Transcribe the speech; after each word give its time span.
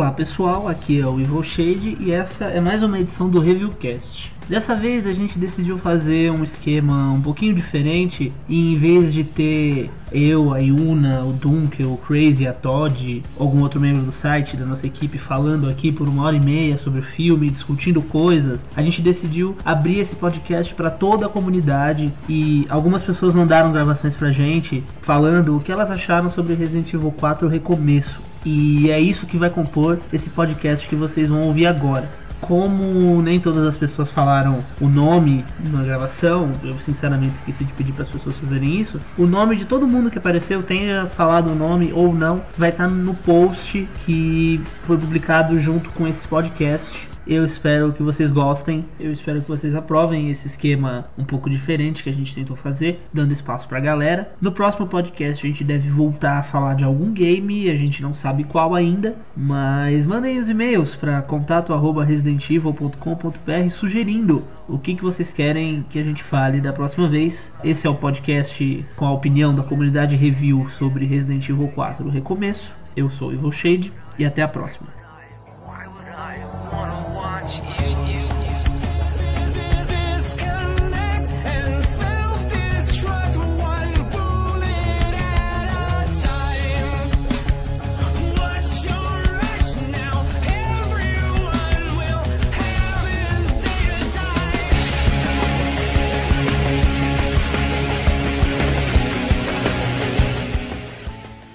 Olá 0.00 0.12
pessoal, 0.12 0.66
aqui 0.66 0.98
é 0.98 1.06
o 1.06 1.20
Evil 1.20 1.42
Shade 1.42 1.98
e 2.00 2.10
essa 2.10 2.46
é 2.46 2.58
mais 2.58 2.82
uma 2.82 2.98
edição 2.98 3.28
do 3.28 3.38
Reviewcast. 3.38 4.32
Dessa 4.48 4.74
vez 4.74 5.06
a 5.06 5.12
gente 5.12 5.38
decidiu 5.38 5.76
fazer 5.76 6.30
um 6.30 6.42
esquema 6.42 7.12
um 7.12 7.20
pouquinho 7.20 7.54
diferente 7.54 8.32
e 8.48 8.72
em 8.72 8.78
vez 8.78 9.12
de 9.12 9.24
ter 9.24 9.90
eu, 10.10 10.54
a 10.54 10.58
Yuna, 10.58 11.22
o 11.22 11.34
Dunkel, 11.34 11.92
o 11.92 11.98
Crazy, 11.98 12.48
a 12.48 12.54
Todd, 12.54 13.22
algum 13.38 13.60
outro 13.60 13.78
membro 13.78 14.00
do 14.00 14.10
site 14.10 14.56
da 14.56 14.64
nossa 14.64 14.86
equipe 14.86 15.18
falando 15.18 15.68
aqui 15.68 15.92
por 15.92 16.08
uma 16.08 16.24
hora 16.24 16.36
e 16.36 16.40
meia 16.40 16.78
sobre 16.78 17.00
o 17.00 17.04
filme, 17.04 17.50
discutindo 17.50 18.00
coisas, 18.00 18.64
a 18.74 18.80
gente 18.80 19.02
decidiu 19.02 19.54
abrir 19.66 20.00
esse 20.00 20.16
podcast 20.16 20.74
para 20.74 20.90
toda 20.90 21.26
a 21.26 21.28
comunidade 21.28 22.10
e 22.26 22.66
algumas 22.70 23.02
pessoas 23.02 23.34
mandaram 23.34 23.70
gravações 23.70 24.16
pra 24.16 24.32
gente 24.32 24.82
falando 25.02 25.58
o 25.58 25.60
que 25.60 25.70
elas 25.70 25.90
acharam 25.90 26.30
sobre 26.30 26.54
Resident 26.54 26.94
Evil 26.94 27.12
4 27.12 27.46
Recomeço. 27.48 28.29
E 28.44 28.90
é 28.90 28.98
isso 28.98 29.26
que 29.26 29.36
vai 29.36 29.50
compor 29.50 30.00
esse 30.12 30.30
podcast 30.30 30.86
que 30.86 30.96
vocês 30.96 31.28
vão 31.28 31.42
ouvir 31.42 31.66
agora 31.66 32.20
como 32.40 33.20
nem 33.22 33.38
todas 33.38 33.66
as 33.66 33.76
pessoas 33.76 34.10
falaram 34.10 34.64
o 34.80 34.88
nome 34.88 35.44
na 35.70 35.82
gravação, 35.82 36.50
eu 36.64 36.78
sinceramente 36.78 37.36
esqueci 37.36 37.64
de 37.64 37.72
pedir 37.72 37.92
para 37.92 38.02
as 38.02 38.08
pessoas 38.08 38.36
fazerem 38.36 38.80
isso. 38.80 38.98
O 39.16 39.26
nome 39.26 39.56
de 39.56 39.64
todo 39.64 39.86
mundo 39.86 40.10
que 40.10 40.18
apareceu, 40.18 40.62
tenha 40.62 41.06
falado 41.06 41.50
o 41.50 41.54
nome 41.54 41.92
ou 41.92 42.14
não, 42.14 42.42
vai 42.56 42.70
estar 42.70 42.88
no 42.88 43.14
post 43.14 43.88
que 44.04 44.60
foi 44.82 44.96
publicado 44.96 45.58
junto 45.58 45.90
com 45.90 46.08
esse 46.08 46.26
podcast. 46.26 47.09
Eu 47.30 47.44
espero 47.44 47.92
que 47.92 48.02
vocês 48.02 48.28
gostem. 48.28 48.84
Eu 48.98 49.12
espero 49.12 49.40
que 49.40 49.46
vocês 49.46 49.76
aprovem 49.76 50.32
esse 50.32 50.48
esquema 50.48 51.06
um 51.16 51.24
pouco 51.24 51.48
diferente 51.48 52.02
que 52.02 52.10
a 52.10 52.12
gente 52.12 52.34
tentou 52.34 52.56
fazer, 52.56 52.98
dando 53.14 53.32
espaço 53.32 53.68
pra 53.68 53.78
galera. 53.78 54.32
No 54.40 54.50
próximo 54.50 54.88
podcast 54.88 55.46
a 55.46 55.48
gente 55.48 55.62
deve 55.62 55.88
voltar 55.88 56.38
a 56.38 56.42
falar 56.42 56.74
de 56.74 56.82
algum 56.82 57.14
game, 57.14 57.70
a 57.70 57.76
gente 57.76 58.02
não 58.02 58.12
sabe 58.12 58.42
qual 58.42 58.74
ainda, 58.74 59.14
mas 59.36 60.06
mandem 60.06 60.40
os 60.40 60.50
e-mails 60.50 60.96
para 60.96 61.22
contato@residentevil.com.br 61.22 63.70
sugerindo 63.70 64.42
o 64.68 64.76
que, 64.76 64.96
que 64.96 65.02
vocês 65.04 65.30
querem 65.30 65.86
que 65.88 66.00
a 66.00 66.04
gente 66.04 66.24
fale 66.24 66.60
da 66.60 66.72
próxima 66.72 67.06
vez. 67.06 67.54
Esse 67.62 67.86
é 67.86 67.90
o 67.90 67.94
podcast 67.94 68.84
com 68.96 69.06
a 69.06 69.12
opinião 69.12 69.54
da 69.54 69.62
comunidade 69.62 70.16
review 70.16 70.68
sobre 70.70 71.06
Resident 71.06 71.48
Evil 71.48 71.68
4 71.68 72.04
o 72.04 72.10
recomeço. 72.10 72.74
Eu 72.96 73.08
sou 73.08 73.28
o 73.28 73.32
Evil 73.32 73.52
Shade 73.52 73.92
e 74.18 74.24
até 74.24 74.42
a 74.42 74.48
próxima. 74.48 74.99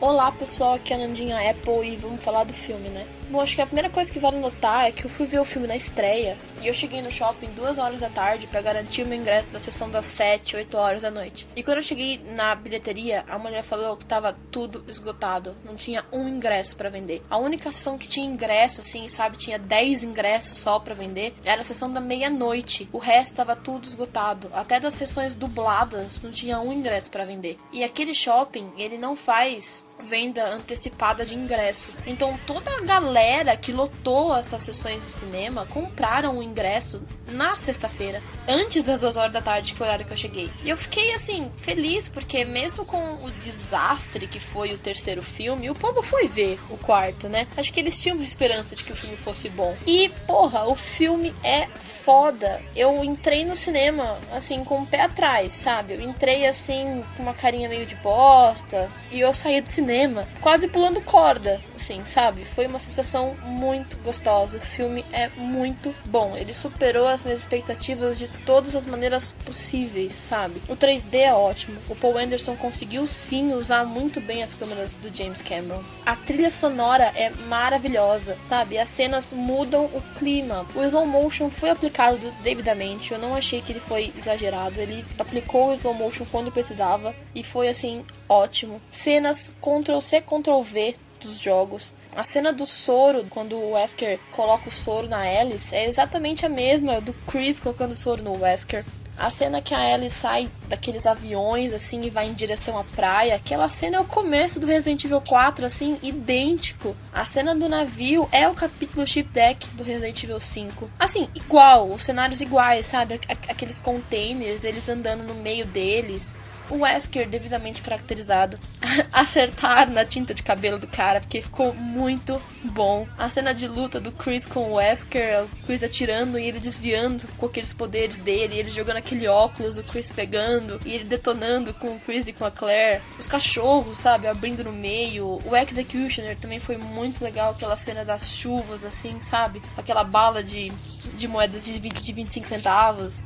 Olá 0.05 0.31
pessoal, 0.31 0.75
aqui 0.75 0.93
é 0.93 0.97
a 0.97 0.99
Nandinha 0.99 1.49
Apple 1.49 1.83
e 1.83 1.95
vamos 1.95 2.23
falar 2.23 2.43
do 2.43 2.53
filme, 2.53 2.89
né? 2.89 3.07
Bom, 3.29 3.41
acho 3.41 3.55
que 3.55 3.61
a 3.61 3.65
primeira 3.65 3.89
coisa 3.89 4.11
que 4.13 4.19
vale 4.19 4.37
notar 4.37 4.87
é 4.87 4.91
que 4.91 5.05
eu 5.05 5.09
fui 5.09 5.25
ver 5.25 5.39
o 5.39 5.45
filme 5.45 5.67
na 5.67 5.75
estreia 5.75 6.37
e 6.61 6.67
eu 6.67 6.73
cheguei 6.73 7.01
no 7.01 7.11
shopping 7.11 7.47
duas 7.47 7.77
horas 7.77 7.99
da 7.99 8.09
tarde 8.09 8.47
para 8.47 8.61
garantir 8.61 9.03
o 9.03 9.07
meu 9.07 9.17
ingresso 9.17 9.49
da 9.49 9.59
sessão 9.59 9.89
das 9.89 10.05
7, 10.05 10.55
8 10.55 10.77
horas 10.77 11.01
da 11.01 11.11
noite. 11.11 11.47
E 11.55 11.63
quando 11.63 11.77
eu 11.77 11.83
cheguei 11.83 12.19
na 12.23 12.53
bilheteria, 12.55 13.25
a 13.27 13.39
mulher 13.39 13.63
falou 13.63 13.97
que 13.97 14.05
tava 14.05 14.37
tudo 14.51 14.83
esgotado, 14.87 15.55
não 15.65 15.75
tinha 15.75 16.05
um 16.11 16.27
ingresso 16.27 16.75
para 16.75 16.89
vender. 16.89 17.23
A 17.29 17.37
única 17.37 17.71
sessão 17.71 17.97
que 17.97 18.07
tinha 18.07 18.25
ingresso, 18.25 18.81
assim, 18.81 19.07
sabe, 19.07 19.37
tinha 19.37 19.57
10 19.57 20.03
ingressos 20.03 20.57
só 20.57 20.79
para 20.79 20.93
vender, 20.93 21.35
era 21.43 21.61
a 21.61 21.65
sessão 21.65 21.91
da 21.91 21.99
meia-noite. 21.99 22.87
O 22.93 22.99
resto 22.99 23.35
tava 23.35 23.55
tudo 23.55 23.85
esgotado. 23.85 24.49
Até 24.53 24.79
das 24.79 24.93
sessões 24.93 25.33
dubladas 25.33 26.21
não 26.21 26.31
tinha 26.31 26.59
um 26.59 26.71
ingresso 26.71 27.09
para 27.09 27.25
vender. 27.25 27.59
E 27.71 27.83
aquele 27.83 28.13
shopping, 28.13 28.71
ele 28.77 28.97
não 28.97 29.15
faz 29.15 29.83
venda 29.99 30.45
antecipada 30.53 31.25
de 31.25 31.33
ingresso. 31.33 31.91
Então 32.05 32.37
toda 32.45 32.69
a 32.69 32.81
galera 32.81 33.14
que 33.61 33.71
lotou 33.71 34.35
essas 34.35 34.61
sessões 34.61 34.97
de 34.97 35.11
cinema 35.11 35.65
compraram 35.65 36.37
o 36.37 36.43
ingresso 36.43 37.01
na 37.27 37.55
sexta-feira, 37.55 38.21
antes 38.47 38.83
das 38.83 38.99
duas 38.99 39.17
horas 39.17 39.33
da 39.33 39.41
tarde, 39.41 39.71
que 39.71 39.77
foi 39.77 39.87
o 39.87 39.89
horário 39.89 40.05
que 40.05 40.13
eu 40.13 40.17
cheguei. 40.17 40.51
E 40.63 40.69
eu 40.69 40.77
fiquei 40.77 41.13
assim, 41.13 41.51
feliz, 41.55 42.07
porque 42.07 42.45
mesmo 42.45 42.85
com 42.85 42.97
o 43.23 43.31
desastre 43.31 44.27
que 44.27 44.39
foi 44.39 44.73
o 44.73 44.77
terceiro 44.77 45.23
filme, 45.23 45.69
o 45.69 45.75
povo 45.75 46.01
foi 46.01 46.27
ver 46.27 46.59
o 46.69 46.77
quarto, 46.77 47.27
né? 47.27 47.47
Acho 47.57 47.73
que 47.73 47.79
eles 47.79 47.99
tinham 47.99 48.17
uma 48.17 48.25
esperança 48.25 48.75
de 48.75 48.83
que 48.83 48.91
o 48.91 48.95
filme 48.95 49.15
fosse 49.17 49.49
bom. 49.49 49.75
E, 49.87 50.09
porra, 50.27 50.65
o 50.65 50.75
filme 50.75 51.33
é 51.43 51.67
foda. 51.67 52.61
Eu 52.75 53.03
entrei 53.03 53.43
no 53.43 53.55
cinema, 53.55 54.17
assim, 54.31 54.63
com 54.63 54.81
o 54.81 54.85
pé 54.85 55.01
atrás, 55.01 55.53
sabe? 55.53 55.93
Eu 55.93 56.01
entrei, 56.01 56.45
assim, 56.45 57.03
com 57.17 57.23
uma 57.23 57.33
carinha 57.33 57.67
meio 57.67 57.85
de 57.85 57.95
bosta. 57.95 58.89
E 59.11 59.19
eu 59.19 59.33
saí 59.33 59.61
do 59.61 59.69
cinema 59.69 60.27
quase 60.41 60.67
pulando 60.67 61.01
corda, 61.01 61.59
assim, 61.75 62.03
sabe? 62.05 62.43
Foi 62.43 62.65
uma 62.65 62.79
sensação 62.79 63.35
muito 63.43 63.97
gostosa. 63.97 64.57
O 64.57 64.61
filme 64.61 65.05
é 65.11 65.29
muito 65.37 65.93
bom. 66.05 66.35
Ele 66.35 66.53
superou 66.53 67.07
as 67.07 67.23
minhas 67.23 67.41
expectativas 67.41 68.17
de 68.17 68.27
todas 68.45 68.75
as 68.75 68.85
maneiras 68.85 69.33
possíveis, 69.45 70.13
sabe? 70.13 70.61
O 70.67 70.75
3D 70.75 71.15
é 71.15 71.33
ótimo. 71.33 71.77
O 71.89 71.95
Paul 71.95 72.17
Anderson 72.17 72.55
conseguiu 72.55 73.05
sim 73.07 73.53
usar 73.53 73.85
muito 73.85 74.19
bem 74.19 74.41
as 74.41 74.55
câmeras 74.55 74.95
do 74.95 75.15
James 75.15 75.41
Cameron. 75.41 75.83
A 76.05 76.15
trilha 76.15 76.49
sonora 76.49 77.11
é 77.15 77.29
maravilhosa, 77.47 78.37
sabe? 78.41 78.77
As 78.77 78.89
cenas 78.89 79.31
mudam 79.31 79.85
o 79.85 80.01
clima. 80.17 80.65
O 80.75 80.83
slow 80.83 81.05
motion 81.05 81.49
foi 81.49 81.69
aplicado 81.69 82.31
devidamente. 82.41 83.11
Eu 83.11 83.19
não 83.19 83.35
achei 83.35 83.61
que 83.61 83.71
ele 83.71 83.79
foi 83.79 84.13
exagerado. 84.15 84.79
Ele 84.79 85.05
aplicou 85.19 85.69
o 85.69 85.73
slow 85.73 85.93
motion 85.93 86.25
quando 86.31 86.51
precisava 86.51 87.15
e 87.33 87.43
foi 87.43 87.67
assim 87.67 88.05
ótimo. 88.27 88.81
Cenas 88.91 89.53
Ctrl 89.61 89.99
C, 89.99 90.21
Ctrl 90.21 90.61
V 90.61 90.95
dos 91.25 91.39
jogos. 91.39 91.93
A 92.15 92.23
cena 92.23 92.53
do 92.53 92.65
soro, 92.65 93.25
quando 93.29 93.55
o 93.55 93.71
Wesker 93.71 94.19
coloca 94.31 94.69
o 94.69 94.71
soro 94.71 95.07
na 95.07 95.19
Alice, 95.19 95.75
é 95.75 95.85
exatamente 95.85 96.45
a 96.45 96.49
mesma 96.49 97.01
do 97.01 97.13
Chris 97.27 97.59
colocando 97.59 97.91
o 97.91 97.95
soro 97.95 98.23
no 98.23 98.41
Wesker. 98.41 98.85
A 99.17 99.29
cena 99.29 99.61
que 99.61 99.73
a 99.73 99.93
Ellie 99.93 100.09
sai 100.09 100.49
daqueles 100.67 101.05
aviões, 101.05 101.71
assim, 101.71 102.01
e 102.01 102.09
vai 102.09 102.27
em 102.27 102.33
direção 102.33 102.77
à 102.77 102.83
praia, 102.83 103.35
aquela 103.35 103.69
cena 103.69 103.95
é 103.95 103.99
o 103.99 104.05
começo 104.05 104.59
do 104.59 104.67
Resident 104.67 105.05
Evil 105.05 105.21
4, 105.21 105.65
assim, 105.65 105.97
idêntico. 106.03 106.93
A 107.13 107.23
cena 107.23 107.55
do 107.55 107.69
navio 107.69 108.27
é 108.29 108.45
o 108.49 108.53
capítulo 108.53 109.07
Ship 109.07 109.23
Deck 109.23 109.67
do 109.69 109.83
Resident 109.83 110.21
Evil 110.21 110.39
5. 110.39 110.89
Assim, 110.99 111.29
igual, 111.33 111.89
os 111.89 112.03
cenários 112.03 112.41
iguais, 112.41 112.87
sabe? 112.87 113.17
Aqueles 113.47 113.79
containers, 113.79 114.65
eles 114.65 114.89
andando 114.89 115.23
no 115.23 115.35
meio 115.35 115.65
deles 115.65 116.35
o 116.69 116.79
Wesker 116.79 117.27
devidamente 117.27 117.81
caracterizado, 117.81 118.59
acertar 119.11 119.89
na 119.89 120.05
tinta 120.05 120.33
de 120.33 120.43
cabelo 120.43 120.79
do 120.79 120.87
cara, 120.87 121.19
porque 121.19 121.41
ficou 121.41 121.73
muito 121.73 122.41
bom. 122.63 123.07
A 123.17 123.29
cena 123.29 123.53
de 123.53 123.67
luta 123.67 123.99
do 123.99 124.11
Chris 124.11 124.45
com 124.45 124.71
o 124.71 124.73
Wesker, 124.75 125.43
o 125.43 125.65
Chris 125.65 125.83
atirando 125.83 126.39
e 126.39 126.45
ele 126.45 126.59
desviando 126.59 127.27
com 127.37 127.45
aqueles 127.45 127.73
poderes 127.73 128.17
dele, 128.17 128.57
ele 128.57 128.71
jogando 128.71 128.97
aquele 128.97 129.27
óculos, 129.27 129.77
o 129.77 129.83
Chris 129.83 130.11
pegando 130.11 130.79
e 130.85 130.93
ele 130.93 131.03
detonando 131.03 131.73
com 131.73 131.95
o 131.95 131.99
Chris 131.99 132.27
e 132.27 132.33
com 132.33 132.45
a 132.45 132.51
Claire. 132.51 133.01
Os 133.19 133.27
cachorros, 133.27 133.97
sabe, 133.97 134.27
abrindo 134.27 134.63
no 134.63 134.71
meio. 134.71 135.41
O 135.45 135.55
Executioner 135.55 136.37
também 136.37 136.59
foi 136.59 136.77
muito 136.77 137.23
legal, 137.23 137.51
aquela 137.51 137.75
cena 137.75 138.03
das 138.03 138.29
chuvas, 138.29 138.83
assim, 138.83 139.19
sabe? 139.21 139.61
Aquela 139.77 140.03
bala 140.03 140.43
de, 140.43 140.71
de 141.13 141.27
moedas 141.27 141.65
de, 141.65 141.79
20, 141.79 142.01
de 142.01 142.13
25 142.13 142.47
centavos. 142.47 143.21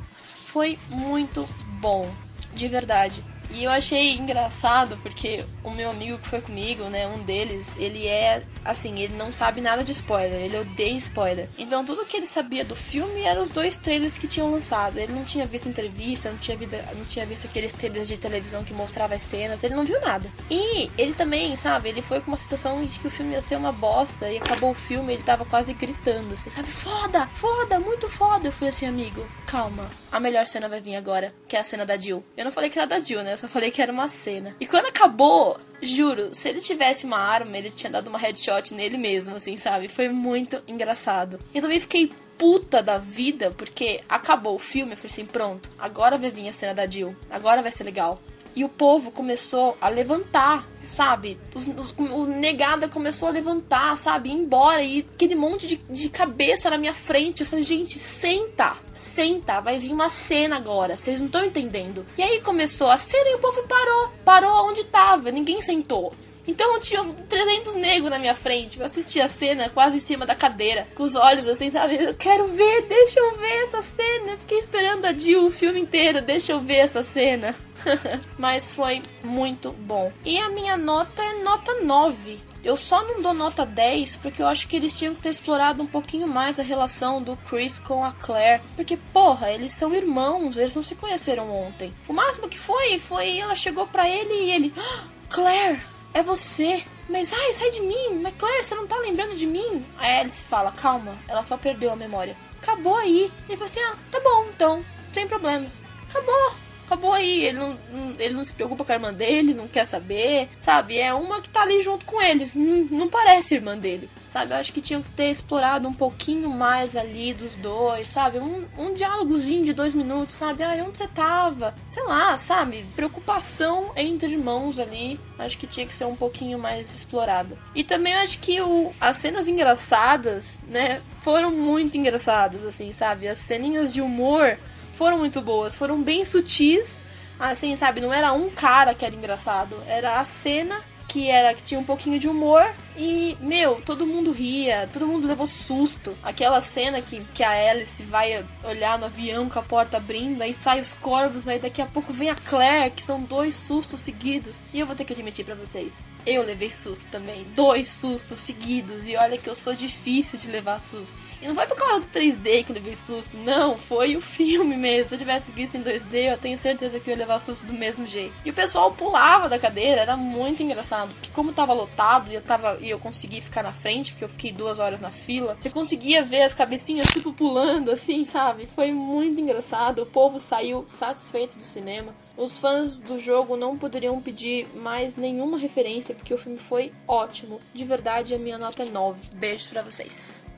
Foi 0.46 0.78
muito 0.90 1.48
bom 1.80 2.10
de 2.54 2.68
verdade. 2.68 3.22
E 3.52 3.64
eu 3.64 3.70
achei 3.70 4.14
engraçado 4.14 4.96
porque 5.02 5.44
o 5.64 5.70
meu 5.70 5.90
amigo 5.90 6.18
que 6.18 6.26
foi 6.26 6.40
comigo, 6.40 6.84
né, 6.84 7.06
um 7.08 7.22
deles, 7.22 7.76
ele 7.78 8.06
é 8.06 8.42
assim, 8.64 8.98
ele 8.98 9.16
não 9.16 9.32
sabe 9.32 9.60
nada 9.60 9.82
de 9.82 9.92
spoiler, 9.92 10.40
ele 10.40 10.58
odeia 10.58 10.96
spoiler. 10.96 11.48
Então 11.58 11.84
tudo 11.84 12.04
que 12.04 12.16
ele 12.16 12.26
sabia 12.26 12.64
do 12.64 12.76
filme 12.76 13.22
eram 13.22 13.42
os 13.42 13.50
dois 13.50 13.76
trailers 13.76 14.18
que 14.18 14.28
tinham 14.28 14.50
lançado. 14.50 14.98
Ele 14.98 15.12
não 15.12 15.24
tinha 15.24 15.46
visto 15.46 15.68
entrevista, 15.68 16.30
não 16.30 16.38
tinha, 16.38 16.56
visto, 16.56 16.76
não 16.96 17.04
tinha 17.04 17.26
visto 17.26 17.46
aqueles 17.46 17.72
trailers 17.72 18.08
de 18.08 18.16
televisão 18.16 18.64
que 18.64 18.72
mostrava 18.72 19.14
as 19.14 19.22
cenas, 19.22 19.64
ele 19.64 19.74
não 19.74 19.84
viu 19.84 20.00
nada. 20.00 20.30
E 20.50 20.90
ele 20.96 21.14
também, 21.14 21.54
sabe, 21.56 21.88
ele 21.88 22.02
foi 22.02 22.20
com 22.20 22.30
uma 22.30 22.36
sensação 22.36 22.82
de 22.84 22.98
que 22.98 23.06
o 23.06 23.10
filme 23.10 23.32
ia 23.32 23.40
ser 23.40 23.56
uma 23.56 23.72
bosta 23.72 24.30
e 24.30 24.38
acabou 24.38 24.70
o 24.70 24.74
filme, 24.74 25.12
ele 25.12 25.22
tava 25.22 25.44
quase 25.44 25.72
gritando, 25.72 26.34
assim, 26.34 26.50
sabe, 26.50 26.68
foda, 26.68 27.26
foda, 27.34 27.80
muito 27.80 28.08
foda. 28.08 28.48
Eu 28.48 28.52
falei 28.52 28.70
assim, 28.70 28.86
amigo, 28.86 29.26
calma, 29.46 29.90
a 30.12 30.20
melhor 30.20 30.46
cena 30.46 30.68
vai 30.68 30.80
vir 30.80 30.96
agora, 30.96 31.34
que 31.48 31.56
é 31.56 31.60
a 31.60 31.64
cena 31.64 31.84
da 31.84 31.96
Jill. 31.96 32.24
Eu 32.36 32.44
não 32.44 32.52
falei 32.52 32.70
que 32.70 32.78
era 32.78 32.86
da 32.86 33.00
Jill, 33.00 33.22
né? 33.22 33.36
só 33.40 33.48
falei 33.48 33.70
que 33.70 33.80
era 33.80 33.92
uma 33.92 34.08
cena. 34.08 34.54
E 34.60 34.66
quando 34.66 34.86
acabou, 34.86 35.58
juro, 35.80 36.34
se 36.34 36.48
ele 36.48 36.60
tivesse 36.60 37.06
uma 37.06 37.18
arma, 37.18 37.56
ele 37.56 37.70
tinha 37.70 37.90
dado 37.90 38.08
uma 38.08 38.18
headshot 38.18 38.74
nele 38.74 38.98
mesmo, 38.98 39.36
assim, 39.36 39.56
sabe? 39.56 39.88
Foi 39.88 40.08
muito 40.08 40.62
engraçado. 40.66 41.38
Eu 41.54 41.62
também 41.62 41.80
fiquei 41.80 42.12
puta 42.36 42.82
da 42.82 42.96
vida, 42.96 43.50
porque 43.50 44.00
acabou 44.08 44.56
o 44.56 44.58
filme, 44.58 44.92
eu 44.92 44.96
falei 44.96 45.12
assim, 45.12 45.26
pronto, 45.26 45.68
agora 45.78 46.16
vai 46.16 46.30
vir 46.30 46.48
a 46.48 46.52
cena 46.52 46.72
da 46.72 46.86
Jill, 46.88 47.14
agora 47.28 47.60
vai 47.60 47.70
ser 47.70 47.84
legal. 47.84 48.18
E 48.54 48.64
o 48.64 48.68
povo 48.68 49.10
começou 49.10 49.76
a 49.80 49.88
levantar, 49.88 50.66
sabe? 50.84 51.38
Os, 51.54 51.66
os, 51.68 51.94
o 51.98 52.26
negada 52.26 52.88
começou 52.88 53.28
a 53.28 53.30
levantar, 53.30 53.96
sabe? 53.96 54.30
Ir 54.30 54.32
embora 54.32 54.82
e 54.82 55.06
aquele 55.14 55.34
monte 55.34 55.66
de, 55.66 55.76
de 55.88 56.08
cabeça 56.08 56.70
na 56.70 56.78
minha 56.78 56.92
frente. 56.92 57.40
Eu 57.40 57.46
falei, 57.46 57.64
gente, 57.64 57.98
senta, 57.98 58.76
senta, 58.92 59.60
vai 59.60 59.78
vir 59.78 59.92
uma 59.92 60.08
cena 60.08 60.56
agora. 60.56 60.96
Vocês 60.96 61.20
não 61.20 61.26
estão 61.26 61.44
entendendo. 61.44 62.06
E 62.16 62.22
aí 62.22 62.40
começou 62.40 62.90
a 62.90 62.98
cena 62.98 63.30
e 63.30 63.34
o 63.34 63.38
povo 63.38 63.62
parou, 63.64 64.12
parou 64.24 64.68
onde 64.68 64.84
tava, 64.84 65.30
ninguém 65.30 65.62
sentou. 65.62 66.12
Então 66.50 66.80
tinha 66.80 67.04
300 67.28 67.76
negros 67.76 68.10
na 68.10 68.18
minha 68.18 68.34
frente. 68.34 68.80
Eu 68.80 68.84
assisti 68.84 69.20
a 69.20 69.28
cena 69.28 69.68
quase 69.68 69.98
em 69.98 70.00
cima 70.00 70.26
da 70.26 70.34
cadeira, 70.34 70.86
com 70.96 71.04
os 71.04 71.14
olhos 71.14 71.46
assim, 71.46 71.70
sabe? 71.70 71.94
Eu 71.94 72.14
quero 72.14 72.48
ver, 72.48 72.82
deixa 72.88 73.20
eu 73.20 73.36
ver 73.36 73.66
essa 73.66 73.82
cena. 73.82 74.32
Eu 74.32 74.38
fiquei 74.38 74.58
esperando 74.58 75.04
a 75.04 75.12
Jill 75.12 75.46
o 75.46 75.52
filme 75.52 75.80
inteiro, 75.80 76.20
deixa 76.20 76.50
eu 76.50 76.60
ver 76.60 76.78
essa 76.78 77.04
cena. 77.04 77.54
Mas 78.36 78.74
foi 78.74 79.00
muito 79.22 79.70
bom. 79.70 80.12
E 80.24 80.38
a 80.38 80.50
minha 80.50 80.76
nota 80.76 81.22
é 81.22 81.42
nota 81.44 81.82
9. 81.82 82.40
Eu 82.64 82.76
só 82.76 83.02
não 83.04 83.22
dou 83.22 83.32
nota 83.32 83.64
10 83.64 84.16
porque 84.16 84.42
eu 84.42 84.48
acho 84.48 84.66
que 84.66 84.74
eles 84.74 84.98
tinham 84.98 85.14
que 85.14 85.20
ter 85.20 85.30
explorado 85.30 85.82
um 85.82 85.86
pouquinho 85.86 86.26
mais 86.26 86.58
a 86.58 86.64
relação 86.64 87.22
do 87.22 87.36
Chris 87.48 87.78
com 87.78 88.04
a 88.04 88.10
Claire. 88.10 88.60
Porque, 88.74 88.98
porra, 89.12 89.52
eles 89.52 89.72
são 89.72 89.94
irmãos, 89.94 90.56
eles 90.56 90.74
não 90.74 90.82
se 90.82 90.96
conheceram 90.96 91.48
ontem. 91.48 91.94
O 92.08 92.12
máximo 92.12 92.48
que 92.48 92.58
foi, 92.58 92.98
foi 92.98 93.38
ela 93.38 93.54
chegou 93.54 93.86
pra 93.86 94.08
ele 94.08 94.34
e 94.34 94.50
ele. 94.50 94.74
Ah, 94.76 95.04
Claire, 95.30 95.80
é 96.14 96.22
você. 96.22 96.84
Mas 97.08 97.32
ai, 97.32 97.54
sai 97.54 97.70
de 97.70 97.80
mim. 97.82 98.20
Mas 98.22 98.34
Claire, 98.38 98.62
você 98.62 98.74
não 98.74 98.86
tá 98.86 98.96
lembrando 98.96 99.34
de 99.34 99.46
mim? 99.46 99.84
A 99.98 100.20
Alice 100.20 100.44
fala, 100.44 100.72
calma, 100.72 101.16
ela 101.28 101.42
só 101.42 101.56
perdeu 101.56 101.90
a 101.90 101.96
memória. 101.96 102.36
Acabou 102.62 102.96
aí. 102.96 103.32
Ele 103.48 103.56
falou 103.56 103.64
assim, 103.64 103.80
ah, 103.80 103.96
tá 104.10 104.20
bom, 104.20 104.46
então, 104.54 104.84
sem 105.12 105.26
problemas. 105.26 105.82
Acabou 106.08 106.54
acabou 106.90 107.12
aí. 107.12 107.44
Ele 107.44 107.58
não, 107.58 107.78
ele 108.18 108.34
não 108.34 108.44
se 108.44 108.52
preocupa 108.52 108.84
com 108.84 108.92
a 108.92 108.94
irmã 108.96 109.14
dele, 109.14 109.54
não 109.54 109.68
quer 109.68 109.84
saber, 109.84 110.48
sabe? 110.58 110.98
É 110.98 111.14
uma 111.14 111.40
que 111.40 111.48
tá 111.48 111.62
ali 111.62 111.80
junto 111.82 112.04
com 112.04 112.20
eles. 112.20 112.56
Não, 112.56 112.84
não 112.90 113.08
parece 113.08 113.54
irmã 113.54 113.78
dele, 113.78 114.10
sabe? 114.26 114.52
Eu 114.52 114.56
acho 114.56 114.72
que 114.72 114.80
tinham 114.80 115.02
que 115.02 115.10
ter 115.10 115.30
explorado 115.30 115.88
um 115.88 115.94
pouquinho 115.94 116.50
mais 116.50 116.96
ali 116.96 117.32
dos 117.32 117.54
dois, 117.56 118.08
sabe? 118.08 118.38
Um, 118.38 118.66
um 118.76 118.92
diálogozinho 118.92 119.64
de 119.64 119.72
dois 119.72 119.94
minutos, 119.94 120.34
sabe? 120.34 120.64
Ah, 120.64 120.84
onde 120.86 120.98
você 120.98 121.06
tava? 121.06 121.74
Sei 121.86 122.02
lá, 122.02 122.36
sabe? 122.36 122.84
Preocupação 122.96 123.92
entre 123.96 124.32
irmãos 124.32 124.78
ali. 124.78 125.20
Acho 125.38 125.56
que 125.56 125.66
tinha 125.66 125.86
que 125.86 125.94
ser 125.94 126.04
um 126.04 126.16
pouquinho 126.16 126.58
mais 126.58 126.92
explorada. 126.92 127.56
E 127.74 127.84
também 127.84 128.14
acho 128.14 128.40
que 128.40 128.60
o, 128.60 128.92
as 129.00 129.16
cenas 129.16 129.46
engraçadas, 129.46 130.58
né? 130.66 131.00
Foram 131.20 131.50
muito 131.50 131.98
engraçadas, 131.98 132.64
assim, 132.64 132.92
sabe? 132.92 133.28
As 133.28 133.38
ceninhas 133.38 133.92
de 133.92 134.00
humor 134.00 134.58
foram 135.00 135.16
muito 135.16 135.40
boas, 135.40 135.74
foram 135.74 136.02
bem 136.02 136.26
sutis, 136.26 136.98
assim, 137.38 137.74
sabe? 137.74 138.02
Não 138.02 138.12
era 138.12 138.34
um 138.34 138.50
cara 138.50 138.92
que 138.92 139.02
era 139.02 139.14
engraçado, 139.14 139.74
era 139.86 140.20
a 140.20 140.24
cena 140.26 140.78
que 141.08 141.30
era 141.30 141.54
que 141.54 141.62
tinha 141.62 141.80
um 141.80 141.84
pouquinho 141.84 142.20
de 142.20 142.28
humor 142.28 142.70
e, 142.96 143.36
meu, 143.40 143.76
todo 143.80 144.06
mundo 144.06 144.32
ria, 144.32 144.88
todo 144.92 145.06
mundo 145.06 145.26
levou 145.26 145.46
susto. 145.46 146.16
Aquela 146.22 146.60
cena 146.60 147.00
que, 147.00 147.20
que 147.32 147.42
a 147.42 147.70
Alice 147.70 148.02
vai 148.04 148.44
olhar 148.64 148.98
no 148.98 149.06
avião 149.06 149.48
com 149.48 149.58
a 149.58 149.62
porta 149.62 149.96
abrindo, 149.96 150.42
aí 150.42 150.52
sai 150.52 150.80
os 150.80 150.94
corvos, 150.94 151.48
aí 151.48 151.58
daqui 151.58 151.80
a 151.80 151.86
pouco 151.86 152.12
vem 152.12 152.30
a 152.30 152.34
Claire, 152.34 152.90
que 152.90 153.02
são 153.02 153.20
dois 153.22 153.54
sustos 153.54 154.00
seguidos. 154.00 154.60
E 154.72 154.80
eu 154.80 154.86
vou 154.86 154.96
ter 154.96 155.04
que 155.04 155.12
admitir 155.12 155.44
para 155.44 155.54
vocês, 155.54 156.08
eu 156.26 156.42
levei 156.42 156.70
susto 156.70 157.08
também. 157.08 157.44
Dois 157.54 157.88
sustos 157.88 158.38
seguidos. 158.38 159.08
E 159.08 159.16
olha 159.16 159.38
que 159.38 159.48
eu 159.48 159.54
sou 159.54 159.74
difícil 159.74 160.38
de 160.38 160.50
levar 160.50 160.80
susto. 160.80 161.16
E 161.40 161.48
não 161.48 161.54
foi 161.54 161.66
por 161.66 161.76
causa 161.76 162.00
do 162.00 162.06
3D 162.08 162.64
que 162.64 162.72
eu 162.72 162.74
levei 162.74 162.94
susto, 162.94 163.36
não, 163.38 163.78
foi 163.78 164.16
o 164.16 164.20
filme 164.20 164.76
mesmo. 164.76 165.08
Se 165.08 165.14
eu 165.14 165.18
tivesse 165.18 165.52
visto 165.52 165.76
em 165.76 165.82
2D, 165.82 166.32
eu 166.32 166.38
tenho 166.38 166.58
certeza 166.58 167.00
que 167.00 167.08
eu 167.08 167.12
ia 167.12 167.18
levar 167.18 167.38
susto 167.38 167.66
do 167.66 167.72
mesmo 167.72 168.06
jeito. 168.06 168.34
E 168.44 168.50
o 168.50 168.54
pessoal 168.54 168.92
pulava 168.92 169.48
da 169.48 169.58
cadeira, 169.58 170.02
era 170.02 170.16
muito 170.16 170.62
engraçado. 170.62 171.12
Porque 171.14 171.30
como 171.32 171.52
tava 171.52 171.72
lotado 171.72 172.30
e 172.30 172.34
eu 172.34 172.42
tava 172.42 172.78
e 172.80 172.90
eu 172.90 172.98
consegui 172.98 173.40
ficar 173.40 173.62
na 173.62 173.72
frente, 173.72 174.12
porque 174.12 174.24
eu 174.24 174.28
fiquei 174.28 174.52
duas 174.52 174.78
horas 174.78 175.00
na 175.00 175.10
fila, 175.10 175.56
você 175.58 175.70
conseguia 175.70 176.22
ver 176.22 176.42
as 176.42 176.54
cabecinhas 176.54 177.08
tipo 177.08 177.32
pulando 177.32 177.90
assim, 177.90 178.24
sabe? 178.24 178.66
Foi 178.74 178.92
muito 178.92 179.40
engraçado. 179.40 180.02
O 180.02 180.06
povo 180.06 180.38
saiu 180.38 180.84
satisfeito 180.86 181.56
do 181.56 181.62
cinema. 181.62 182.14
Os 182.36 182.58
fãs 182.58 182.98
do 182.98 183.18
jogo 183.18 183.56
não 183.56 183.76
poderiam 183.76 184.20
pedir 184.20 184.66
mais 184.74 185.16
nenhuma 185.16 185.58
referência, 185.58 186.14
porque 186.14 186.32
o 186.32 186.38
filme 186.38 186.58
foi 186.58 186.92
ótimo. 187.06 187.60
De 187.74 187.84
verdade, 187.84 188.34
a 188.34 188.38
minha 188.38 188.56
nota 188.56 188.82
é 188.82 188.86
9. 188.86 189.28
Beijos 189.34 189.66
para 189.66 189.82
vocês. 189.82 190.49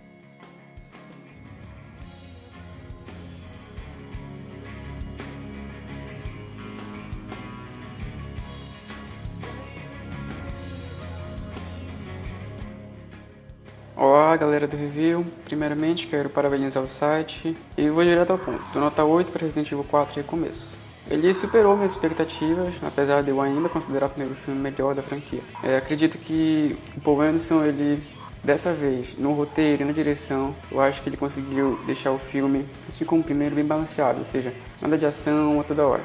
Olá 14.04 14.37
galera 14.37 14.66
do 14.66 14.76
review, 14.76 15.25
primeiramente 15.44 16.08
quero 16.08 16.28
parabenizar 16.28 16.82
o 16.82 16.88
site 16.88 17.56
e 17.78 17.88
vou 17.88 18.02
direto 18.02 18.32
ao 18.32 18.37
ponto. 18.37 18.60
Do 18.72 18.81
nota 18.81 19.04
8 19.04 19.31
para 19.31 19.46
Resident 19.46 19.70
Evil 19.70 19.84
4 19.84 20.16
Recomeço. 20.16 20.76
Ele 21.08 21.32
superou 21.32 21.76
minhas 21.76 21.93
expectativas, 21.93 22.75
apesar 22.82 23.22
de 23.22 23.31
eu 23.31 23.40
ainda 23.40 23.69
considerar 23.69 24.06
o 24.06 24.08
primeiro 24.08 24.34
filme 24.34 24.60
melhor 24.60 24.93
da 24.93 25.02
franquia. 25.02 25.38
É, 25.62 25.76
acredito 25.76 26.19
que 26.19 26.76
o 26.96 27.00
Paul 27.00 27.20
Anderson, 27.20 27.64
ele 27.64 28.02
dessa 28.43 28.72
vez, 28.72 29.16
no 29.16 29.34
roteiro 29.34 29.84
e 29.84 29.87
na 29.87 29.93
direção, 29.93 30.52
eu 30.72 30.81
acho 30.81 31.00
que 31.00 31.08
ele 31.08 31.16
conseguiu 31.16 31.78
deixar 31.87 32.10
o 32.10 32.19
filme, 32.19 32.66
assim 32.88 33.04
como 33.04 33.20
o 33.20 33.25
primeiro, 33.25 33.54
bem 33.54 33.64
balanceado, 33.64 34.19
ou 34.19 34.25
seja, 34.25 34.52
nada 34.81 34.99
de 34.99 35.06
ação 35.06 35.60
a 35.60 35.62
toda 35.62 35.87
hora. 35.87 36.02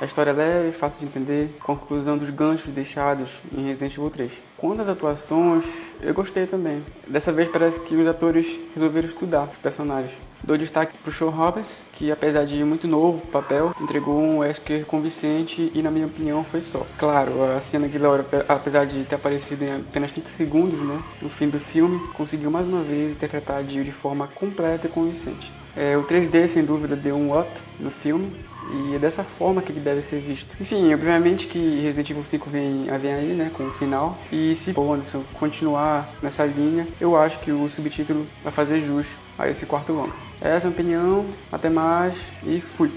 A 0.00 0.04
história 0.04 0.30
é 0.30 0.32
leve, 0.32 0.70
fácil 0.70 1.00
de 1.00 1.06
entender, 1.06 1.50
conclusão 1.60 2.16
dos 2.16 2.30
ganchos 2.30 2.72
deixados 2.72 3.42
em 3.52 3.66
Resident 3.66 3.94
Evil 3.94 4.08
3. 4.08 4.32
Quanto 4.56 4.80
às 4.80 4.88
atuações, 4.88 5.64
eu 6.00 6.14
gostei 6.14 6.46
também. 6.46 6.84
Dessa 7.08 7.32
vez 7.32 7.48
parece 7.48 7.80
que 7.80 7.96
os 7.96 8.06
atores 8.06 8.60
resolveram 8.74 9.08
estudar 9.08 9.48
os 9.50 9.56
personagens. 9.56 10.12
Dou 10.44 10.56
destaque 10.56 10.96
para 10.98 11.10
o 11.10 11.12
Shaw 11.12 11.30
Roberts, 11.30 11.82
que 11.92 12.12
apesar 12.12 12.44
de 12.44 12.62
muito 12.62 12.86
novo 12.86 13.26
papel, 13.26 13.74
entregou 13.80 14.20
um 14.20 14.38
Wesker 14.38 14.86
convincente 14.86 15.72
e 15.74 15.82
na 15.82 15.90
minha 15.90 16.06
opinião 16.06 16.44
foi 16.44 16.60
só. 16.60 16.86
Claro, 16.96 17.32
a 17.56 17.60
cena 17.60 17.88
que 17.88 17.98
Laura, 17.98 18.24
apesar 18.48 18.84
de 18.86 19.02
ter 19.02 19.16
aparecido 19.16 19.64
em 19.64 19.74
apenas 19.74 20.12
30 20.12 20.28
segundos 20.30 20.80
né, 20.80 21.02
no 21.20 21.28
fim 21.28 21.48
do 21.48 21.58
filme, 21.58 21.98
conseguiu 22.14 22.52
mais 22.52 22.68
uma 22.68 22.82
vez 22.82 23.10
interpretar 23.10 23.56
a 23.56 23.62
Jill 23.64 23.82
de 23.82 23.90
forma 23.90 24.28
completa 24.28 24.86
e 24.86 24.90
convincente. 24.90 25.52
É, 25.76 25.96
o 25.96 26.04
3D 26.04 26.46
sem 26.46 26.64
dúvida 26.64 26.94
deu 26.94 27.16
um 27.16 27.38
up 27.38 27.48
no 27.78 27.90
filme, 27.90 28.32
e 28.70 28.94
é 28.94 28.98
dessa 28.98 29.24
forma 29.24 29.62
que 29.62 29.72
ele 29.72 29.80
deve 29.80 30.02
ser 30.02 30.20
visto. 30.20 30.56
Enfim, 30.60 30.92
obviamente 30.92 31.46
que 31.46 31.80
Resident 31.80 32.10
Evil 32.10 32.24
5 32.24 32.50
vem, 32.50 32.86
vem 33.00 33.12
aí, 33.12 33.32
né, 33.32 33.50
com 33.54 33.64
o 33.66 33.70
final. 33.70 34.18
E 34.30 34.54
se 34.54 34.72
o 34.76 34.92
Anderson 34.92 35.22
continuar 35.34 36.08
nessa 36.22 36.44
linha, 36.44 36.86
eu 37.00 37.16
acho 37.16 37.40
que 37.40 37.52
o 37.52 37.68
subtítulo 37.68 38.26
vai 38.42 38.52
fazer 38.52 38.80
jus 38.80 39.08
a 39.38 39.48
esse 39.48 39.66
quarto 39.66 39.92
longo. 39.92 40.14
Essa 40.40 40.46
é 40.46 40.70
a 40.70 40.70
minha 40.70 40.70
opinião, 40.70 41.26
até 41.50 41.68
mais 41.68 42.26
e 42.46 42.60
fui! 42.60 42.90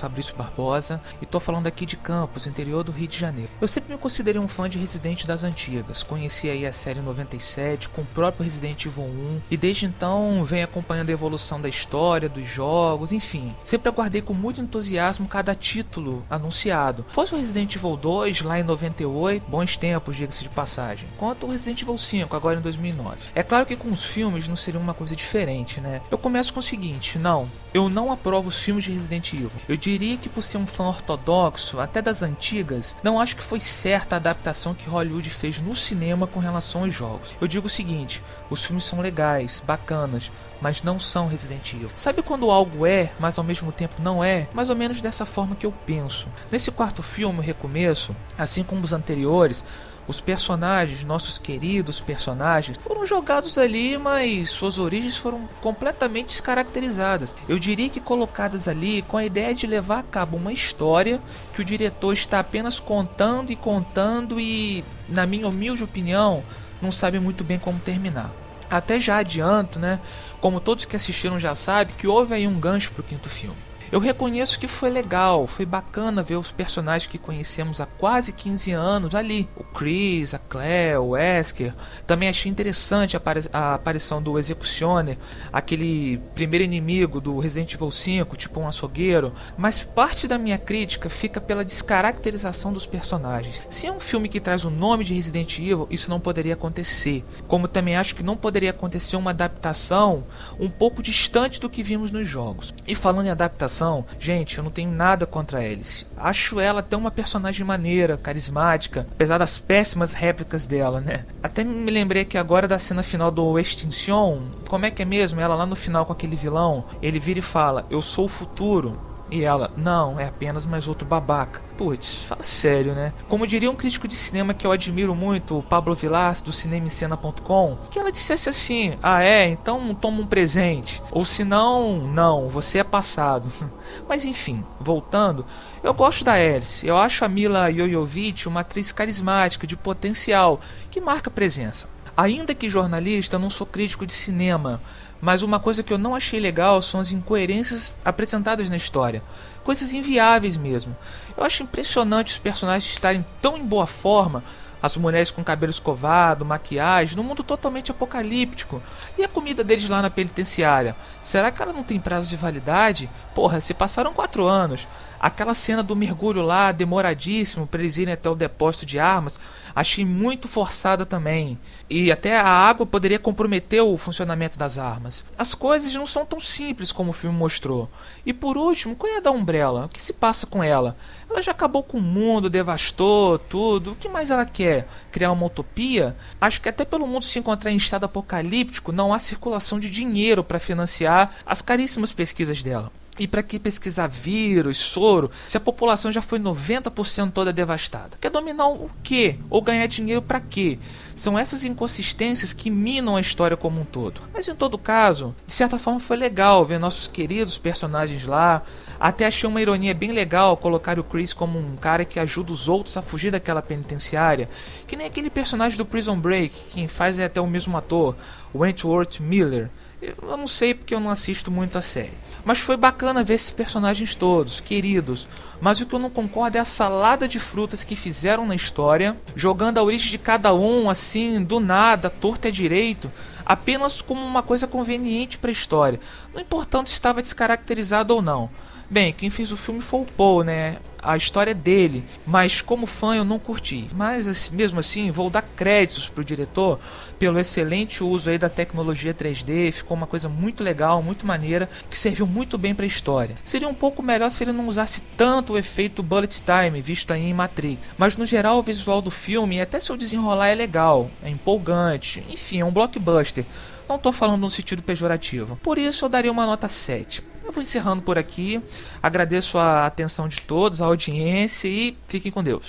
Fabrício 0.00 0.34
Barbosa 0.34 1.00
e 1.20 1.26
tô 1.26 1.38
falando 1.38 1.66
aqui 1.66 1.84
de 1.84 1.96
Campos, 1.96 2.46
interior 2.46 2.82
do 2.82 2.90
Rio 2.90 3.06
de 3.06 3.18
Janeiro. 3.18 3.50
Eu 3.60 3.68
sempre 3.68 3.92
me 3.92 4.00
considerei 4.00 4.40
um 4.40 4.48
fã 4.48 4.68
de 4.68 4.78
Resident 4.78 5.26
das 5.26 5.44
antigas, 5.44 6.02
conheci 6.02 6.48
aí 6.48 6.64
a 6.64 6.72
série 6.72 7.00
97 7.00 7.90
com 7.90 8.00
o 8.00 8.06
próprio 8.06 8.44
Resident 8.44 8.86
Evil 8.86 9.04
1 9.04 9.40
e 9.50 9.56
desde 9.58 9.84
então 9.84 10.42
venho 10.44 10.64
acompanhando 10.64 11.10
a 11.10 11.12
evolução 11.12 11.60
da 11.60 11.68
história, 11.68 12.28
dos 12.28 12.46
jogos, 12.46 13.12
enfim. 13.12 13.54
Sempre 13.62 13.90
aguardei 13.90 14.22
com 14.22 14.32
muito 14.32 14.60
entusiasmo 14.60 15.28
cada 15.28 15.54
título 15.54 16.24
anunciado. 16.30 17.04
Fosse 17.10 17.34
o 17.34 17.38
Resident 17.38 17.76
Evil 17.76 17.96
2 17.96 18.40
lá 18.40 18.58
em 18.58 18.62
98, 18.62 19.44
bons 19.48 19.76
tempos, 19.76 20.16
diga-se 20.16 20.42
de 20.42 20.48
passagem, 20.48 21.06
quanto 21.18 21.46
o 21.46 21.50
Resident 21.50 21.82
Evil 21.82 21.98
5 21.98 22.34
agora 22.34 22.58
em 22.58 22.62
2009. 22.62 23.18
É 23.34 23.42
claro 23.42 23.66
que 23.66 23.76
com 23.76 23.90
os 23.90 24.04
filmes 24.04 24.48
não 24.48 24.56
seria 24.56 24.80
uma 24.80 24.94
coisa 24.94 25.14
diferente, 25.14 25.80
né? 25.80 26.00
Eu 26.10 26.16
começo 26.16 26.52
com 26.54 26.60
o 26.60 26.62
seguinte, 26.62 27.18
não, 27.18 27.48
eu 27.72 27.88
não 27.88 28.12
aprovo 28.12 28.48
os 28.48 28.58
filmes 28.58 28.84
de 28.84 28.92
Resident 28.92 29.32
Evil. 29.32 29.50
Eu 29.68 29.76
diria 29.76 30.16
que 30.16 30.28
por 30.28 30.42
ser 30.42 30.58
um 30.58 30.66
fã 30.66 30.84
ortodoxo, 30.84 31.80
até 31.80 32.02
das 32.02 32.22
antigas, 32.22 32.96
não 33.02 33.20
acho 33.20 33.36
que 33.36 33.42
foi 33.42 33.60
certa 33.60 34.16
a 34.16 34.18
adaptação 34.18 34.74
que 34.74 34.88
Hollywood 34.88 35.30
fez 35.30 35.60
no 35.60 35.76
cinema 35.76 36.26
com 36.26 36.40
relação 36.40 36.82
aos 36.82 36.94
jogos. 36.94 37.34
Eu 37.40 37.46
digo 37.46 37.66
o 37.66 37.70
seguinte, 37.70 38.22
os 38.48 38.64
filmes 38.64 38.84
são 38.84 39.00
legais, 39.00 39.62
bacanas, 39.64 40.30
mas 40.60 40.82
não 40.82 41.00
são 41.00 41.28
Resident 41.28 41.72
Evil. 41.72 41.90
Sabe 41.96 42.22
quando 42.22 42.50
algo 42.50 42.84
é, 42.84 43.10
mas 43.18 43.38
ao 43.38 43.44
mesmo 43.44 43.72
tempo 43.72 44.02
não 44.02 44.22
é? 44.22 44.48
Mais 44.52 44.68
ou 44.68 44.76
menos 44.76 45.00
dessa 45.00 45.24
forma 45.24 45.56
que 45.56 45.64
eu 45.64 45.72
penso. 45.86 46.28
Nesse 46.50 46.70
quarto 46.70 47.02
filme, 47.02 47.38
o 47.38 47.42
Recomeço, 47.42 48.14
assim 48.36 48.62
como 48.62 48.84
os 48.84 48.92
anteriores, 48.92 49.64
os 50.10 50.20
personagens, 50.20 51.04
nossos 51.04 51.38
queridos 51.38 52.00
personagens, 52.00 52.76
foram 52.78 53.06
jogados 53.06 53.56
ali, 53.56 53.96
mas 53.96 54.50
suas 54.50 54.76
origens 54.76 55.16
foram 55.16 55.48
completamente 55.60 56.28
descaracterizadas. 56.28 57.34
Eu 57.48 57.58
diria 57.58 57.88
que 57.88 58.00
colocadas 58.00 58.66
ali 58.66 59.02
com 59.02 59.16
a 59.16 59.24
ideia 59.24 59.54
de 59.54 59.66
levar 59.66 60.00
a 60.00 60.02
cabo 60.02 60.36
uma 60.36 60.52
história 60.52 61.20
que 61.54 61.60
o 61.60 61.64
diretor 61.64 62.12
está 62.12 62.40
apenas 62.40 62.80
contando 62.80 63.52
e 63.52 63.56
contando 63.56 64.40
e, 64.40 64.84
na 65.08 65.24
minha 65.26 65.48
humilde 65.48 65.84
opinião, 65.84 66.42
não 66.82 66.90
sabe 66.90 67.20
muito 67.20 67.44
bem 67.44 67.58
como 67.58 67.78
terminar. 67.78 68.32
Até 68.68 69.00
já 69.00 69.18
adianto, 69.18 69.78
né? 69.78 70.00
Como 70.40 70.60
todos 70.60 70.84
que 70.84 70.96
assistiram 70.96 71.38
já 71.38 71.54
sabem, 71.54 71.94
que 71.96 72.06
houve 72.06 72.34
aí 72.34 72.46
um 72.46 72.58
gancho 72.58 72.92
pro 72.92 73.02
quinto 73.02 73.28
filme. 73.28 73.69
Eu 73.92 73.98
reconheço 73.98 74.60
que 74.60 74.68
foi 74.68 74.88
legal, 74.88 75.48
foi 75.48 75.66
bacana 75.66 76.22
ver 76.22 76.36
os 76.36 76.52
personagens 76.52 77.10
que 77.10 77.18
conhecemos 77.18 77.80
há 77.80 77.86
quase 77.86 78.32
15 78.32 78.70
anos 78.70 79.16
ali. 79.16 79.48
O 79.56 79.64
Chris, 79.64 80.32
a 80.32 80.38
Claire, 80.38 80.98
o 80.98 81.08
Wesker. 81.08 81.74
Também 82.06 82.28
achei 82.28 82.48
interessante 82.48 83.16
a, 83.16 83.22
a 83.52 83.74
aparição 83.74 84.22
do 84.22 84.38
Executioner, 84.38 85.18
aquele 85.52 86.18
primeiro 86.36 86.64
inimigo 86.64 87.20
do 87.20 87.40
Resident 87.40 87.74
Evil 87.74 87.90
5, 87.90 88.36
tipo 88.36 88.60
um 88.60 88.68
açougueiro. 88.68 89.32
Mas 89.58 89.82
parte 89.82 90.28
da 90.28 90.38
minha 90.38 90.56
crítica 90.56 91.10
fica 91.10 91.40
pela 91.40 91.64
descaracterização 91.64 92.72
dos 92.72 92.86
personagens. 92.86 93.64
Se 93.68 93.88
é 93.88 93.92
um 93.92 93.98
filme 93.98 94.28
que 94.28 94.38
traz 94.38 94.64
o 94.64 94.70
nome 94.70 95.02
de 95.02 95.14
Resident 95.14 95.58
Evil, 95.58 95.88
isso 95.90 96.08
não 96.08 96.20
poderia 96.20 96.54
acontecer. 96.54 97.24
Como 97.48 97.66
também 97.66 97.96
acho 97.96 98.14
que 98.14 98.22
não 98.22 98.36
poderia 98.36 98.70
acontecer 98.70 99.16
uma 99.16 99.32
adaptação 99.32 100.22
um 100.60 100.70
pouco 100.70 101.02
distante 101.02 101.58
do 101.58 101.68
que 101.68 101.82
vimos 101.82 102.12
nos 102.12 102.28
jogos. 102.28 102.72
E 102.86 102.94
falando 102.94 103.26
em 103.26 103.30
adaptação, 103.30 103.79
gente, 104.18 104.58
eu 104.58 104.64
não 104.64 104.70
tenho 104.70 104.90
nada 104.90 105.26
contra 105.26 105.58
a 105.58 105.62
Alice. 105.62 106.06
Acho 106.16 106.60
ela 106.60 106.80
até 106.80 106.96
uma 106.96 107.10
personagem 107.10 107.64
maneira, 107.64 108.16
carismática, 108.16 109.06
apesar 109.10 109.38
das 109.38 109.58
péssimas 109.58 110.12
réplicas 110.12 110.66
dela, 110.66 111.00
né? 111.00 111.24
Até 111.42 111.64
me 111.64 111.90
lembrei 111.90 112.24
que 112.24 112.38
agora 112.38 112.68
da 112.68 112.78
cena 112.78 113.02
final 113.02 113.30
do 113.30 113.58
Extinction, 113.58 114.40
como 114.68 114.86
é 114.86 114.90
que 114.90 115.02
é 115.02 115.04
mesmo? 115.04 115.40
Ela 115.40 115.54
lá 115.54 115.66
no 115.66 115.76
final 115.76 116.04
com 116.04 116.12
aquele 116.12 116.36
vilão, 116.36 116.84
ele 117.00 117.18
vira 117.18 117.38
e 117.38 117.42
fala: 117.42 117.86
Eu 117.90 118.02
sou 118.02 118.26
o 118.26 118.28
futuro. 118.28 119.09
E 119.30 119.44
ela, 119.44 119.70
não, 119.76 120.18
é 120.18 120.26
apenas 120.26 120.66
mais 120.66 120.88
outro 120.88 121.06
babaca. 121.06 121.62
Putz, 121.76 122.24
fala 122.24 122.42
sério, 122.42 122.94
né? 122.94 123.12
Como 123.28 123.46
diria 123.46 123.70
um 123.70 123.76
crítico 123.76 124.08
de 124.08 124.14
cinema 124.14 124.52
que 124.52 124.66
eu 124.66 124.72
admiro 124.72 125.14
muito, 125.14 125.58
o 125.58 125.62
Pablo 125.62 125.94
Vilas, 125.94 126.42
do 126.42 126.52
cinemascena.com, 126.52 127.78
que 127.90 127.98
ela 127.98 128.12
dissesse 128.12 128.48
assim: 128.48 128.98
Ah, 129.02 129.22
é? 129.22 129.48
Então 129.48 129.94
toma 129.94 130.20
um 130.20 130.26
presente. 130.26 131.02
Ou 131.10 131.24
se 131.24 131.44
não, 131.44 131.98
não, 132.06 132.48
você 132.48 132.80
é 132.80 132.84
passado. 132.84 133.50
Mas 134.08 134.24
enfim, 134.24 134.64
voltando, 134.78 135.46
eu 135.82 135.94
gosto 135.94 136.24
da 136.24 136.32
Alice. 136.32 136.86
Eu 136.86 136.98
acho 136.98 137.24
a 137.24 137.28
Mila 137.28 137.72
Jovovich 137.72 138.48
uma 138.48 138.60
atriz 138.60 138.92
carismática, 138.92 139.66
de 139.66 139.76
potencial, 139.76 140.60
que 140.90 141.00
marca 141.00 141.30
presença. 141.30 141.88
Ainda 142.20 142.54
que 142.54 142.68
jornalista, 142.68 143.38
não 143.38 143.48
sou 143.48 143.66
crítico 143.66 144.04
de 144.04 144.12
cinema 144.12 144.80
mas 145.20 145.42
uma 145.42 145.60
coisa 145.60 145.82
que 145.82 145.92
eu 145.92 145.98
não 145.98 146.14
achei 146.14 146.40
legal 146.40 146.80
são 146.80 146.98
as 147.00 147.12
incoerências 147.12 147.92
apresentadas 148.04 148.70
na 148.70 148.76
história. 148.76 149.22
Coisas 149.62 149.92
inviáveis 149.92 150.56
mesmo. 150.56 150.96
Eu 151.36 151.44
acho 151.44 151.62
impressionante 151.62 152.32
os 152.32 152.38
personagens 152.38 152.90
estarem 152.90 153.24
tão 153.40 153.58
em 153.58 153.64
boa 153.64 153.86
forma, 153.86 154.42
as 154.82 154.96
mulheres 154.96 155.30
com 155.30 155.44
cabelo 155.44 155.70
escovado, 155.70 156.44
maquiagem, 156.44 157.14
num 157.14 157.22
mundo 157.22 157.44
totalmente 157.44 157.90
apocalíptico. 157.90 158.82
E 159.18 159.22
a 159.22 159.28
comida 159.28 159.62
deles 159.62 159.86
lá 159.90 160.00
na 160.00 160.08
penitenciária? 160.08 160.96
Será 161.20 161.50
que 161.50 161.60
ela 161.60 161.72
não 161.72 161.84
tem 161.84 162.00
prazo 162.00 162.30
de 162.30 162.36
validade? 162.36 163.10
Porra, 163.34 163.60
se 163.60 163.74
passaram 163.74 164.14
quatro 164.14 164.46
anos. 164.46 164.88
Aquela 165.20 165.54
cena 165.54 165.82
do 165.82 165.94
mergulho 165.94 166.40
lá, 166.40 166.72
demoradíssimo, 166.72 167.66
para 167.66 167.82
eles 167.82 167.98
irem 167.98 168.14
até 168.14 168.30
o 168.30 168.34
depósito 168.34 168.86
de 168.86 168.98
armas, 168.98 169.38
achei 169.76 170.02
muito 170.02 170.48
forçada 170.48 171.04
também. 171.04 171.58
E 171.90 172.10
até 172.10 172.40
a 172.40 172.48
água 172.48 172.86
poderia 172.86 173.18
comprometer 173.18 173.82
o 173.82 173.98
funcionamento 173.98 174.58
das 174.58 174.78
armas. 174.78 175.22
As 175.36 175.54
coisas 175.54 175.94
não 175.94 176.06
são 176.06 176.24
tão 176.24 176.40
simples 176.40 176.90
como 176.90 177.10
o 177.10 177.12
filme 177.12 177.36
mostrou. 177.36 177.90
E 178.24 178.32
por 178.32 178.56
último, 178.56 178.96
qual 178.96 179.12
é 179.12 179.18
a 179.18 179.20
da 179.20 179.30
Umbrella? 179.30 179.84
O 179.84 179.88
que 179.90 180.00
se 180.00 180.14
passa 180.14 180.46
com 180.46 180.64
ela? 180.64 180.96
Ela 181.28 181.42
já 181.42 181.52
acabou 181.52 181.82
com 181.82 181.98
o 181.98 182.02
mundo, 182.02 182.48
devastou 182.48 183.38
tudo. 183.38 183.92
O 183.92 183.96
que 183.96 184.08
mais 184.08 184.30
ela 184.30 184.46
quer? 184.46 184.88
Criar 185.12 185.32
uma 185.32 185.44
utopia? 185.44 186.16
Acho 186.40 186.62
que 186.62 186.68
até 186.70 186.82
pelo 186.82 187.06
mundo 187.06 187.26
se 187.26 187.38
encontrar 187.38 187.70
em 187.70 187.76
estado 187.76 188.04
apocalíptico, 188.04 188.90
não 188.90 189.12
há 189.12 189.18
circulação 189.18 189.78
de 189.78 189.90
dinheiro 189.90 190.42
para 190.42 190.58
financiar 190.58 191.36
as 191.44 191.60
caríssimas 191.60 192.10
pesquisas 192.10 192.62
dela. 192.62 192.90
E 193.20 193.28
para 193.28 193.42
que 193.42 193.58
pesquisar 193.58 194.06
vírus, 194.06 194.78
soro, 194.78 195.30
se 195.46 195.54
a 195.54 195.60
população 195.60 196.10
já 196.10 196.22
foi 196.22 196.38
90% 196.38 197.32
toda 197.32 197.52
devastada? 197.52 198.16
Quer 198.18 198.30
dominar 198.30 198.68
o 198.68 198.90
quê? 199.02 199.36
Ou 199.50 199.60
ganhar 199.60 199.86
dinheiro 199.86 200.22
para 200.22 200.40
quê? 200.40 200.78
São 201.14 201.38
essas 201.38 201.62
inconsistências 201.62 202.54
que 202.54 202.70
minam 202.70 203.16
a 203.16 203.20
história 203.20 203.58
como 203.58 203.78
um 203.78 203.84
todo. 203.84 204.22
Mas 204.32 204.48
em 204.48 204.54
todo 204.54 204.78
caso, 204.78 205.34
de 205.46 205.52
certa 205.52 205.78
forma 205.78 206.00
foi 206.00 206.16
legal 206.16 206.64
ver 206.64 206.78
nossos 206.78 207.06
queridos 207.06 207.58
personagens 207.58 208.24
lá. 208.24 208.62
Até 208.98 209.26
achei 209.26 209.46
uma 209.46 209.60
ironia 209.60 209.92
bem 209.92 210.12
legal 210.12 210.56
colocar 210.56 210.98
o 210.98 211.04
Chris 211.04 211.34
como 211.34 211.58
um 211.58 211.76
cara 211.76 212.06
que 212.06 212.18
ajuda 212.18 212.52
os 212.52 212.68
outros 212.68 212.96
a 212.96 213.02
fugir 213.02 213.30
daquela 213.30 213.60
penitenciária. 213.60 214.48
Que 214.86 214.96
nem 214.96 215.06
aquele 215.06 215.28
personagem 215.28 215.76
do 215.76 215.84
Prison 215.84 216.18
Break, 216.18 216.56
quem 216.72 216.88
faz 216.88 217.18
é 217.18 217.26
até 217.26 217.38
o 217.38 217.46
mesmo 217.46 217.76
ator, 217.76 218.16
Wentworth 218.54 219.20
Miller. 219.20 219.68
Eu 220.02 220.36
não 220.36 220.46
sei 220.46 220.72
porque 220.72 220.94
eu 220.94 221.00
não 221.00 221.10
assisto 221.10 221.50
muito 221.50 221.76
a 221.76 221.82
série. 221.82 222.14
Mas 222.42 222.58
foi 222.58 222.76
bacana 222.76 223.22
ver 223.22 223.34
esses 223.34 223.50
personagens 223.50 224.14
todos, 224.14 224.58
queridos. 224.58 225.28
Mas 225.60 225.78
o 225.78 225.84
que 225.84 225.94
eu 225.94 225.98
não 225.98 226.08
concordo 226.08 226.56
é 226.56 226.60
a 226.60 226.64
salada 226.64 227.28
de 227.28 227.38
frutas 227.38 227.84
que 227.84 227.94
fizeram 227.94 228.46
na 228.46 228.54
história, 228.54 229.14
jogando 229.36 229.76
a 229.76 229.82
origem 229.82 230.10
de 230.10 230.16
cada 230.16 230.54
um 230.54 230.88
assim, 230.88 231.42
do 231.44 231.60
nada, 231.60 232.08
torto 232.08 232.48
é 232.48 232.50
direito, 232.50 233.12
apenas 233.44 234.00
como 234.00 234.24
uma 234.24 234.42
coisa 234.42 234.66
conveniente 234.66 235.36
para 235.36 235.50
a 235.50 235.52
história, 235.52 236.00
não 236.32 236.40
importando 236.40 236.88
se 236.88 236.94
estava 236.94 237.20
descaracterizado 237.20 238.14
ou 238.14 238.22
não. 238.22 238.48
Bem, 238.90 239.12
quem 239.12 239.30
fez 239.30 239.52
o 239.52 239.56
filme 239.56 239.80
foi 239.80 240.00
o 240.00 240.04
Paul, 240.04 240.42
né? 240.42 240.78
A 241.00 241.16
história 241.16 241.52
é 241.52 241.54
dele, 241.54 242.04
mas 242.26 242.60
como 242.60 242.88
fã 242.88 243.14
eu 243.14 243.24
não 243.24 243.38
curti. 243.38 243.88
Mas 243.92 244.50
mesmo 244.50 244.80
assim, 244.80 245.12
vou 245.12 245.30
dar 245.30 245.42
créditos 245.42 246.08
pro 246.08 246.24
diretor 246.24 246.80
pelo 247.16 247.38
excelente 247.38 248.02
uso 248.02 248.28
aí 248.28 248.36
da 248.36 248.48
tecnologia 248.48 249.14
3D, 249.14 249.70
ficou 249.70 249.96
uma 249.96 250.08
coisa 250.08 250.28
muito 250.28 250.64
legal, 250.64 251.00
muito 251.04 251.24
maneira, 251.24 251.70
que 251.88 251.96
serviu 251.96 252.26
muito 252.26 252.58
bem 252.58 252.74
para 252.74 252.84
a 252.84 252.88
história. 252.88 253.36
Seria 253.44 253.68
um 253.68 253.74
pouco 253.74 254.02
melhor 254.02 254.28
se 254.28 254.42
ele 254.42 254.50
não 254.50 254.66
usasse 254.66 255.02
tanto 255.16 255.52
o 255.52 255.58
efeito 255.58 256.02
bullet 256.02 256.42
time 256.42 256.82
visto 256.82 257.12
aí 257.12 257.22
em 257.22 257.32
Matrix, 257.32 257.92
mas 257.96 258.16
no 258.16 258.26
geral 258.26 258.58
o 258.58 258.62
visual 258.62 259.00
do 259.00 259.10
filme, 259.10 259.60
até 259.60 259.78
seu 259.78 259.96
desenrolar 259.96 260.48
é 260.48 260.54
legal, 260.56 261.08
é 261.22 261.30
empolgante, 261.30 262.24
enfim, 262.28 262.58
é 262.58 262.64
um 262.64 262.72
blockbuster. 262.72 263.44
Não 263.88 263.96
estou 263.96 264.12
falando 264.12 264.40
no 264.40 264.50
sentido 264.50 264.82
pejorativo. 264.82 265.58
Por 265.62 265.78
isso 265.78 266.04
eu 266.04 266.08
daria 266.08 266.30
uma 266.30 266.46
nota 266.46 266.68
7. 266.68 267.29
Eu 267.50 267.52
vou 267.52 267.64
encerrando 267.64 268.00
por 268.00 268.16
aqui. 268.16 268.62
Agradeço 269.02 269.58
a 269.58 269.84
atenção 269.84 270.28
de 270.28 270.40
todos, 270.40 270.80
a 270.80 270.86
audiência 270.86 271.66
e 271.66 271.98
fiquem 272.06 272.30
com 272.30 272.44
Deus. 272.44 272.68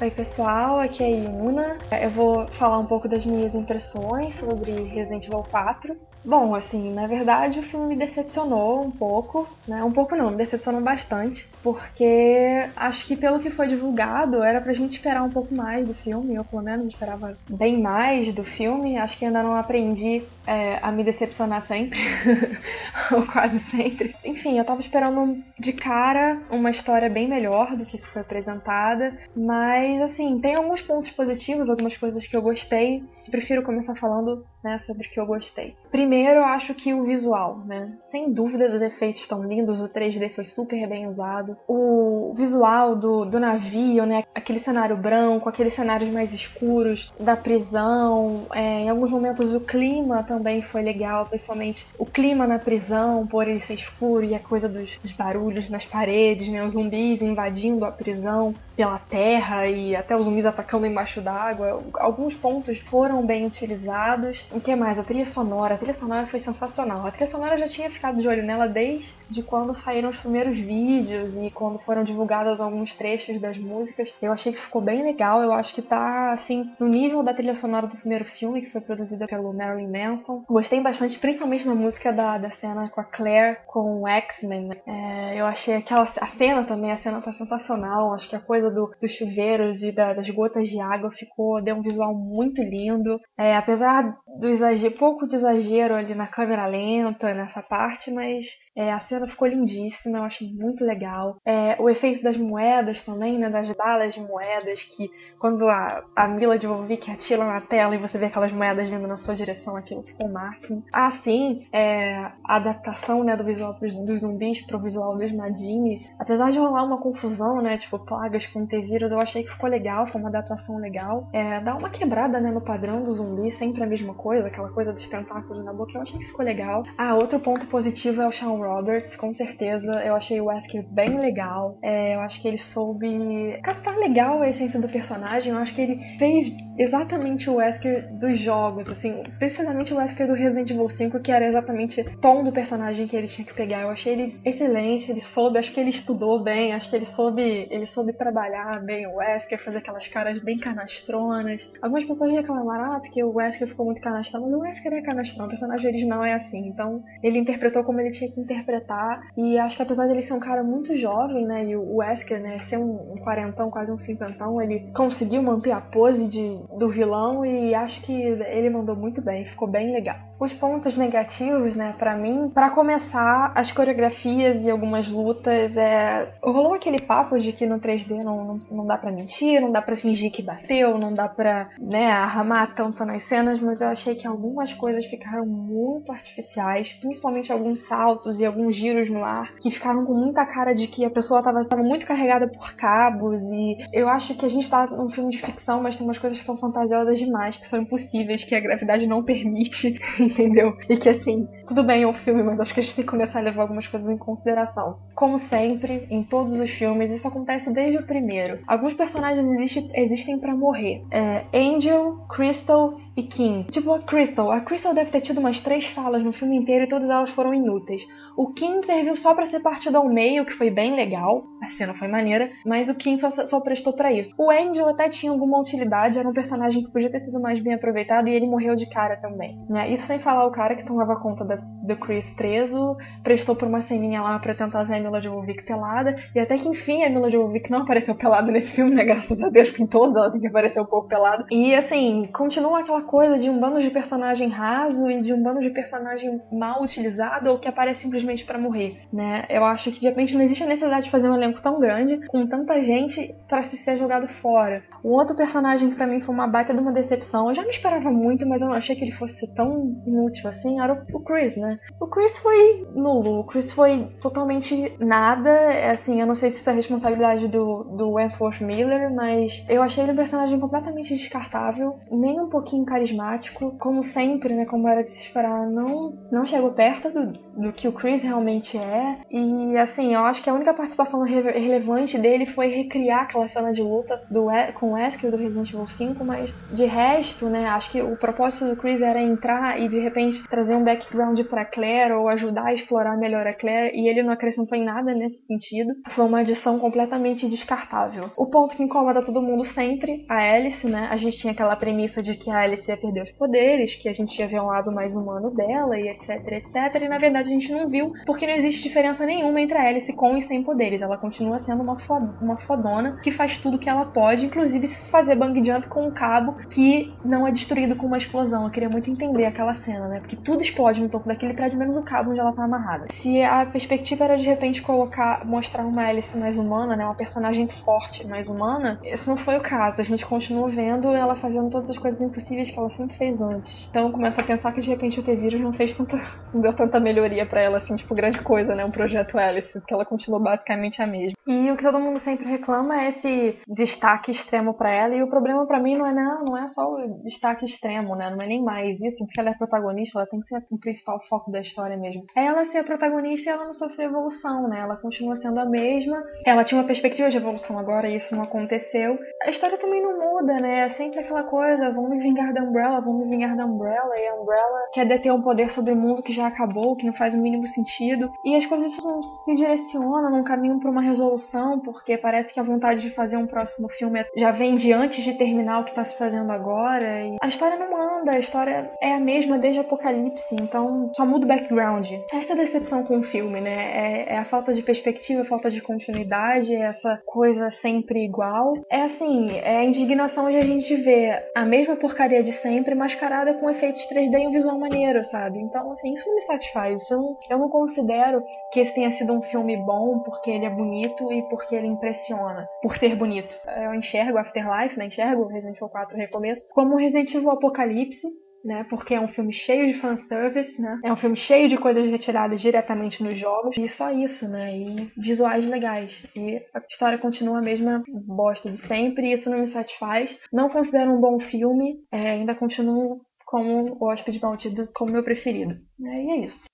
Oi 0.00 0.10
pessoal, 0.12 0.78
aqui 0.78 1.02
é 1.02 1.06
a 1.06 1.08
Yuna. 1.08 1.78
Eu 2.00 2.10
vou 2.12 2.46
falar 2.52 2.78
um 2.78 2.86
pouco 2.86 3.08
das 3.08 3.26
minhas 3.26 3.52
impressões 3.52 4.38
sobre 4.38 4.70
Resident 4.70 5.24
Evil 5.24 5.42
4. 5.50 6.07
Bom, 6.24 6.54
assim, 6.54 6.92
na 6.92 7.06
verdade 7.06 7.58
o 7.58 7.62
filme 7.62 7.86
me 7.86 7.96
decepcionou 7.96 8.86
um 8.86 8.90
pouco, 8.90 9.48
né? 9.66 9.82
Um 9.82 9.92
pouco 9.92 10.14
não, 10.14 10.30
me 10.30 10.36
decepcionou 10.36 10.82
bastante, 10.82 11.48
porque 11.62 12.70
acho 12.76 13.06
que 13.06 13.16
pelo 13.16 13.40
que 13.40 13.50
foi 13.50 13.66
divulgado 13.68 14.42
era 14.42 14.60
pra 14.60 14.74
gente 14.74 14.96
esperar 14.96 15.22
um 15.22 15.32
pouco 15.32 15.54
mais 15.54 15.86
do 15.86 15.94
filme, 15.94 16.34
eu 16.34 16.44
pelo 16.44 16.62
menos 16.62 16.86
esperava 16.92 17.38
bem 17.48 17.80
mais 17.80 18.34
do 18.34 18.44
filme. 18.44 18.98
Acho 18.98 19.18
que 19.18 19.24
ainda 19.24 19.42
não 19.42 19.54
aprendi 19.54 20.28
é, 20.46 20.78
a 20.82 20.92
me 20.92 21.04
decepcionar 21.04 21.66
sempre, 21.66 21.98
ou 23.12 23.26
quase 23.26 23.60
sempre. 23.70 24.14
Enfim, 24.24 24.58
eu 24.58 24.64
tava 24.64 24.80
esperando 24.80 25.36
de 25.58 25.72
cara 25.72 26.42
uma 26.50 26.70
história 26.70 27.08
bem 27.08 27.28
melhor 27.28 27.76
do 27.76 27.86
que 27.86 27.98
foi 28.12 28.22
apresentada, 28.22 29.16
mas 29.34 30.02
assim, 30.02 30.40
tem 30.40 30.56
alguns 30.56 30.82
pontos 30.82 31.10
positivos, 31.12 31.70
algumas 31.70 31.96
coisas 31.96 32.26
que 32.26 32.36
eu 32.36 32.42
gostei 32.42 33.02
prefiro 33.28 33.62
começar 33.62 33.94
falando 33.96 34.44
né, 34.62 34.78
sobre 34.86 35.06
o 35.06 35.10
que 35.10 35.20
eu 35.20 35.26
gostei. 35.26 35.74
Primeiro, 35.90 36.40
eu 36.40 36.44
acho 36.44 36.74
que 36.74 36.92
o 36.92 37.04
visual, 37.04 37.62
né? 37.64 37.92
Sem 38.10 38.32
dúvida, 38.32 38.74
os 38.74 38.82
efeitos 38.82 39.22
estão 39.22 39.42
lindos, 39.42 39.80
o 39.80 39.88
3D 39.88 40.34
foi 40.34 40.44
super 40.44 40.86
bem 40.88 41.06
usado. 41.06 41.56
O 41.66 42.32
visual 42.36 42.96
do, 42.96 43.24
do 43.24 43.38
navio, 43.38 44.04
né? 44.04 44.24
Aquele 44.34 44.60
cenário 44.60 44.96
branco, 44.96 45.48
aqueles 45.48 45.74
cenários 45.74 46.12
mais 46.12 46.32
escuros 46.32 47.12
da 47.20 47.36
prisão. 47.36 48.46
É, 48.52 48.82
em 48.82 48.88
alguns 48.88 49.10
momentos 49.10 49.54
o 49.54 49.60
clima 49.60 50.22
também 50.22 50.62
foi 50.62 50.82
legal, 50.82 51.26
principalmente 51.26 51.86
o 51.98 52.04
clima 52.04 52.46
na 52.46 52.58
prisão, 52.58 53.26
por 53.26 53.46
ele 53.46 53.60
ser 53.60 53.74
escuro 53.74 54.24
e 54.24 54.34
a 54.34 54.40
coisa 54.40 54.68
dos, 54.68 54.96
dos 54.98 55.12
barulhos 55.12 55.68
nas 55.70 55.84
paredes, 55.84 56.48
né? 56.50 56.64
Os 56.64 56.72
zumbis 56.72 57.22
invadindo 57.22 57.84
a 57.84 57.92
prisão 57.92 58.54
pela 58.76 58.98
terra 58.98 59.66
e 59.66 59.94
até 59.96 60.14
os 60.14 60.24
zumbis 60.24 60.46
atacando 60.46 60.86
embaixo 60.86 61.20
d'água. 61.20 61.78
Alguns 61.94 62.34
pontos 62.34 62.78
foram 62.78 63.17
bem 63.24 63.46
utilizados. 63.46 64.44
O 64.52 64.60
que 64.60 64.74
mais? 64.74 64.98
A 64.98 65.02
trilha 65.02 65.26
sonora. 65.26 65.74
A 65.74 65.78
trilha 65.78 65.94
sonora 65.94 66.26
foi 66.26 66.40
sensacional. 66.40 67.06
A 67.06 67.10
trilha 67.10 67.30
sonora 67.30 67.56
já 67.56 67.68
tinha 67.68 67.90
ficado 67.90 68.20
de 68.20 68.28
olho 68.28 68.44
nela 68.44 68.68
desde 68.68 69.42
quando 69.42 69.74
saíram 69.74 70.10
os 70.10 70.16
primeiros 70.16 70.56
vídeos 70.56 71.30
e 71.42 71.50
quando 71.50 71.78
foram 71.80 72.04
divulgados 72.04 72.60
alguns 72.60 72.94
trechos 72.94 73.40
das 73.40 73.56
músicas. 73.58 74.12
Eu 74.20 74.32
achei 74.32 74.52
que 74.52 74.60
ficou 74.60 74.80
bem 74.80 75.02
legal. 75.02 75.42
Eu 75.42 75.52
acho 75.52 75.74
que 75.74 75.82
tá, 75.82 76.32
assim, 76.32 76.70
no 76.78 76.88
nível 76.88 77.22
da 77.22 77.34
trilha 77.34 77.54
sonora 77.54 77.86
do 77.86 77.96
primeiro 77.96 78.24
filme, 78.24 78.62
que 78.62 78.70
foi 78.70 78.80
produzida 78.80 79.26
pelo 79.26 79.52
Marilyn 79.52 79.88
Manson. 79.88 80.44
Gostei 80.48 80.80
bastante, 80.80 81.18
principalmente 81.18 81.66
na 81.66 81.74
música 81.74 82.12
da, 82.12 82.38
da 82.38 82.50
cena 82.52 82.88
com 82.88 83.00
a 83.00 83.04
Claire, 83.04 83.58
com 83.66 84.02
o 84.02 84.08
X-Men. 84.08 84.68
Né? 84.68 84.74
É, 84.86 85.40
eu 85.40 85.46
achei 85.46 85.76
aquela 85.76 86.02
a 86.02 86.26
cena 86.36 86.64
também, 86.64 86.92
a 86.92 86.98
cena 86.98 87.20
tá 87.20 87.32
sensacional. 87.32 88.14
Acho 88.14 88.28
que 88.28 88.36
a 88.36 88.40
coisa 88.40 88.70
do, 88.70 88.90
dos 89.00 89.12
chuveiros 89.12 89.80
e 89.82 89.92
da, 89.92 90.12
das 90.12 90.28
gotas 90.30 90.66
de 90.68 90.80
água 90.80 91.10
ficou, 91.12 91.62
deu 91.62 91.76
um 91.76 91.82
visual 91.82 92.14
muito 92.14 92.62
lindo. 92.62 93.07
É, 93.38 93.56
apesar 93.56 94.16
do 94.40 94.48
exagero, 94.48 94.94
pouco 94.96 95.26
de 95.26 95.36
exagero 95.36 95.94
ali 95.94 96.14
na 96.14 96.26
câmera 96.26 96.66
lenta, 96.66 97.32
nessa 97.34 97.62
parte, 97.62 98.10
mas 98.10 98.44
é, 98.76 98.92
a 98.92 99.00
cena 99.00 99.26
ficou 99.26 99.48
lindíssima, 99.48 100.18
eu 100.18 100.24
acho 100.24 100.44
muito 100.44 100.84
legal. 100.84 101.36
É, 101.44 101.76
o 101.80 101.88
efeito 101.88 102.22
das 102.22 102.36
moedas 102.36 103.04
também, 103.04 103.38
né, 103.38 103.50
das 103.50 103.68
balas 103.76 104.14
de 104.14 104.20
moedas, 104.20 104.80
que 104.96 105.10
quando 105.38 105.68
a, 105.68 106.02
a 106.16 106.28
Mila 106.28 106.58
de 106.58 106.66
Volvic 106.66 107.10
atira 107.10 107.44
na 107.44 107.60
tela 107.60 107.94
e 107.94 107.98
você 107.98 108.18
vê 108.18 108.26
aquelas 108.26 108.52
moedas 108.52 108.88
vindo 108.88 109.06
na 109.06 109.16
sua 109.16 109.34
direção, 109.34 109.76
aquilo 109.76 110.02
ficou 110.02 110.28
máximo. 110.28 110.84
Ah, 110.92 111.10
sim, 111.22 111.66
é, 111.72 112.16
a 112.44 112.56
adaptação 112.56 113.24
né, 113.24 113.36
do 113.36 113.44
visual 113.44 113.76
dos 113.80 114.20
zumbis 114.20 114.64
pro 114.66 114.80
visual 114.80 115.16
dos 115.16 115.32
Madines, 115.32 116.00
apesar 116.18 116.50
de 116.50 116.58
rolar 116.58 116.84
uma 116.84 117.00
confusão, 117.00 117.60
né, 117.60 117.78
tipo 117.78 117.98
plagas 118.04 118.46
com 118.48 118.66
T-vírus, 118.66 119.10
eu 119.10 119.20
achei 119.20 119.42
que 119.42 119.50
ficou 119.50 119.68
legal, 119.68 120.06
foi 120.06 120.20
uma 120.20 120.30
adaptação 120.30 120.78
legal. 120.78 121.28
É, 121.32 121.60
dá 121.60 121.76
uma 121.76 121.90
quebrada 121.90 122.40
né, 122.40 122.50
no 122.50 122.60
padrão 122.60 122.97
do 123.04 123.12
zumbi, 123.12 123.52
sempre 123.58 123.82
a 123.82 123.86
mesma 123.86 124.14
coisa, 124.14 124.46
aquela 124.46 124.70
coisa 124.70 124.92
dos 124.92 125.06
tentáculos 125.08 125.64
na 125.64 125.72
boca, 125.72 125.92
eu 125.94 126.02
achei 126.02 126.18
que 126.18 126.26
ficou 126.26 126.44
legal. 126.44 126.84
Ah, 126.96 127.14
outro 127.14 127.38
ponto 127.40 127.66
positivo 127.66 128.20
é 128.20 128.26
o 128.26 128.32
Sean 128.32 128.56
Roberts, 128.56 129.16
com 129.16 129.32
certeza. 129.32 130.02
Eu 130.04 130.14
achei 130.14 130.40
o 130.40 130.46
Wesker 130.46 130.86
bem 130.90 131.18
legal. 131.18 131.78
É, 131.82 132.14
eu 132.14 132.20
acho 132.20 132.40
que 132.40 132.48
ele 132.48 132.58
soube 132.58 133.58
captar 133.62 133.96
legal 133.96 134.42
a 134.42 134.48
essência 134.48 134.80
do 134.80 134.88
personagem. 134.88 135.52
Eu 135.52 135.58
acho 135.58 135.74
que 135.74 135.80
ele 135.80 136.18
fez 136.18 136.68
exatamente 136.78 137.50
o 137.50 137.56
Wesker 137.56 138.08
dos 138.18 138.38
jogos, 138.40 138.88
assim, 138.88 139.24
precisamente 139.38 139.92
o 139.92 139.96
Wesker 139.96 140.28
do 140.28 140.34
Resident 140.34 140.70
Evil 140.70 140.88
5, 140.88 141.20
que 141.20 141.32
era 141.32 141.46
exatamente 141.46 142.00
o 142.00 142.20
tom 142.20 142.44
do 142.44 142.52
personagem 142.52 143.06
que 143.08 143.16
ele 143.16 143.26
tinha 143.26 143.46
que 143.46 143.54
pegar. 143.54 143.82
Eu 143.82 143.90
achei 143.90 144.12
ele 144.12 144.40
excelente, 144.44 145.10
ele 145.10 145.20
soube, 145.34 145.58
acho 145.58 145.72
que 145.74 145.80
ele 145.80 145.90
estudou 145.90 146.42
bem, 146.42 146.72
acho 146.72 146.88
que 146.88 146.96
ele 146.96 147.06
soube, 147.06 147.42
ele 147.42 147.86
soube 147.86 148.12
trabalhar 148.12 148.80
bem 148.84 149.06
o 149.06 149.16
Wesker, 149.16 149.62
fazer 149.64 149.78
aquelas 149.78 150.06
caras 150.08 150.38
bem 150.42 150.58
canastronas. 150.58 151.60
Algumas 151.82 152.04
pessoas 152.04 152.32
reclamaram, 152.32 152.77
ah, 152.78 153.00
porque 153.00 153.22
o 153.22 153.34
Wesker 153.34 153.68
ficou 153.68 153.86
muito 153.86 154.00
canastrão, 154.00 154.42
mas 154.42 154.52
o 154.52 154.58
Wesker 154.60 154.92
é 154.92 155.02
canastrão, 155.02 155.46
o 155.46 155.48
personagem 155.48 155.88
original 155.88 156.24
é 156.24 156.34
assim. 156.34 156.68
Então, 156.68 157.02
ele 157.22 157.38
interpretou 157.38 157.84
como 157.84 158.00
ele 158.00 158.10
tinha 158.10 158.30
que 158.30 158.40
interpretar, 158.40 159.20
e 159.36 159.58
acho 159.58 159.76
que 159.76 159.82
apesar 159.82 160.06
dele 160.06 160.22
ser 160.22 160.34
um 160.34 160.40
cara 160.40 160.62
muito 160.62 160.96
jovem, 160.96 161.46
né, 161.46 161.64
e 161.64 161.76
o 161.76 161.96
Wesker, 161.96 162.40
né, 162.40 162.58
ser 162.68 162.78
um, 162.78 163.12
um 163.12 163.16
quarentão, 163.16 163.70
quase 163.70 163.90
um 163.90 163.98
cinquentão, 163.98 164.60
ele 164.60 164.90
conseguiu 164.94 165.42
manter 165.42 165.72
a 165.72 165.80
pose 165.80 166.26
de, 166.28 166.58
do 166.78 166.88
vilão 166.88 167.44
e 167.44 167.74
acho 167.74 168.00
que 168.02 168.12
ele 168.12 168.70
mandou 168.70 168.96
muito 168.96 169.20
bem, 169.22 169.44
ficou 169.46 169.68
bem 169.68 169.92
legal. 169.92 170.27
Os 170.40 170.52
pontos 170.54 170.96
negativos, 170.96 171.74
né, 171.74 171.94
para 171.98 172.16
mim, 172.16 172.48
para 172.48 172.70
começar, 172.70 173.52
as 173.56 173.72
coreografias 173.72 174.62
e 174.62 174.70
algumas 174.70 175.08
lutas, 175.08 175.76
é... 175.76 176.32
rolou 176.42 176.74
aquele 176.74 177.00
papo 177.00 177.36
de 177.38 177.52
que 177.52 177.66
no 177.66 177.80
3D 177.80 178.22
não, 178.22 178.60
não, 178.70 178.86
dá 178.86 178.96
para 178.96 179.10
mentir, 179.10 179.60
não 179.60 179.72
dá 179.72 179.82
para 179.82 179.96
fingir 179.96 180.30
que 180.30 180.42
bateu, 180.42 180.96
não 180.96 181.12
dá 181.12 181.28
pra, 181.28 181.68
né, 181.80 182.10
arramar 182.10 182.74
tanto 182.76 183.04
nas 183.04 183.26
cenas, 183.28 183.60
mas 183.60 183.80
eu 183.80 183.88
achei 183.88 184.14
que 184.14 184.28
algumas 184.28 184.72
coisas 184.74 185.04
ficaram 185.06 185.44
muito 185.44 186.12
artificiais, 186.12 186.92
principalmente 187.00 187.50
alguns 187.50 187.84
saltos 187.88 188.38
e 188.38 188.46
alguns 188.46 188.76
giros 188.76 189.10
no 189.10 189.24
ar, 189.24 189.52
que 189.56 189.70
ficaram 189.70 190.04
com 190.04 190.14
muita 190.14 190.46
cara 190.46 190.72
de 190.72 190.86
que 190.86 191.04
a 191.04 191.10
pessoa 191.10 191.42
tava, 191.42 191.64
tava 191.64 191.82
muito 191.82 192.06
carregada 192.06 192.46
por 192.46 192.74
cabos 192.76 193.42
e 193.42 193.76
eu 193.92 194.08
acho 194.08 194.36
que 194.36 194.46
a 194.46 194.48
gente 194.48 194.70
tá 194.70 194.86
num 194.86 195.10
filme 195.10 195.30
de 195.30 195.40
ficção, 195.40 195.82
mas 195.82 195.96
tem 195.96 196.06
umas 196.06 196.18
coisas 196.18 196.38
que 196.38 196.46
são 196.46 196.56
fantasiosas 196.56 197.18
demais, 197.18 197.56
que 197.56 197.68
são 197.68 197.80
impossíveis, 197.80 198.44
que 198.44 198.54
a 198.54 198.60
gravidade 198.60 199.06
não 199.06 199.24
permite, 199.24 199.98
entendeu? 200.28 200.76
E 200.88 200.96
que 200.96 201.08
assim, 201.08 201.46
tudo 201.66 201.82
bem 201.84 202.02
é 202.02 202.06
um 202.06 202.14
filme, 202.14 202.42
mas 202.42 202.60
acho 202.60 202.74
que 202.74 202.80
a 202.80 202.82
gente 202.82 202.96
tem 202.96 203.04
que 203.04 203.10
começar 203.10 203.38
a 203.38 203.42
levar 203.42 203.62
algumas 203.62 203.86
coisas 203.86 204.08
em 204.08 204.18
consideração. 204.18 204.98
Como 205.14 205.38
sempre, 205.38 206.06
em 206.10 206.22
todos 206.22 206.52
os 206.58 206.70
filmes, 206.72 207.10
isso 207.10 207.26
acontece 207.26 207.70
desde 207.72 207.98
o 207.98 208.06
primeiro. 208.06 208.60
Alguns 208.66 208.94
personagens 208.94 209.46
existem, 209.94 210.38
para 210.38 210.54
morrer. 210.54 211.02
É, 211.10 211.44
Angel, 211.54 212.16
Crystal 212.28 212.98
e 213.18 213.22
Kim. 213.24 213.64
Tipo 213.64 213.92
a 213.92 213.98
Crystal. 214.00 214.50
A 214.52 214.60
Crystal 214.60 214.94
deve 214.94 215.10
ter 215.10 215.20
tido 215.20 215.38
umas 215.38 215.58
três 215.60 215.84
falas 215.88 216.22
no 216.22 216.32
filme 216.32 216.56
inteiro 216.56 216.84
e 216.84 216.88
todas 216.88 217.10
elas 217.10 217.30
foram 217.30 217.52
inúteis. 217.52 218.00
O 218.36 218.52
Kim 218.52 218.80
serviu 218.84 219.16
só 219.16 219.34
para 219.34 219.46
ser 219.46 219.58
partido 219.58 219.96
ao 219.96 220.08
meio, 220.08 220.46
que 220.46 220.56
foi 220.56 220.70
bem 220.70 220.94
legal. 220.94 221.42
A 221.60 221.68
cena 221.70 221.94
foi 221.94 222.06
maneira, 222.06 222.48
mas 222.64 222.88
o 222.88 222.94
Kim 222.94 223.16
só, 223.16 223.30
só 223.30 223.60
prestou 223.60 223.92
para 223.92 224.12
isso. 224.12 224.32
O 224.38 224.50
Angel 224.50 224.88
até 224.88 225.08
tinha 225.08 225.32
alguma 225.32 225.60
utilidade, 225.60 226.18
era 226.18 226.28
um 226.28 226.32
personagem 226.32 226.84
que 226.84 226.92
podia 226.92 227.10
ter 227.10 227.18
sido 227.20 227.40
mais 227.40 227.58
bem 227.58 227.74
aproveitado 227.74 228.28
e 228.28 228.32
ele 228.32 228.46
morreu 228.46 228.76
de 228.76 228.88
cara 228.88 229.16
também. 229.16 229.58
Né? 229.68 229.90
Isso 229.90 230.06
sem 230.06 230.20
falar 230.20 230.46
o 230.46 230.52
cara 230.52 230.76
que 230.76 230.86
tomava 230.86 231.16
conta 231.16 231.44
da, 231.44 231.56
do 231.88 231.96
Chris 231.96 232.28
preso, 232.30 232.96
prestou 233.24 233.56
por 233.56 233.66
uma 233.66 233.82
ceninha 233.82 234.20
lá 234.20 234.38
pra 234.38 234.54
tentar 234.54 234.84
ver 234.84 234.96
a 234.96 235.00
Mila 235.00 235.20
Jovovich 235.20 235.64
pelada, 235.64 236.14
e 236.34 236.38
até 236.38 236.56
que 236.56 236.68
enfim 236.68 237.02
a 237.02 237.10
Mila 237.10 237.30
Jovovich 237.30 237.70
não 237.70 237.82
apareceu 237.82 238.14
pelada 238.14 238.52
nesse 238.52 238.72
filme, 238.72 238.94
né? 238.94 239.04
Graças 239.04 239.42
a 239.42 239.48
Deus, 239.48 239.70
que 239.70 239.82
em 239.82 239.86
todos 239.86 240.16
ela 240.16 240.30
tem 240.30 240.40
que 240.40 240.46
aparecer 240.46 240.80
um 240.80 240.86
pouco 240.86 241.08
pelada. 241.08 241.44
E 241.50 241.74
assim, 241.74 242.28
continua 242.32 242.80
aquela 242.80 243.02
coisa 243.02 243.38
de 243.38 243.48
um 243.48 243.58
bando 243.58 243.80
de 243.80 243.90
personagem 243.90 244.48
raso 244.48 245.08
e 245.10 245.20
de 245.22 245.32
um 245.32 245.42
bando 245.42 245.60
de 245.60 245.70
personagem 245.70 246.40
mal 246.52 246.82
utilizado 246.82 247.50
ou 247.50 247.58
que 247.58 247.68
aparece 247.68 248.00
simplesmente 248.00 248.44
para 248.44 248.58
morrer, 248.58 248.98
né? 249.12 249.44
Eu 249.48 249.64
acho 249.64 249.90
que 249.90 250.00
de 250.00 250.06
repente 250.06 250.34
não 250.34 250.42
existe 250.42 250.62
a 250.62 250.66
necessidade 250.66 251.06
de 251.06 251.10
fazer 251.10 251.28
um 251.28 251.34
elenco 251.34 251.62
tão 251.62 251.80
grande 251.80 252.20
com 252.28 252.46
tanta 252.46 252.80
gente 252.82 253.34
para 253.48 253.62
se 253.64 253.76
ser 253.78 253.96
jogado 253.96 254.28
fora. 254.40 254.82
Um 255.04 255.10
outro 255.10 255.34
personagem 255.34 255.88
que 255.88 255.96
para 255.96 256.06
mim 256.06 256.20
foi 256.20 256.34
uma 256.34 256.46
baita 256.46 256.74
de 256.74 256.80
uma 256.80 256.92
decepção, 256.92 257.48
eu 257.48 257.54
já 257.54 257.62
não 257.62 257.70
esperava 257.70 258.10
muito, 258.10 258.46
mas 258.46 258.60
eu 258.60 258.68
não 258.68 258.74
achei 258.74 258.94
que 258.94 259.04
ele 259.04 259.12
fosse 259.12 259.46
tão 259.54 259.96
inútil 260.06 260.48
assim, 260.48 260.80
era 260.80 260.92
o 261.12 261.24
Chris, 261.24 261.56
né? 261.56 261.77
O 262.00 262.06
Chris 262.06 262.36
foi 262.38 262.86
nulo, 262.94 263.40
o 263.40 263.44
Chris 263.44 263.72
foi 263.72 264.08
totalmente 264.20 264.96
nada, 264.98 265.50
é 265.50 265.92
assim, 265.92 266.20
eu 266.20 266.26
não 266.26 266.34
sei 266.34 266.50
se 266.50 266.58
isso 266.58 266.70
é 266.70 266.72
responsabilidade 266.72 267.48
do, 267.48 267.84
do 267.96 268.12
Wentworth 268.12 268.60
Miller, 268.60 269.12
mas 269.14 269.52
eu 269.68 269.82
achei 269.82 270.02
ele 270.02 270.12
um 270.12 270.16
personagem 270.16 270.60
completamente 270.60 271.16
descartável, 271.16 271.96
nem 272.10 272.40
um 272.40 272.48
pouquinho 272.48 272.84
carismático 272.84 273.76
como 273.78 274.02
sempre, 274.04 274.54
né, 274.54 274.64
como 274.64 274.88
era 274.88 275.02
de 275.02 275.10
se 275.10 275.26
esperar, 275.26 275.66
não, 275.66 276.14
não 276.30 276.46
chegou 276.46 276.72
perto 276.72 277.10
do, 277.10 277.32
do 277.62 277.72
que 277.72 277.88
o 277.88 277.92
Chris 277.92 278.22
realmente 278.22 278.76
é. 278.76 279.18
E 279.30 279.76
assim, 279.76 280.14
eu 280.14 280.20
acho 280.24 280.42
que 280.42 280.50
a 280.50 280.54
única 280.54 280.74
participação 280.74 281.22
relevante 281.22 282.18
dele 282.18 282.46
foi 282.46 282.68
recriar 282.68 283.22
aquela 283.22 283.48
cena 283.48 283.72
de 283.72 283.82
luta 283.82 284.20
do, 284.30 284.46
com 284.74 284.90
o 284.90 284.92
Wesker 284.92 285.30
do 285.30 285.36
Resident 285.36 285.68
Evil 285.68 285.86
5, 285.86 286.24
mas 286.24 286.52
de 286.72 286.84
resto, 286.84 287.46
né, 287.46 287.66
acho 287.66 287.90
que 287.90 288.00
o 288.00 288.16
propósito 288.16 288.66
do 288.66 288.76
Chris 288.76 289.00
era 289.00 289.20
entrar 289.20 289.80
e 289.80 289.88
de 289.88 289.98
repente 289.98 290.42
trazer 290.48 290.76
um 290.76 290.84
background 290.84 291.38
para 291.42 291.64
Claire 291.70 292.12
ou 292.12 292.28
ajudar 292.28 292.66
a 292.66 292.74
explorar 292.74 293.16
melhor 293.16 293.46
a 293.46 293.54
Claire, 293.54 293.92
e 293.94 294.08
ele 294.08 294.22
não 294.22 294.32
acrescentou 294.32 294.76
em 294.76 294.84
nada 294.84 295.14
nesse 295.14 295.44
sentido. 295.46 295.92
Foi 296.14 296.24
uma 296.24 296.40
adição 296.40 296.78
completamente 296.78 297.48
descartável. 297.48 298.30
O 298.36 298.46
ponto 298.46 298.76
que 298.76 298.82
incomoda 298.82 299.24
todo 299.24 299.42
mundo 299.42 299.64
sempre, 299.66 300.24
a 300.28 300.36
Alice, 300.36 300.86
né? 300.86 301.08
A 301.10 301.16
gente 301.16 301.38
tinha 301.38 301.52
aquela 301.52 301.76
premissa 301.76 302.22
de 302.22 302.34
que 302.36 302.50
a 302.50 302.60
Alice 302.60 302.88
ia 302.88 302.96
perder 302.96 303.22
os 303.22 303.32
poderes, 303.32 303.94
que 304.02 304.08
a 304.08 304.12
gente 304.12 304.38
ia 304.38 304.48
ver 304.48 304.60
um 304.60 304.66
lado 304.66 304.92
mais 304.92 305.14
humano 305.14 305.50
dela 305.54 305.98
e 305.98 306.08
etc, 306.08 306.46
etc. 306.52 307.02
E 307.02 307.08
na 307.08 307.18
verdade 307.18 307.48
a 307.48 307.52
gente 307.52 307.72
não 307.72 307.88
viu, 307.88 308.12
porque 308.26 308.46
não 308.46 308.54
existe 308.54 308.82
diferença 308.82 309.24
nenhuma 309.24 309.60
entre 309.60 309.76
a 309.76 309.88
Alice 309.88 310.12
com 310.12 310.36
e 310.36 310.42
sem 310.42 310.62
poderes. 310.62 311.02
Ela 311.02 311.18
continua 311.18 311.58
sendo 311.60 311.82
uma, 311.82 311.98
fo 312.00 312.14
uma 312.40 312.58
fodona 312.60 313.18
que 313.22 313.32
faz 313.32 313.56
tudo 313.58 313.78
que 313.78 313.88
ela 313.88 314.06
pode, 314.06 314.46
inclusive 314.46 314.88
fazer 315.10 315.36
bang 315.36 315.62
jump 315.64 315.88
com 315.88 316.06
um 316.06 316.12
cabo 316.12 316.54
que 316.68 317.12
não 317.24 317.46
é 317.46 317.52
destruído 317.52 317.96
com 317.96 318.06
uma 318.06 318.18
explosão. 318.18 318.64
Eu 318.64 318.70
queria 318.70 318.88
muito 318.88 319.10
entender 319.10 319.44
aquela 319.44 319.74
cena, 319.84 320.08
né? 320.08 320.20
Porque 320.20 320.36
tudo 320.36 320.62
explode 320.62 321.00
no 321.00 321.08
topo 321.08 321.28
daquele 321.28 321.54
de 321.66 321.76
menos 321.76 321.96
o 321.96 322.02
cabo 322.02 322.30
onde 322.30 322.40
ela 322.40 322.52
tá 322.52 322.64
amarrada. 322.64 323.06
Se 323.22 323.42
a 323.42 323.66
perspectiva 323.66 324.24
era 324.24 324.36
de 324.36 324.44
repente 324.44 324.82
colocar, 324.82 325.44
mostrar 325.44 325.84
uma 325.84 326.06
Alice 326.06 326.36
mais 326.36 326.56
humana, 326.56 326.94
né, 326.94 327.04
uma 327.04 327.14
personagem 327.14 327.66
forte, 327.84 328.26
mais 328.26 328.48
humana, 328.48 329.00
isso 329.02 329.28
não 329.28 329.36
foi 329.38 329.56
o 329.56 329.62
caso. 329.62 330.00
A 330.00 330.04
gente 330.04 330.24
continua 330.26 330.68
vendo 330.68 331.08
ela 331.08 331.34
fazendo 331.36 331.70
todas 331.70 331.90
as 331.90 331.98
coisas 331.98 332.20
impossíveis 332.20 332.70
que 332.70 332.78
ela 332.78 332.90
sempre 332.90 333.16
fez 333.16 333.40
antes. 333.40 333.88
Então 333.90 334.06
eu 334.06 334.12
começo 334.12 334.40
a 334.40 334.44
pensar 334.44 334.72
que 334.72 334.80
de 334.80 334.88
repente 334.88 335.18
o 335.18 335.22
T-Vírus 335.22 335.60
não 335.60 335.72
fez 335.72 335.94
tanta, 335.96 336.16
não 336.52 336.60
deu 336.60 336.74
tanta 336.74 337.00
melhoria 337.00 337.46
para 337.46 337.60
ela 337.60 337.78
assim, 337.78 337.96
tipo 337.96 338.14
grande 338.14 338.40
coisa, 338.42 338.74
né, 338.74 338.84
um 338.84 338.90
projeto 338.90 339.38
Alice, 339.38 339.72
porque 339.72 339.94
ela 339.94 340.04
continua 340.04 340.38
basicamente 340.38 341.00
a 341.00 341.06
mesma. 341.06 341.36
E 341.46 341.70
o 341.70 341.76
que 341.76 341.82
todo 341.82 341.98
mundo 341.98 342.20
sempre 342.20 342.46
reclama 342.46 343.00
é 343.00 343.08
esse 343.08 343.58
destaque 343.66 344.32
extremo 344.32 344.74
para 344.74 344.90
ela 344.90 345.14
e 345.14 345.22
o 345.22 345.28
problema 345.28 345.66
para 345.66 345.80
mim 345.80 345.96
não 345.96 346.06
é 346.06 346.12
não, 346.12 346.44
não 346.44 346.56
é 346.56 346.68
só 346.68 346.82
o 346.82 347.22
destaque 347.24 347.64
extremo, 347.64 348.14
né? 348.14 348.30
Não 348.30 348.42
é 348.42 348.46
nem 348.46 348.62
mais 348.62 349.00
isso, 349.00 349.24
porque 349.24 349.40
ela 349.40 349.50
é 349.50 349.54
protagonista, 349.54 350.18
ela 350.18 350.28
tem 350.28 350.40
que 350.40 350.48
ser 350.48 350.64
o 350.70 350.78
principal 350.78 351.20
foco 351.28 351.37
da 351.48 351.60
história 351.60 351.96
mesmo. 351.96 352.24
É 352.36 352.44
ela 352.44 352.66
ser 352.66 352.78
a 352.78 352.84
protagonista 352.84 353.48
e 353.48 353.52
ela 353.52 353.66
não 353.66 353.74
sofrer 353.74 354.06
evolução, 354.06 354.68
né? 354.68 354.80
Ela 354.80 354.96
continua 354.96 355.36
sendo 355.36 355.58
a 355.60 355.64
mesma. 355.64 356.22
Ela 356.44 356.64
tinha 356.64 356.80
uma 356.80 356.86
perspectiva 356.86 357.30
de 357.30 357.36
evolução 357.36 357.78
agora 357.78 358.08
e 358.08 358.16
isso 358.16 358.34
não 358.34 358.42
aconteceu. 358.42 359.18
A 359.42 359.50
história 359.50 359.78
também 359.78 360.02
não 360.02 360.18
muda, 360.18 360.54
né? 360.60 360.86
É 360.86 360.90
sempre 360.90 361.20
aquela 361.20 361.44
coisa, 361.44 361.90
vamos 361.90 362.10
me 362.10 362.18
vingar 362.18 362.52
da 362.52 362.62
Umbrella, 362.62 363.00
vamos 363.00 363.24
me 363.26 363.30
vingar 363.30 363.56
da 363.56 363.64
Umbrella 363.64 364.18
e 364.18 364.26
a 364.26 364.34
Umbrella 364.34 364.80
quer 364.92 365.06
deter 365.06 365.32
um 365.32 365.42
poder 365.42 365.70
sobre 365.70 365.92
o 365.92 365.96
mundo 365.96 366.22
que 366.22 366.32
já 366.32 366.46
acabou, 366.46 366.96
que 366.96 367.06
não 367.06 367.12
faz 367.14 367.34
o 367.34 367.38
mínimo 367.38 367.66
sentido. 367.68 368.30
E 368.44 368.56
as 368.56 368.66
coisas 368.66 368.96
não 369.02 369.22
se 369.22 369.54
direcionam 369.54 370.30
num 370.30 370.44
caminho 370.44 370.80
para 370.80 370.90
uma 370.90 371.02
resolução, 371.02 371.80
porque 371.80 372.16
parece 372.16 372.52
que 372.52 372.60
a 372.60 372.62
vontade 372.62 373.02
de 373.02 373.14
fazer 373.14 373.36
um 373.36 373.46
próximo 373.46 373.88
filme 373.90 374.24
já 374.36 374.50
vem 374.50 374.76
de 374.76 374.92
antes 374.92 375.22
de 375.24 375.34
terminar 375.34 375.80
o 375.80 375.84
que 375.84 375.90
está 375.90 376.04
se 376.04 376.16
fazendo 376.18 376.50
agora. 376.50 377.26
E 377.26 377.36
a 377.40 377.48
história 377.48 377.78
não 377.78 378.20
anda, 378.20 378.32
a 378.32 378.38
história 378.38 378.90
é 379.00 379.14
a 379.14 379.20
mesma 379.20 379.58
desde 379.58 379.80
Apocalipse, 379.80 380.54
então 380.54 381.10
só 381.14 381.24
muda 381.28 381.44
o 381.44 381.48
background. 381.48 382.06
Essa 382.32 382.56
decepção 382.56 383.04
com 383.04 383.18
o 383.18 383.24
filme, 383.24 383.60
né? 383.60 383.70
É, 383.70 384.34
é 384.34 384.38
a 384.38 384.44
falta 384.46 384.72
de 384.74 384.82
perspectiva, 384.82 385.42
a 385.42 385.46
falta 385.46 385.70
de 385.70 385.80
continuidade, 385.80 386.74
é 386.74 386.80
essa 386.80 387.18
coisa 387.24 387.70
sempre 387.82 388.24
igual. 388.24 388.74
É 388.90 389.02
assim, 389.02 389.50
é 389.58 389.78
a 389.78 389.84
indignação 389.84 390.50
de 390.50 390.56
a 390.56 390.64
gente 390.64 390.96
ver 390.96 391.44
a 391.54 391.64
mesma 391.64 391.96
porcaria 391.96 392.42
de 392.42 392.52
sempre 392.60 392.94
mascarada 392.94 393.54
com 393.54 393.70
efeitos 393.70 394.02
3D 394.10 394.42
e 394.42 394.48
um 394.48 394.50
visual 394.50 394.78
maneiro, 394.78 395.24
sabe? 395.26 395.58
Então, 395.58 395.92
assim, 395.92 396.12
isso 396.12 396.26
não 396.26 396.34
me 396.34 396.42
satisfaz. 396.42 397.10
Eu 397.10 397.18
não, 397.18 397.36
eu 397.50 397.58
não 397.58 397.68
considero 397.68 398.42
que 398.72 398.80
esse 398.80 398.94
tenha 398.94 399.12
sido 399.12 399.32
um 399.32 399.42
filme 399.42 399.76
bom 399.76 400.20
porque 400.20 400.50
ele 400.50 400.64
é 400.64 400.70
bonito 400.70 401.32
e 401.32 401.42
porque 401.48 401.74
ele 401.74 401.86
impressiona, 401.86 402.66
por 402.82 402.96
ser 402.96 403.14
bonito. 403.16 403.54
Eu 403.66 403.94
enxergo 403.94 404.38
Afterlife, 404.38 404.98
né? 404.98 405.06
Enxergo 405.06 405.46
Resident 405.46 405.76
Evil 405.76 405.88
4 405.88 406.16
Recomeço 406.16 406.64
como 406.72 406.96
Resident 406.96 407.34
Evil 407.34 407.50
Apocalipse, 407.50 408.26
né? 408.64 408.84
Porque 408.88 409.14
é 409.14 409.20
um 409.20 409.28
filme 409.28 409.52
cheio 409.52 409.86
de 409.86 410.00
fanservice, 410.00 410.80
né? 410.80 411.00
É 411.04 411.12
um 411.12 411.16
filme 411.16 411.36
cheio 411.36 411.68
de 411.68 411.76
coisas 411.76 412.06
retiradas 412.06 412.60
diretamente 412.60 413.22
nos 413.22 413.38
jogos 413.38 413.76
e 413.76 413.88
só 413.88 414.10
isso, 414.10 414.48
né? 414.48 414.76
E 414.76 415.12
visuais 415.16 415.66
legais. 415.66 416.12
E 416.34 416.62
a 416.74 416.80
história 416.90 417.18
continua 417.18 417.58
a 417.58 417.62
mesma 417.62 418.02
bosta 418.26 418.70
de 418.70 418.78
sempre 418.86 419.28
e 419.28 419.34
isso 419.34 419.48
não 419.50 419.58
me 419.58 419.72
satisfaz. 419.72 420.34
Não 420.52 420.68
considero 420.68 421.12
um 421.12 421.20
bom 421.20 421.38
filme, 421.40 421.96
é, 422.12 422.30
ainda 422.30 422.54
continuo 422.54 423.20
como 423.46 423.96
o 423.98 424.04
Hóspede 424.06 424.40
Maldido 424.40 424.88
como 424.94 425.12
meu 425.12 425.24
preferido. 425.24 425.74
É, 426.04 426.22
e 426.22 426.30
é 426.30 426.36
isso. 426.46 426.68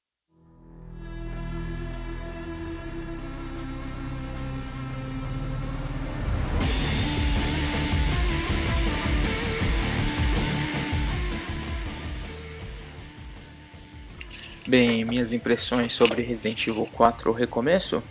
Bem, 14.67 15.05
minhas 15.05 15.35
impressões 15.35 15.93
sobre 15.93 16.23
Resident 16.23 16.67
Evil 16.67 16.89
4 16.91 17.31
o 17.31 17.35
recomeço? 17.35 18.03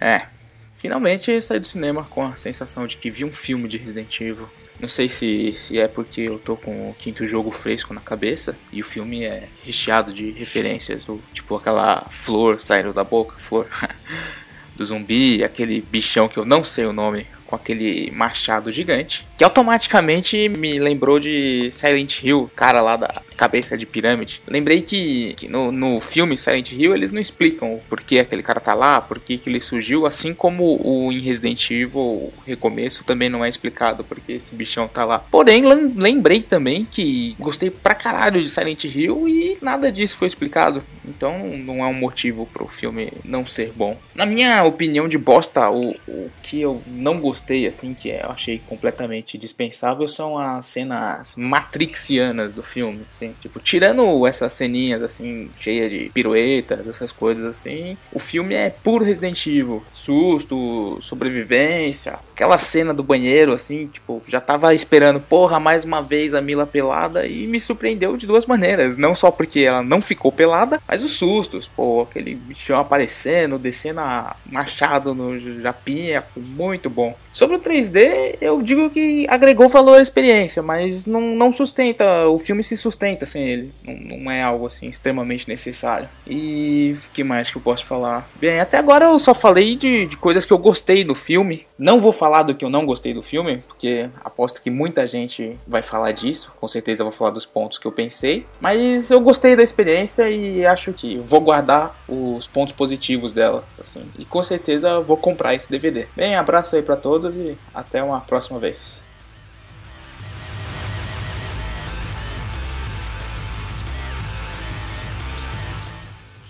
É, 0.00 0.26
finalmente 0.72 1.40
saí 1.40 1.60
do 1.60 1.66
cinema 1.68 2.04
com 2.10 2.26
a 2.26 2.34
sensação 2.34 2.84
de 2.84 2.96
que 2.96 3.08
vi 3.08 3.24
um 3.24 3.32
filme 3.32 3.68
de 3.68 3.78
Resident 3.78 4.20
Evil. 4.20 4.48
Não 4.80 4.88
sei 4.88 5.08
se, 5.08 5.52
se 5.54 5.78
é 5.78 5.86
porque 5.86 6.22
eu 6.22 6.36
tô 6.36 6.56
com 6.56 6.90
o 6.90 6.94
quinto 6.94 7.24
jogo 7.28 7.52
fresco 7.52 7.94
na 7.94 8.00
cabeça 8.00 8.56
e 8.72 8.80
o 8.80 8.84
filme 8.84 9.24
é 9.24 9.48
recheado 9.64 10.12
de 10.12 10.32
referências, 10.32 11.04
do, 11.04 11.22
tipo 11.32 11.54
aquela 11.54 12.04
flor 12.10 12.58
saindo 12.58 12.92
da 12.92 13.04
boca, 13.04 13.36
flor 13.38 13.68
do 14.74 14.84
zumbi, 14.84 15.44
aquele 15.44 15.80
bichão 15.80 16.28
que 16.28 16.38
eu 16.38 16.44
não 16.44 16.64
sei 16.64 16.86
o 16.86 16.92
nome, 16.92 17.24
com 17.46 17.54
aquele 17.54 18.10
machado 18.10 18.72
gigante, 18.72 19.24
que 19.36 19.44
automaticamente 19.44 20.48
me 20.48 20.80
lembrou 20.80 21.20
de 21.20 21.70
Silent 21.70 22.22
Hill, 22.24 22.50
cara 22.56 22.80
lá 22.80 22.96
da 22.96 23.22
cabeça 23.38 23.78
de 23.78 23.86
pirâmide. 23.86 24.42
Lembrei 24.48 24.82
que, 24.82 25.32
que 25.34 25.48
no, 25.48 25.70
no 25.70 26.00
filme 26.00 26.36
Silent 26.36 26.72
Hill 26.72 26.92
eles 26.92 27.12
não 27.12 27.20
explicam 27.20 27.74
o 27.74 27.80
porquê 27.88 28.18
aquele 28.18 28.42
cara 28.42 28.58
tá 28.58 28.74
lá, 28.74 29.00
por 29.00 29.20
que 29.20 29.40
ele 29.46 29.60
surgiu, 29.60 30.04
assim 30.04 30.34
como 30.34 30.78
o 30.82 31.12
em 31.12 31.20
Resident 31.20 31.70
Evil, 31.70 32.00
o 32.00 32.32
recomeço 32.44 33.04
também 33.04 33.28
não 33.28 33.44
é 33.44 33.48
explicado 33.48 34.02
porque 34.02 34.32
esse 34.32 34.54
bichão 34.54 34.88
tá 34.88 35.04
lá. 35.04 35.20
Porém, 35.20 35.62
lembrei 35.94 36.42
também 36.42 36.84
que 36.84 37.36
gostei 37.38 37.70
pra 37.70 37.94
caralho 37.94 38.42
de 38.42 38.48
Silent 38.48 38.84
Hill 38.84 39.28
e 39.28 39.56
nada 39.62 39.92
disso 39.92 40.16
foi 40.16 40.26
explicado. 40.26 40.82
Então 41.04 41.48
não 41.58 41.84
é 41.84 41.86
um 41.86 41.94
motivo 41.94 42.44
pro 42.46 42.66
filme 42.66 43.12
não 43.24 43.46
ser 43.46 43.72
bom. 43.74 43.96
Na 44.14 44.26
minha 44.26 44.64
opinião 44.64 45.06
de 45.06 45.16
bosta, 45.16 45.70
o, 45.70 45.94
o 46.08 46.30
que 46.42 46.60
eu 46.60 46.82
não 46.86 47.20
gostei 47.20 47.66
assim, 47.66 47.94
que 47.94 48.08
eu 48.08 48.30
achei 48.30 48.60
completamente 48.68 49.38
dispensável, 49.38 50.08
são 50.08 50.36
as 50.36 50.66
cenas 50.66 51.34
matrixianas 51.36 52.52
do 52.52 52.62
filme, 52.62 53.02
assim. 53.08 53.27
Tipo, 53.40 53.60
tirando 53.60 54.26
essas 54.26 54.52
ceninhas, 54.52 55.02
assim, 55.02 55.50
cheias 55.58 55.90
de 55.90 56.10
piruetas, 56.12 56.86
essas 56.86 57.12
coisas, 57.12 57.44
assim, 57.44 57.96
o 58.12 58.18
filme 58.18 58.54
é 58.54 58.70
puro 58.70 59.04
Resident 59.04 59.46
Evil. 59.46 59.82
Susto, 59.92 60.98
sobrevivência, 61.00 62.18
aquela 62.38 62.56
cena 62.56 62.94
do 62.94 63.02
banheiro, 63.02 63.52
assim, 63.52 63.88
tipo, 63.88 64.22
já 64.24 64.40
tava 64.40 64.72
esperando, 64.72 65.20
porra, 65.20 65.58
mais 65.58 65.84
uma 65.84 66.00
vez 66.00 66.34
a 66.34 66.40
Mila 66.40 66.64
pelada 66.64 67.26
e 67.26 67.48
me 67.48 67.58
surpreendeu 67.58 68.16
de 68.16 68.28
duas 68.28 68.46
maneiras. 68.46 68.96
Não 68.96 69.12
só 69.12 69.28
porque 69.28 69.60
ela 69.60 69.82
não 69.82 70.00
ficou 70.00 70.30
pelada, 70.30 70.80
mas 70.86 71.02
os 71.02 71.12
sustos, 71.12 71.66
pô, 71.66 72.02
aquele 72.02 72.36
bichão 72.36 72.78
aparecendo, 72.78 73.58
descendo 73.58 73.98
a 73.98 74.36
machado 74.46 75.16
no 75.16 75.36
Japinha, 75.60 76.22
muito 76.36 76.88
bom. 76.88 77.12
Sobre 77.32 77.56
o 77.56 77.58
3D, 77.58 78.36
eu 78.40 78.62
digo 78.62 78.88
que 78.90 79.26
agregou 79.28 79.68
valor 79.68 79.98
à 79.98 80.02
experiência, 80.02 80.62
mas 80.62 81.06
não, 81.06 81.20
não 81.20 81.52
sustenta, 81.52 82.28
o 82.28 82.38
filme 82.38 82.62
se 82.62 82.76
sustenta 82.76 83.26
sem 83.26 83.48
ele. 83.48 83.72
Não, 83.84 84.18
não 84.18 84.30
é 84.30 84.42
algo 84.42 84.66
assim 84.66 84.86
extremamente 84.86 85.48
necessário. 85.48 86.08
E 86.24 86.96
que 87.12 87.24
mais 87.24 87.50
que 87.50 87.56
eu 87.56 87.62
posso 87.62 87.84
falar? 87.84 88.28
Bem, 88.40 88.60
até 88.60 88.78
agora 88.78 89.06
eu 89.06 89.18
só 89.18 89.34
falei 89.34 89.74
de, 89.74 90.06
de 90.06 90.16
coisas 90.16 90.44
que 90.44 90.52
eu 90.52 90.58
gostei 90.58 91.02
do 91.02 91.16
filme. 91.16 91.66
Não 91.76 92.00
vou 92.00 92.12
falar 92.12 92.27
do 92.42 92.54
que 92.54 92.64
eu 92.64 92.70
não 92.70 92.86
gostei 92.86 93.12
do 93.14 93.22
filme, 93.22 93.58
porque 93.66 94.08
aposto 94.24 94.62
que 94.62 94.70
muita 94.70 95.06
gente 95.06 95.58
vai 95.66 95.82
falar 95.82 96.12
disso. 96.12 96.52
Com 96.60 96.68
certeza 96.68 97.02
vou 97.02 97.12
falar 97.12 97.30
dos 97.30 97.46
pontos 97.46 97.78
que 97.78 97.86
eu 97.86 97.92
pensei. 97.92 98.46
Mas 98.60 99.10
eu 99.10 99.20
gostei 99.20 99.56
da 99.56 99.62
experiência 99.62 100.28
e 100.30 100.64
acho 100.64 100.92
que 100.92 101.18
vou 101.18 101.40
guardar 101.40 101.94
os 102.08 102.46
pontos 102.46 102.72
positivos 102.72 103.32
dela. 103.32 103.64
Assim, 103.80 104.02
e 104.18 104.24
com 104.24 104.42
certeza 104.42 105.00
vou 105.00 105.16
comprar 105.16 105.54
esse 105.54 105.70
DVD. 105.70 106.06
Bem, 106.14 106.36
abraço 106.36 106.76
aí 106.76 106.82
para 106.82 106.96
todos 106.96 107.36
e 107.36 107.56
até 107.74 108.02
uma 108.02 108.20
próxima 108.20 108.58
vez. 108.58 109.08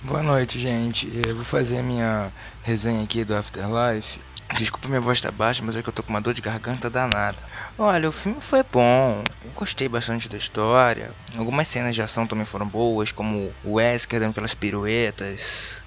Boa 0.09 0.23
noite, 0.23 0.59
gente. 0.59 1.07
Eu 1.27 1.37
vou 1.37 1.45
fazer 1.45 1.83
minha 1.83 2.33
resenha 2.62 3.03
aqui 3.03 3.25
do 3.25 3.37
Afterlife. 3.37 4.19
Desculpa 4.57 4.89
minha 4.89 5.01
voz 5.01 5.21
tá 5.21 5.31
baixa, 5.31 5.63
mas 5.63 5.77
é 5.77 5.83
que 5.83 5.89
eu 5.89 5.93
tô 5.93 6.03
com 6.03 6.11
uma 6.11 6.21
dor 6.21 6.33
de 6.33 6.41
garganta 6.41 6.89
danada. 6.89 7.37
Olha, 7.79 8.09
o 8.09 8.13
filme 8.13 8.41
foi 8.41 8.63
bom. 8.73 9.23
Eu 9.45 9.51
gostei 9.55 9.89
bastante 9.89 10.29
da 10.29 10.39
história. 10.39 11.11
Algumas 11.37 11.69
cenas 11.69 11.95
de 11.95 12.03
ação 12.03 12.27
também 12.27 12.47
foram 12.47 12.67
boas, 12.67 13.13
como 13.13 13.53
o 13.63 13.75
Wesker 13.75 14.19
dando 14.19 14.31
aquelas 14.31 14.55
piruetas, 14.55 15.41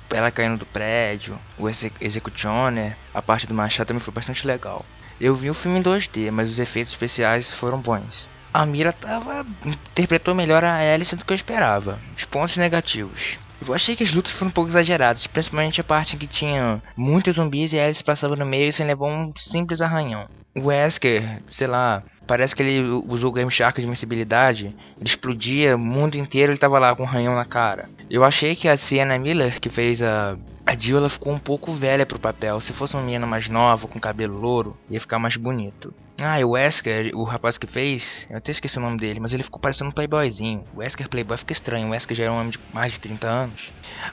ela 0.09 0.31
caindo 0.31 0.59
do 0.59 0.65
prédio, 0.65 1.37
o 1.57 1.67
Executioner, 1.99 2.95
a 3.13 3.21
parte 3.21 3.47
do 3.47 3.53
machado 3.53 3.87
também 3.87 4.03
foi 4.03 4.13
bastante 4.13 4.45
legal. 4.45 4.85
Eu 5.19 5.35
vi 5.35 5.49
o 5.49 5.53
filme 5.53 5.79
em 5.79 5.83
2D, 5.83 6.31
mas 6.31 6.49
os 6.49 6.59
efeitos 6.59 6.93
especiais 6.93 7.53
foram 7.55 7.79
bons. 7.79 8.27
A 8.53 8.65
Mira 8.65 8.91
tava, 8.91 9.45
interpretou 9.65 10.35
melhor 10.35 10.63
a 10.63 10.77
Alice 10.77 11.15
do 11.15 11.23
que 11.23 11.31
eu 11.31 11.37
esperava. 11.37 11.99
Os 12.17 12.25
pontos 12.25 12.57
negativos. 12.57 13.37
Eu 13.65 13.73
achei 13.75 13.95
que 13.95 14.03
as 14.03 14.13
lutas 14.13 14.31
foram 14.31 14.49
um 14.49 14.53
pouco 14.53 14.71
exageradas, 14.71 15.27
principalmente 15.27 15.79
a 15.79 15.83
parte 15.83 16.15
em 16.15 16.19
que 16.19 16.27
tinha 16.27 16.81
muitos 16.97 17.35
zumbis 17.35 17.71
e 17.71 17.79
a 17.79 17.85
Alice 17.85 18.03
passava 18.03 18.35
no 18.35 18.45
meio 18.45 18.73
sem 18.73 18.85
levar 18.85 19.05
um 19.05 19.31
simples 19.51 19.79
arranhão. 19.81 20.27
O 20.55 20.67
Wesker, 20.67 21.41
sei 21.51 21.67
lá, 21.67 22.03
parece 22.27 22.55
que 22.55 22.63
ele 22.63 22.81
usou 23.07 23.29
o 23.29 23.33
Game 23.33 23.51
Shark 23.51 23.79
de 23.79 23.85
invencibilidade, 23.85 24.75
ele 24.97 25.09
explodia 25.09 25.75
o 25.75 25.79
mundo 25.79 26.15
inteiro, 26.15 26.51
ele 26.51 26.59
tava 26.59 26.79
lá 26.79 26.95
com 26.95 27.03
um 27.03 27.07
arranhão 27.07 27.35
na 27.35 27.45
cara. 27.45 27.87
Eu 28.09 28.23
achei 28.23 28.55
que 28.55 28.67
a 28.67 28.77
Sienna 28.77 29.17
Miller, 29.17 29.59
que 29.59 29.69
fez 29.69 30.01
a 30.01 30.37
a 30.65 30.75
Jill 30.75 30.97
ela 30.97 31.09
ficou 31.09 31.33
um 31.33 31.39
pouco 31.39 31.75
velha 31.75 32.05
pro 32.05 32.19
papel. 32.19 32.61
Se 32.61 32.73
fosse 32.73 32.95
uma 32.95 33.03
menina 33.03 33.25
mais 33.25 33.47
nova, 33.47 33.87
com 33.87 33.99
cabelo 33.99 34.37
louro, 34.37 34.77
ia 34.89 34.99
ficar 34.99 35.19
mais 35.19 35.35
bonito. 35.35 35.93
Ah, 36.19 36.39
e 36.39 36.43
o 36.43 36.51
Wesker, 36.51 37.11
o 37.15 37.23
rapaz 37.23 37.57
que 37.57 37.65
fez, 37.65 38.03
eu 38.29 38.37
até 38.37 38.51
esqueci 38.51 38.77
o 38.77 38.81
nome 38.81 38.97
dele, 38.97 39.19
mas 39.19 39.33
ele 39.33 39.43
ficou 39.43 39.59
parecendo 39.59 39.89
um 39.89 39.93
playboyzinho. 39.93 40.63
O 40.73 40.79
Wesker 40.79 41.09
Playboy 41.09 41.37
fica 41.37 41.53
estranho, 41.53 41.87
o 41.87 41.91
Wesker 41.91 42.15
já 42.15 42.25
era 42.25 42.33
um 42.33 42.37
homem 42.37 42.51
de 42.51 42.59
mais 42.71 42.93
de 42.93 42.99
30 42.99 43.27
anos. 43.27 43.71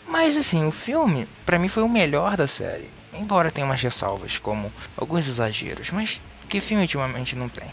Mas 0.09 0.37
assim, 0.37 0.65
o 0.65 0.73
filme, 0.73 1.27
para 1.45 1.59
mim 1.59 1.69
foi 1.69 1.83
o 1.83 1.89
melhor 1.89 2.37
da 2.37 2.49
série. 2.49 2.89
Embora 3.13 3.51
tenha 3.51 3.67
umas 3.67 3.83
ressalvas, 3.83 4.39
como 4.39 4.73
alguns 4.97 5.29
exageros, 5.29 5.91
mas 5.91 6.21
que 6.49 6.61
filme 6.63 6.83
ultimamente 6.83 7.37
não 7.37 7.49
tem. 7.49 7.71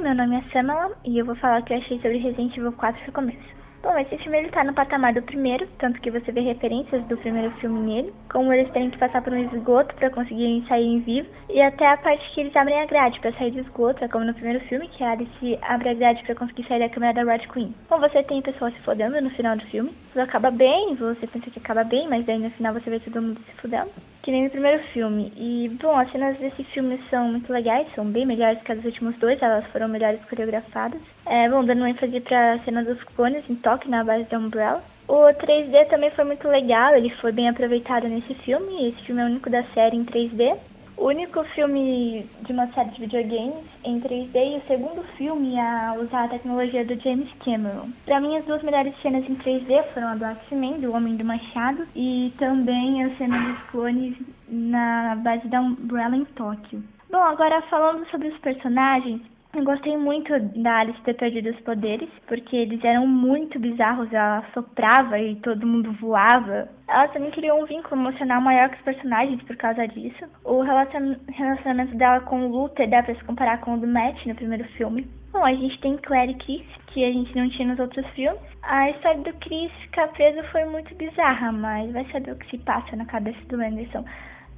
Meu 0.00 0.14
nome 0.14 0.36
é 0.36 0.42
Samala 0.50 0.96
e 1.04 1.18
eu 1.18 1.26
vou 1.26 1.36
falar 1.36 1.60
o 1.60 1.62
que 1.62 1.74
eu 1.74 1.76
achei 1.76 1.98
sobre 1.98 2.16
Resident 2.16 2.56
Evil 2.56 2.72
4 2.72 3.02
no 3.06 3.12
começo. 3.12 3.60
Bom, 3.82 3.98
esse 3.98 4.16
filme 4.16 4.38
ele 4.38 4.48
tá 4.48 4.64
no 4.64 4.72
patamar 4.72 5.12
do 5.12 5.20
primeiro, 5.20 5.66
tanto 5.78 6.00
que 6.00 6.10
você 6.10 6.32
vê 6.32 6.40
referências 6.40 7.04
do 7.04 7.18
primeiro 7.18 7.50
filme 7.56 7.80
nele, 7.80 8.14
como 8.30 8.50
eles 8.50 8.70
têm 8.72 8.88
que 8.88 8.96
passar 8.96 9.20
por 9.20 9.32
um 9.34 9.44
esgoto 9.44 9.94
para 9.94 10.08
conseguirem 10.08 10.64
sair 10.66 11.00
vivo, 11.00 11.28
e 11.50 11.60
até 11.60 11.86
a 11.86 11.98
parte 11.98 12.30
que 12.30 12.40
eles 12.40 12.56
abrem 12.56 12.80
a 12.80 12.86
grade 12.86 13.20
para 13.20 13.32
sair 13.32 13.50
do 13.50 13.60
esgoto, 13.60 14.02
é 14.02 14.08
como 14.08 14.24
no 14.24 14.34
primeiro 14.34 14.60
filme, 14.60 14.88
que 14.88 15.04
a 15.04 15.12
Alice 15.12 15.58
abre 15.62 15.90
a 15.90 15.94
grade 15.94 16.22
para 16.24 16.34
conseguir 16.34 16.66
sair 16.66 16.80
da 16.80 16.88
câmera 16.88 17.22
da 17.22 17.32
Red 17.32 17.46
Queen. 17.48 17.74
Bom, 17.88 17.98
você 17.98 18.22
tem 18.22 18.40
pessoas 18.40 18.72
se 18.74 18.80
fodendo 18.80 19.20
no 19.20 19.30
final 19.30 19.56
do 19.56 19.66
filme, 19.66 19.94
tudo 20.12 20.22
acaba 20.22 20.50
bem, 20.50 20.94
você 20.94 21.26
pensa 21.26 21.50
que 21.50 21.58
acaba 21.58 21.84
bem, 21.84 22.08
mas 22.08 22.24
daí 22.24 22.38
no 22.38 22.50
final 22.52 22.72
você 22.72 22.88
vê 22.88 23.00
todo 23.00 23.20
mundo 23.20 23.40
se 23.46 23.60
fodendo 23.60 23.90
que 24.22 24.30
nem 24.30 24.44
no 24.44 24.50
primeiro 24.50 24.82
filme. 24.92 25.32
E, 25.36 25.68
bom, 25.80 25.98
as 25.98 26.10
cenas 26.10 26.38
desse 26.38 26.62
filme 26.64 27.00
são 27.08 27.28
muito 27.28 27.52
legais, 27.52 27.86
são 27.94 28.04
bem 28.04 28.26
melhores 28.26 28.62
que 28.62 28.72
as 28.72 28.78
dos 28.78 28.86
últimos 28.86 29.16
dois, 29.16 29.40
elas 29.40 29.66
foram 29.66 29.88
melhores 29.88 30.20
coreografadas. 30.28 31.00
É, 31.26 31.48
bom, 31.48 31.64
dando 31.64 31.86
ênfase 31.86 32.20
pra 32.20 32.58
cena 32.60 32.84
dos 32.84 33.02
clones 33.04 33.48
em 33.48 33.54
toque 33.56 33.88
na 33.88 34.04
base 34.04 34.24
da 34.24 34.38
Umbrella. 34.38 34.82
O 35.08 35.26
3D 35.34 35.88
também 35.88 36.10
foi 36.10 36.24
muito 36.24 36.46
legal, 36.46 36.94
ele 36.94 37.10
foi 37.10 37.32
bem 37.32 37.48
aproveitado 37.48 38.06
nesse 38.06 38.32
filme, 38.34 38.88
esse 38.88 39.02
filme 39.02 39.20
é 39.20 39.24
o 39.24 39.28
único 39.28 39.50
da 39.50 39.64
série 39.74 39.96
em 39.96 40.04
3D 40.04 40.56
o 41.00 41.06
único 41.06 41.42
filme 41.54 42.28
de 42.42 42.52
uma 42.52 42.66
série 42.72 42.90
de 42.90 43.00
videogames 43.00 43.64
em 43.84 43.98
3D 44.00 44.34
e 44.34 44.58
o 44.58 44.66
segundo 44.66 45.02
filme 45.16 45.58
a 45.58 45.96
usar 45.98 46.24
a 46.24 46.28
tecnologia 46.28 46.84
do 46.84 47.00
James 47.00 47.32
Cameron. 47.42 47.88
Para 48.04 48.20
mim, 48.20 48.36
as 48.36 48.44
duas 48.44 48.62
melhores 48.62 48.94
cenas 49.00 49.24
em 49.28 49.34
3D 49.36 49.82
foram 49.94 50.08
a 50.08 50.14
do 50.14 50.26
X-Men, 50.26 50.80
do 50.80 50.92
Homem 50.92 51.16
do 51.16 51.24
Machado, 51.24 51.88
e 51.96 52.34
também 52.38 53.02
a 53.02 53.16
cena 53.16 53.38
dos 53.38 53.62
clones 53.70 54.14
na 54.46 55.16
base 55.16 55.48
da 55.48 55.62
Umbrella 55.62 56.16
em 56.16 56.26
Tóquio. 56.26 56.84
Bom, 57.10 57.22
agora 57.22 57.62
falando 57.62 58.06
sobre 58.10 58.28
os 58.28 58.38
personagens, 58.38 59.22
eu 59.52 59.64
gostei 59.64 59.96
muito 59.96 60.38
da 60.62 60.78
Alice 60.78 61.00
ter 61.02 61.14
perdido 61.14 61.50
os 61.50 61.60
poderes, 61.60 62.08
porque 62.28 62.54
eles 62.54 62.82
eram 62.84 63.06
muito 63.06 63.58
bizarros. 63.58 64.12
Ela 64.12 64.44
soprava 64.54 65.18
e 65.18 65.36
todo 65.36 65.66
mundo 65.66 65.92
voava. 65.94 66.68
Ela 66.86 67.08
também 67.08 67.30
criou 67.30 67.60
um 67.60 67.66
vínculo 67.66 68.00
emocional 68.00 68.40
maior 68.40 68.68
com 68.68 68.76
os 68.76 68.82
personagens 68.82 69.42
por 69.42 69.56
causa 69.56 69.86
disso. 69.88 70.24
O 70.44 70.62
relacionamento 70.62 71.96
dela 71.96 72.20
com 72.20 72.46
o 72.46 72.48
Luther 72.48 72.88
dá 72.88 73.02
pra 73.02 73.14
se 73.14 73.24
comparar 73.24 73.60
com 73.60 73.74
o 73.74 73.78
do 73.78 73.86
Matt 73.86 74.24
no 74.26 74.34
primeiro 74.36 74.64
filme. 74.76 75.08
Bom, 75.32 75.44
a 75.44 75.52
gente 75.52 75.78
tem 75.80 75.96
Claire 75.96 76.32
e 76.32 76.34
Chris, 76.34 76.66
que 76.88 77.04
a 77.04 77.12
gente 77.12 77.36
não 77.36 77.48
tinha 77.48 77.68
nos 77.68 77.78
outros 77.78 78.06
filmes. 78.10 78.40
A 78.62 78.90
história 78.90 79.20
do 79.20 79.32
Chris 79.34 79.72
ficar 79.82 80.08
preso 80.08 80.42
foi 80.50 80.64
muito 80.64 80.94
bizarra, 80.94 81.52
mas 81.52 81.92
vai 81.92 82.04
saber 82.10 82.32
o 82.32 82.36
que 82.36 82.50
se 82.50 82.58
passa 82.58 82.96
na 82.96 83.04
cabeça 83.04 83.38
do 83.48 83.60
Anderson. 83.60 84.04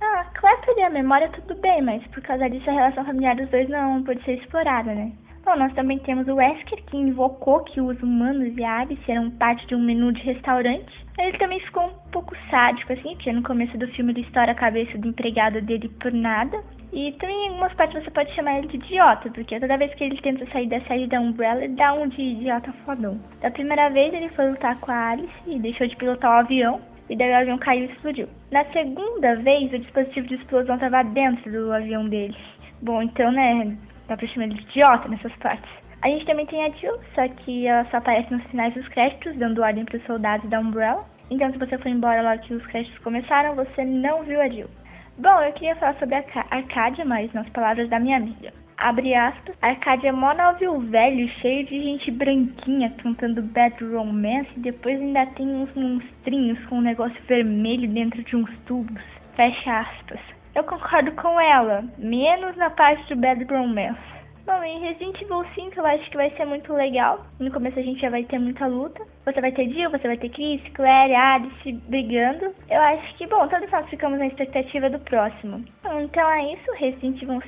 Ah, 0.05 0.25
claro 0.35 0.61
perder 0.63 0.83
a 0.83 0.91
memória 0.91 1.29
tudo 1.29 1.55
bem, 1.61 1.81
mas 1.81 2.05
por 2.09 2.21
causa 2.23 2.51
disso 2.51 2.69
a 2.69 2.73
relação 2.73 3.05
familiar 3.05 3.37
dos 3.37 3.49
dois 3.51 3.69
não 3.69 4.03
pode 4.03 4.21
ser 4.25 4.33
explorada, 4.33 4.93
né? 4.93 5.13
Bom, 5.45 5.57
nós 5.57 5.73
também 5.75 6.01
temos 6.01 6.27
o 6.27 6.35
Wesker, 6.35 6.83
que 6.87 6.97
invocou 6.97 7.61
que 7.61 7.81
os 7.81 8.03
humanos 8.03 8.53
e 8.57 8.65
a 8.65 8.81
Alice 8.81 9.11
eram 9.11 9.31
parte 9.31 9.65
de 9.65 9.77
um 9.77 9.81
menu 9.81 10.13
de 10.13 10.21
restaurante. 10.23 10.93
Ele 11.17 11.39
também 11.39 11.61
ficou 11.61 11.85
um 11.85 12.11
pouco 12.11 12.37
sádico, 12.51 12.93
assim, 12.93 13.15
porque 13.15 13.33
no 13.33 13.45
começo 13.45 13.79
do 13.79 13.87
filme 13.89 14.13
ele 14.13 14.23
estoura 14.23 14.51
a 14.51 14.57
cabeça 14.57 14.99
do 14.99 15.09
empregado 15.09 15.61
dele 15.61 15.89
por 15.89 16.13
nada. 16.13 16.63
E 16.93 17.13
também 17.13 17.47
em 17.47 17.49
algumas 17.51 17.75
partes 17.75 18.03
você 18.03 18.11
pode 18.11 18.33
chamar 18.35 18.59
ele 18.59 18.69
de 18.69 18.77
idiota, 18.77 19.31
porque 19.31 19.59
toda 19.59 19.79
vez 19.79 19.95
que 19.95 20.03
ele 20.03 20.21
tenta 20.21 20.47
sair 20.51 20.69
da 20.69 20.81
sede 20.81 21.07
da 21.07 21.21
Umbrella, 21.21 21.65
ele 21.65 21.75
dá 21.75 21.93
um 21.93 22.09
de 22.09 22.23
idiota 22.23 22.73
fodão. 22.85 23.21
Da 23.41 23.51
primeira 23.53 23.89
vez 23.89 24.13
ele 24.13 24.29
foi 24.31 24.51
lutar 24.51 24.79
com 24.79 24.91
a 24.91 25.11
Alice 25.11 25.33
e 25.47 25.61
deixou 25.61 25.87
de 25.87 25.97
pilotar 25.97 26.31
o 26.31 26.41
avião 26.41 26.92
e 27.13 27.17
daí 27.17 27.31
o 27.31 27.37
avião 27.37 27.59
caiu 27.59 27.85
e 27.85 27.93
explodiu. 27.93 28.27
Na 28.51 28.65
segunda 28.73 29.37
vez, 29.37 29.71
o 29.71 29.79
dispositivo 29.79 30.27
de 30.29 30.37
explosão 30.37 30.77
estava 30.77 31.03
dentro 31.03 31.53
do 31.53 31.71
avião 31.71 32.09
dele. 32.09 32.35
Bom, 32.81 33.03
então, 33.03 33.31
né, 33.31 33.77
dá 34.09 34.17
pra 34.17 34.27
chamar 34.27 34.47
ele 34.47 34.55
de 34.55 34.63
idiota 34.63 35.11
nessas 35.11 35.35
partes. 35.37 35.71
A 36.01 36.09
gente 36.09 36.25
também 36.25 36.47
tem 36.47 36.65
a 36.65 36.71
Jill, 36.71 36.99
só 37.15 37.29
que 37.29 37.67
ela 37.67 37.85
só 37.91 37.99
aparece 37.99 38.33
nos 38.33 38.43
finais 38.45 38.73
dos 38.73 38.89
créditos, 38.89 39.37
dando 39.37 39.61
ordem 39.61 39.85
para 39.85 39.99
os 39.99 40.07
soldados 40.07 40.49
da 40.49 40.59
Umbrella. 40.59 41.05
Então, 41.31 41.53
se 41.53 41.59
você 41.59 41.77
for 41.77 41.89
embora 41.89 42.23
lá 42.23 42.39
que 42.39 42.55
os 42.55 42.67
créditos 42.67 42.99
começaram, 43.01 43.55
você 43.55 43.85
não 43.85 44.23
viu 44.23 44.41
a 44.41 44.49
Jill. 44.49 44.71
Bom, 45.19 45.39
eu 45.43 45.53
queria 45.53 45.77
falar 45.77 45.95
sobre 45.99 46.15
a 46.15 46.25
Arcadia, 46.51 47.05
mas 47.05 47.31
nas 47.35 47.49
palavras 47.51 47.91
da 47.91 48.01
minha 48.01 48.17
amiga 48.17 48.62
abre 48.83 49.15
aspas, 49.15 49.55
Arcádia 49.63 50.09
é 50.09 50.13
mó 50.13 50.35
navio 50.35 50.81
velho, 50.81 51.29
cheio 51.41 51.65
de 51.65 51.81
gente 51.81 52.11
branquinha 52.11 52.91
cantando 53.03 53.41
Bad 53.41 53.83
Romance 53.85 54.51
e 54.57 54.61
depois 54.61 55.01
ainda 55.01 55.25
tem 55.27 55.47
uns 55.47 55.73
monstrinhos 55.75 56.59
com 56.67 56.79
um 56.79 56.83
negócio 56.83 57.23
vermelho 57.29 57.89
dentro 57.89 58.23
de 58.25 58.35
uns 58.35 58.51
tubos. 58.67 59.03
Fecha 59.37 59.81
aspas. 59.81 60.21
Eu 60.55 60.65
concordo 60.65 61.13
com 61.13 61.41
ela, 61.41 61.85
menos 61.97 62.57
na 62.57 62.71
parte 62.71 63.15
do 63.15 63.21
Bad 63.21 63.45
Romance. 63.45 64.22
Bom, 64.45 64.61
em 64.65 64.81
Resident 64.81 65.21
Evil 65.21 65.45
5 65.55 65.79
eu 65.79 65.87
acho 65.87 66.11
que 66.11 66.17
vai 66.17 66.31
ser 66.31 66.45
muito 66.45 66.73
legal. 66.73 67.25
No 67.39 67.51
começo 67.53 67.79
a 67.79 67.83
gente 67.83 68.01
já 68.01 68.11
vai 68.11 68.25
ter 68.25 68.41
muita 68.41 68.67
luta. 68.67 69.07
Você 69.25 69.41
vai 69.41 69.53
ter 69.53 69.71
Jill, 69.71 69.91
você 69.91 70.09
vai 70.09 70.17
ter 70.17 70.31
Chris, 70.31 70.61
Claire, 70.75 71.15
Alice 71.15 71.73
brigando. 71.89 72.53
Eu 72.69 72.81
acho 72.81 73.15
que, 73.15 73.27
bom, 73.27 73.47
todos 73.47 73.71
nós 73.71 73.89
ficamos 73.89 74.19
na 74.19 74.27
expectativa 74.27 74.91
do 74.91 74.99
próximo. 74.99 75.65
Então 76.01 76.29
é 76.29 76.55
isso, 76.55 76.73
Resident 76.73 77.23
Evil 77.23 77.41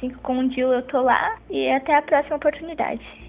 5 0.00 0.18
com 0.20 0.38
o 0.38 0.50
Jill 0.50 0.72
eu 0.72 0.82
tô 0.82 1.02
lá. 1.02 1.36
E 1.50 1.68
até 1.70 1.96
a 1.96 2.02
próxima 2.02 2.36
oportunidade. 2.36 3.27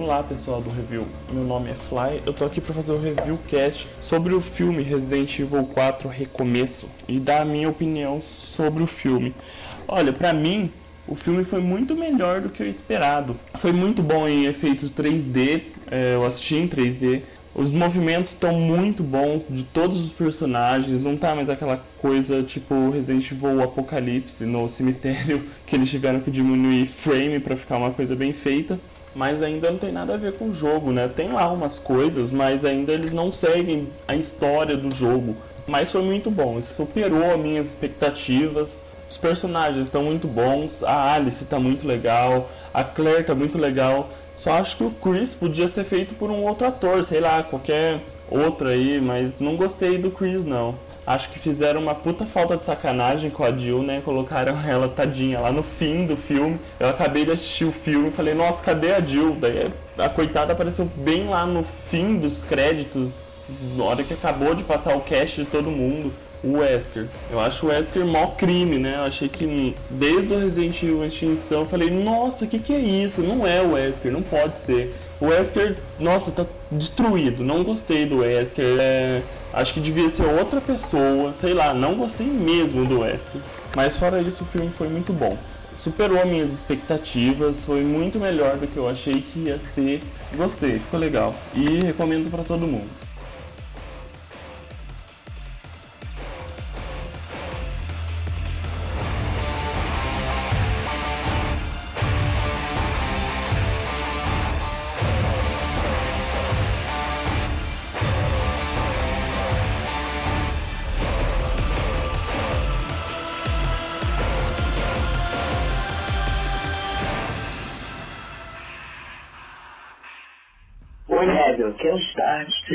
Olá 0.00 0.22
pessoal 0.22 0.62
do 0.62 0.70
review, 0.70 1.06
meu 1.30 1.44
nome 1.44 1.68
é 1.68 1.74
Fly, 1.74 2.22
eu 2.24 2.32
tô 2.32 2.46
aqui 2.46 2.58
para 2.58 2.72
fazer 2.72 2.92
o 2.92 2.98
review 2.98 3.38
cast 3.46 3.86
sobre 4.00 4.32
o 4.32 4.40
filme 4.40 4.82
Resident 4.82 5.38
Evil 5.38 5.62
4 5.64 6.08
Recomeço 6.08 6.88
e 7.06 7.20
dar 7.20 7.42
a 7.42 7.44
minha 7.44 7.68
opinião 7.68 8.18
sobre 8.18 8.82
o 8.82 8.86
filme. 8.86 9.34
Olha, 9.86 10.10
para 10.10 10.32
mim 10.32 10.72
o 11.06 11.14
filme 11.14 11.44
foi 11.44 11.60
muito 11.60 11.94
melhor 11.94 12.40
do 12.40 12.48
que 12.48 12.62
o 12.62 12.66
esperado. 12.66 13.36
Foi 13.56 13.72
muito 13.72 14.02
bom 14.02 14.26
em 14.26 14.46
efeitos 14.46 14.90
3D, 14.90 15.64
é, 15.90 16.14
eu 16.14 16.24
assisti 16.24 16.56
em 16.56 16.66
3D. 16.66 17.20
Os 17.54 17.70
movimentos 17.70 18.30
estão 18.30 18.54
muito 18.54 19.02
bons 19.02 19.42
de 19.50 19.64
todos 19.64 20.02
os 20.02 20.10
personagens, 20.10 20.98
não 20.98 21.14
tá 21.14 21.34
mais 21.34 21.50
aquela 21.50 21.84
coisa 21.98 22.42
tipo 22.42 22.88
Resident 22.88 23.30
Evil 23.32 23.62
Apocalipse 23.62 24.46
no 24.46 24.66
cemitério 24.66 25.44
que 25.66 25.76
eles 25.76 25.90
tiveram 25.90 26.20
que 26.20 26.30
diminuir 26.30 26.86
frame 26.86 27.38
para 27.38 27.54
ficar 27.54 27.76
uma 27.76 27.90
coisa 27.90 28.16
bem 28.16 28.32
feita 28.32 28.80
mas 29.14 29.42
ainda 29.42 29.70
não 29.70 29.78
tem 29.78 29.92
nada 29.92 30.14
a 30.14 30.16
ver 30.16 30.34
com 30.34 30.46
o 30.46 30.54
jogo, 30.54 30.92
né? 30.92 31.08
Tem 31.08 31.30
lá 31.30 31.50
umas 31.50 31.78
coisas, 31.78 32.30
mas 32.30 32.64
ainda 32.64 32.92
eles 32.92 33.12
não 33.12 33.32
seguem 33.32 33.88
a 34.06 34.14
história 34.14 34.76
do 34.76 34.94
jogo. 34.94 35.36
Mas 35.66 35.90
foi 35.90 36.02
muito 36.02 36.30
bom, 36.30 36.58
isso 36.58 36.74
superou 36.74 37.24
as 37.30 37.38
minhas 37.38 37.68
expectativas. 37.68 38.82
Os 39.08 39.18
personagens 39.18 39.84
estão 39.84 40.04
muito 40.04 40.28
bons, 40.28 40.84
a 40.84 41.14
Alice 41.14 41.42
está 41.42 41.58
muito 41.58 41.86
legal, 41.86 42.48
a 42.72 42.84
Claire 42.84 43.22
está 43.22 43.34
muito 43.34 43.58
legal. 43.58 44.08
Só 44.36 44.52
acho 44.52 44.76
que 44.76 44.84
o 44.84 44.90
Chris 44.90 45.34
podia 45.34 45.68
ser 45.68 45.84
feito 45.84 46.14
por 46.14 46.30
um 46.30 46.44
outro 46.44 46.66
ator, 46.66 47.02
sei 47.04 47.20
lá, 47.20 47.42
qualquer 47.42 48.00
outro 48.30 48.68
aí, 48.68 49.00
mas 49.00 49.38
não 49.40 49.56
gostei 49.56 49.98
do 49.98 50.10
Chris 50.10 50.44
não 50.44 50.74
acho 51.06 51.30
que 51.30 51.38
fizeram 51.38 51.80
uma 51.80 51.94
puta 51.94 52.24
falta 52.24 52.56
de 52.56 52.64
sacanagem 52.64 53.30
com 53.30 53.44
a 53.44 53.52
Jill, 53.52 53.82
né? 53.82 54.02
Colocaram 54.04 54.58
ela, 54.66 54.88
tadinha, 54.88 55.40
lá 55.40 55.50
no 55.50 55.62
fim 55.62 56.06
do 56.06 56.16
filme. 56.16 56.58
Eu 56.78 56.88
acabei 56.88 57.24
de 57.24 57.32
assistir 57.32 57.64
o 57.64 57.72
filme 57.72 58.08
e 58.08 58.12
falei, 58.12 58.34
nossa, 58.34 58.62
cadê 58.62 58.92
a 58.92 59.00
Jill? 59.00 59.36
Daí 59.40 59.70
a 59.98 60.08
coitada 60.08 60.52
apareceu 60.52 60.90
bem 60.96 61.28
lá 61.28 61.44
no 61.44 61.64
fim 61.64 62.16
dos 62.16 62.44
créditos, 62.44 63.12
na 63.76 63.84
hora 63.84 64.04
que 64.04 64.14
acabou 64.14 64.54
de 64.54 64.64
passar 64.64 64.96
o 64.96 65.00
cast 65.00 65.42
de 65.42 65.46
todo 65.46 65.70
mundo. 65.70 66.12
O 66.42 66.58
Wesker. 66.58 67.06
Eu 67.30 67.38
acho 67.40 67.66
o 67.66 67.68
Wesker 67.68 68.04
mó 68.04 68.28
crime, 68.28 68.78
né? 68.78 68.96
Eu 68.96 69.04
achei 69.04 69.28
que 69.28 69.74
desde 69.90 70.32
o 70.32 70.38
Resident 70.38 70.82
Evil 70.82 71.04
Extinção 71.04 71.60
eu 71.60 71.66
falei, 71.66 71.90
nossa, 71.90 72.44
o 72.44 72.48
que, 72.48 72.58
que 72.58 72.72
é 72.72 72.78
isso? 72.78 73.22
Não 73.22 73.46
é 73.46 73.60
o 73.60 73.72
Wesker, 73.72 74.10
não 74.12 74.22
pode 74.22 74.58
ser. 74.58 74.94
O 75.20 75.26
Wesker, 75.26 75.76
nossa, 75.98 76.30
tá 76.30 76.46
destruído. 76.70 77.44
Não 77.44 77.62
gostei 77.62 78.06
do 78.06 78.18
Wesker. 78.18 78.78
É, 78.80 79.22
acho 79.52 79.74
que 79.74 79.80
devia 79.80 80.08
ser 80.08 80.24
outra 80.24 80.60
pessoa. 80.60 81.34
Sei 81.36 81.52
lá, 81.52 81.74
não 81.74 81.94
gostei 81.94 82.26
mesmo 82.26 82.86
do 82.86 83.00
Wesker. 83.00 83.40
Mas 83.76 83.96
fora 83.98 84.20
isso, 84.20 84.44
o 84.44 84.46
filme 84.46 84.70
foi 84.70 84.88
muito 84.88 85.12
bom. 85.12 85.36
Superou 85.74 86.26
minhas 86.26 86.52
expectativas, 86.52 87.64
foi 87.64 87.82
muito 87.82 88.18
melhor 88.18 88.56
do 88.56 88.66
que 88.66 88.76
eu 88.76 88.88
achei 88.88 89.20
que 89.20 89.40
ia 89.40 89.58
ser. 89.60 90.02
Gostei, 90.34 90.78
ficou 90.78 90.98
legal. 90.98 91.34
E 91.54 91.80
recomendo 91.84 92.30
para 92.30 92.42
todo 92.42 92.66
mundo. 92.66 92.88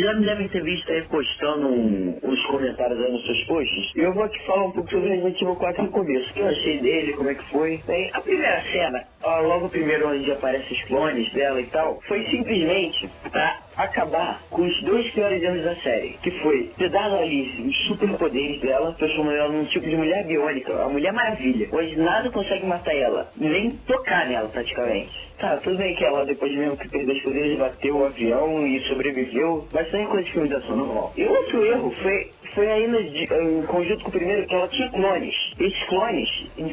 Já 0.05 0.13
me 0.13 0.25
devem 0.25 0.47
ter 0.49 0.63
visto 0.63 0.91
aí 0.91 1.01
postando 1.03 1.67
um, 1.67 2.19
uns 2.23 2.45
comentários 2.45 2.99
aí 3.01 3.11
nos 3.11 3.25
seus 3.25 3.43
posts. 3.45 3.91
Eu 3.95 4.13
vou 4.13 4.23
aqui 4.23 4.39
falar 4.45 4.65
um 4.65 4.71
pouco 4.71 4.89
sobre 4.89 5.09
Resident 5.09 5.41
Evil 5.41 5.55
4 5.55 5.83
no 5.83 5.89
começo. 5.89 6.29
O 6.29 6.33
que 6.33 6.39
eu 6.39 6.47
achei 6.47 6.79
dele, 6.79 7.13
como 7.13 7.29
é 7.29 7.35
que 7.35 7.51
foi. 7.51 7.81
Bem, 7.87 8.11
a 8.13 8.21
primeira 8.21 8.61
cena, 8.71 9.03
ó, 9.23 9.39
logo 9.41 9.69
primeiro 9.69 10.09
onde 10.09 10.31
aparecem 10.31 10.77
os 10.77 10.83
clones 10.83 11.33
dela 11.33 11.59
e 11.59 11.65
tal, 11.67 11.99
foi 12.07 12.23
simplesmente 12.27 13.09
pra 13.31 13.59
acabar 13.77 14.41
com 14.49 14.61
os 14.61 14.83
dois 14.83 15.09
piores 15.11 15.41
erros 15.41 15.63
da 15.63 15.75
série. 15.77 16.17
Que 16.21 16.31
foi 16.41 16.71
ter 16.77 16.89
dado 16.89 17.15
a 17.15 17.19
Alice 17.19 17.61
os 17.61 17.87
superpoderes 17.87 18.61
dela, 18.61 18.93
transformando 18.99 19.37
ela 19.37 19.49
num 19.49 19.65
tipo 19.65 19.87
de 19.87 19.95
mulher 19.95 20.23
biônica, 20.25 20.83
a 20.83 20.89
Mulher 20.89 21.13
Maravilha. 21.13 21.67
Hoje 21.71 21.95
nada 21.95 22.29
consegue 22.29 22.65
matar 22.65 22.95
ela, 22.95 23.27
nem 23.35 23.71
tocar 23.87 24.27
nela 24.27 24.49
praticamente. 24.49 25.24
Tá, 25.37 25.57
tudo 25.57 25.77
bem 25.77 25.93
que 25.95 26.05
ela, 26.05 26.25
depois 26.25 26.55
mesmo 26.55 26.77
que 26.77 26.87
perdeu 26.87 27.13
os 27.13 27.21
poderes, 27.21 27.57
bateu 27.57 27.97
o 27.97 28.05
avião 28.05 28.65
e 28.65 28.79
sobreviveu, 28.87 29.67
mas 29.73 29.87
isso 29.87 29.97
é 29.97 30.05
coisa 30.05 30.23
de 30.23 30.31
filme 30.31 30.47
de 30.47 30.55
ação 30.55 30.77
normal. 30.77 31.13
E 31.17 31.25
outro 31.25 31.65
erro 31.65 31.91
foi 32.01 32.31
foi 32.55 32.71
ainda 32.71 33.03
de, 33.03 33.23
em 33.25 33.65
conjunto 33.65 34.03
com 34.03 34.09
o 34.09 34.13
primeiro, 34.13 34.47
que 34.47 34.55
ela 34.55 34.67
tinha 34.69 34.89
clones. 34.89 35.35
Esses 35.59 35.83
clones, 35.87 36.29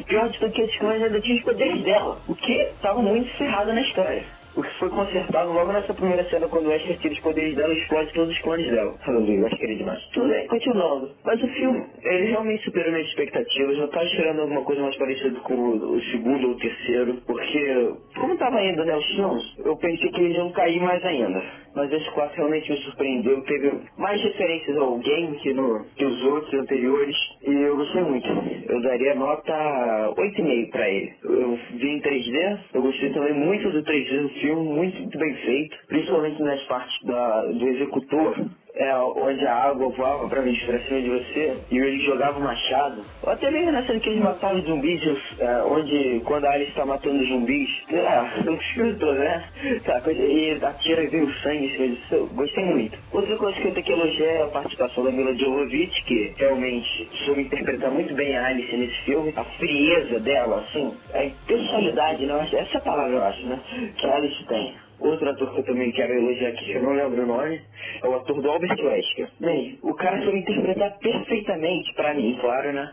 pior 0.07 0.29
de 0.29 0.39
tudo 0.39 0.53
que 0.53 0.61
esses 0.61 0.77
clones 0.77 1.03
ainda 1.03 1.19
tinham 1.19 1.37
os 1.37 1.43
poderes 1.43 1.83
dela, 1.83 2.17
o 2.27 2.35
que 2.35 2.53
estava 2.53 3.01
muito 3.01 3.29
ferrado 3.37 3.73
na 3.73 3.81
história. 3.81 4.23
O 4.55 4.61
que 4.61 4.79
foi 4.79 4.89
consertado 4.89 5.51
logo 5.51 5.71
nessa 5.71 5.93
primeira 5.95 6.23
cena, 6.29 6.47
quando 6.47 6.67
o 6.67 6.69
Wesker 6.69 6.99
tira 6.99 7.13
os 7.13 7.19
poderes 7.21 7.55
dela 7.55 7.73
e 7.73 7.79
explode 7.79 8.13
todos 8.13 8.35
os 8.35 8.41
clones 8.41 8.69
dela. 8.69 8.95
Eu 9.07 9.47
acho 9.47 9.57
que 9.57 9.63
ele 9.63 9.75
demais. 9.77 9.99
Tudo 10.13 10.27
bem, 10.29 10.47
continuando. 10.47 11.09
Mas 11.25 11.41
o 11.41 11.47
filme, 11.47 11.83
ele 12.03 12.25
realmente 12.25 12.63
superou 12.63 12.91
minhas 12.91 13.07
expectativas. 13.07 13.77
Eu 13.79 13.87
tava 13.87 14.05
esperando 14.05 14.41
alguma 14.41 14.61
coisa 14.61 14.81
mais 14.81 14.95
parecida 14.97 15.39
com 15.39 15.55
o, 15.55 16.01
segundo 16.11 16.47
ou 16.49 16.53
o 16.53 16.57
terceiro, 16.57 17.15
porque, 17.25 17.93
como 18.19 18.37
tava 18.37 18.57
ainda, 18.57 18.85
né, 18.85 18.95
os 18.95 19.05
filmes, 19.15 19.43
eu 19.65 19.75
pensei 19.77 20.11
que 20.11 20.21
eles 20.21 20.37
iam 20.37 20.51
cair 20.51 20.79
mais 20.81 21.03
ainda. 21.03 21.62
Mas 21.75 21.91
esse 21.91 22.09
quarto 22.11 22.35
realmente 22.35 22.71
me 22.71 22.77
surpreendeu. 22.79 23.41
Teve 23.43 23.71
mais 23.97 24.21
referências 24.21 24.77
ao 24.77 24.97
game 24.99 25.37
que, 25.37 25.53
no, 25.53 25.83
que 25.95 26.05
os 26.05 26.23
outros 26.25 26.53
anteriores. 26.53 27.15
E 27.47 27.51
eu 27.51 27.75
gostei 27.77 28.03
muito. 28.03 28.27
Eu 28.69 28.81
daria 28.81 29.15
nota 29.15 30.13
8,5 30.17 30.69
pra 30.71 30.89
ele. 30.89 31.13
Eu 31.23 31.59
vi 31.73 31.89
em 31.89 32.01
3D. 32.01 32.59
Eu 32.73 32.81
gostei 32.81 33.09
também 33.11 33.33
muito 33.33 33.69
do 33.71 33.83
3D 33.83 34.21
do 34.21 34.29
filme. 34.29 34.69
Muito 34.69 35.17
bem 35.17 35.33
feito. 35.35 35.77
Principalmente 35.87 36.41
nas 36.41 36.61
partes 36.63 37.03
da, 37.05 37.41
do 37.45 37.67
executor. 37.67 38.35
É, 38.75 38.95
onde 38.95 39.45
a 39.45 39.55
água 39.55 39.89
voava 39.89 40.27
pra 40.29 40.41
vir 40.41 40.65
pra 40.65 40.79
cima 40.79 41.01
de 41.01 41.09
você 41.09 41.57
e 41.69 41.77
ele 41.77 41.99
jogava 42.05 42.39
o 42.39 42.43
machado. 42.43 43.05
Ou 43.21 43.31
até 43.31 43.51
mesmo 43.51 43.71
cena 43.85 43.99
que 43.99 44.09
eles 44.09 44.23
matavam 44.23 44.61
zumbis, 44.61 45.01
é, 45.39 45.63
onde 45.63 46.21
quando 46.25 46.45
a 46.45 46.51
Alice 46.51 46.71
tá 46.73 46.85
matando 46.85 47.23
zumbis, 47.25 47.69
é, 47.91 48.49
um 48.49 48.55
escritor, 48.55 49.15
né? 49.15 49.43
Tá, 49.85 50.01
e 50.11 50.59
atira 50.63 51.03
e 51.03 51.07
vem 51.07 51.23
o 51.23 51.33
sangue 51.35 51.65
em 51.65 51.69
cima 51.71 51.87
disso. 51.87 52.15
Eu 52.15 52.27
gostei 52.27 52.65
muito. 52.65 52.97
Outra 53.11 53.37
coisa 53.37 53.59
que 53.59 53.67
eu 53.67 53.73
tenho 53.73 53.85
que 53.85 53.91
elogiar 53.91 54.27
é 54.27 54.43
a 54.43 54.47
participação 54.47 55.03
da 55.03 55.11
Mila 55.11 55.35
Jovovich, 55.35 56.03
que 56.05 56.33
realmente 56.37 57.09
soube 57.25 57.41
interpretar 57.41 57.91
muito 57.91 58.13
bem 58.15 58.35
a 58.35 58.47
Alice 58.47 58.75
nesse 58.75 59.01
filme. 59.05 59.33
A 59.35 59.43
frieza 59.43 60.19
dela, 60.19 60.59
assim, 60.61 60.97
a 61.13 61.25
impessoalidade, 61.25 62.25
não, 62.25 62.41
essa 62.41 62.57
é 62.57 62.77
a 62.77 62.81
palavra 62.81 63.13
eu 63.13 63.23
acho, 63.23 63.45
né? 63.45 63.59
Que 63.97 64.07
a 64.07 64.15
Alice 64.15 64.45
tem. 64.47 64.75
Outro 65.03 65.29
ator 65.29 65.51
que 65.53 65.59
eu 65.59 65.63
também 65.65 65.91
quero 65.91 66.13
elogiar 66.13 66.49
aqui, 66.49 66.65
que 66.65 66.73
eu 66.73 66.81
não 66.83 66.93
lembro 66.93 67.23
o 67.23 67.27
nome, 67.27 67.59
é 68.01 68.07
o 68.07 68.15
ator 68.15 68.41
do 68.41 68.49
Albert 68.49 68.79
Wesker. 68.81 69.27
Bem, 69.41 69.77
o 69.83 69.93
cara 69.95 70.21
soube 70.23 70.39
interpretar 70.39 70.97
perfeitamente, 70.99 71.93
pra 71.93 72.13
mim, 72.13 72.37
claro, 72.39 72.71
né? 72.71 72.89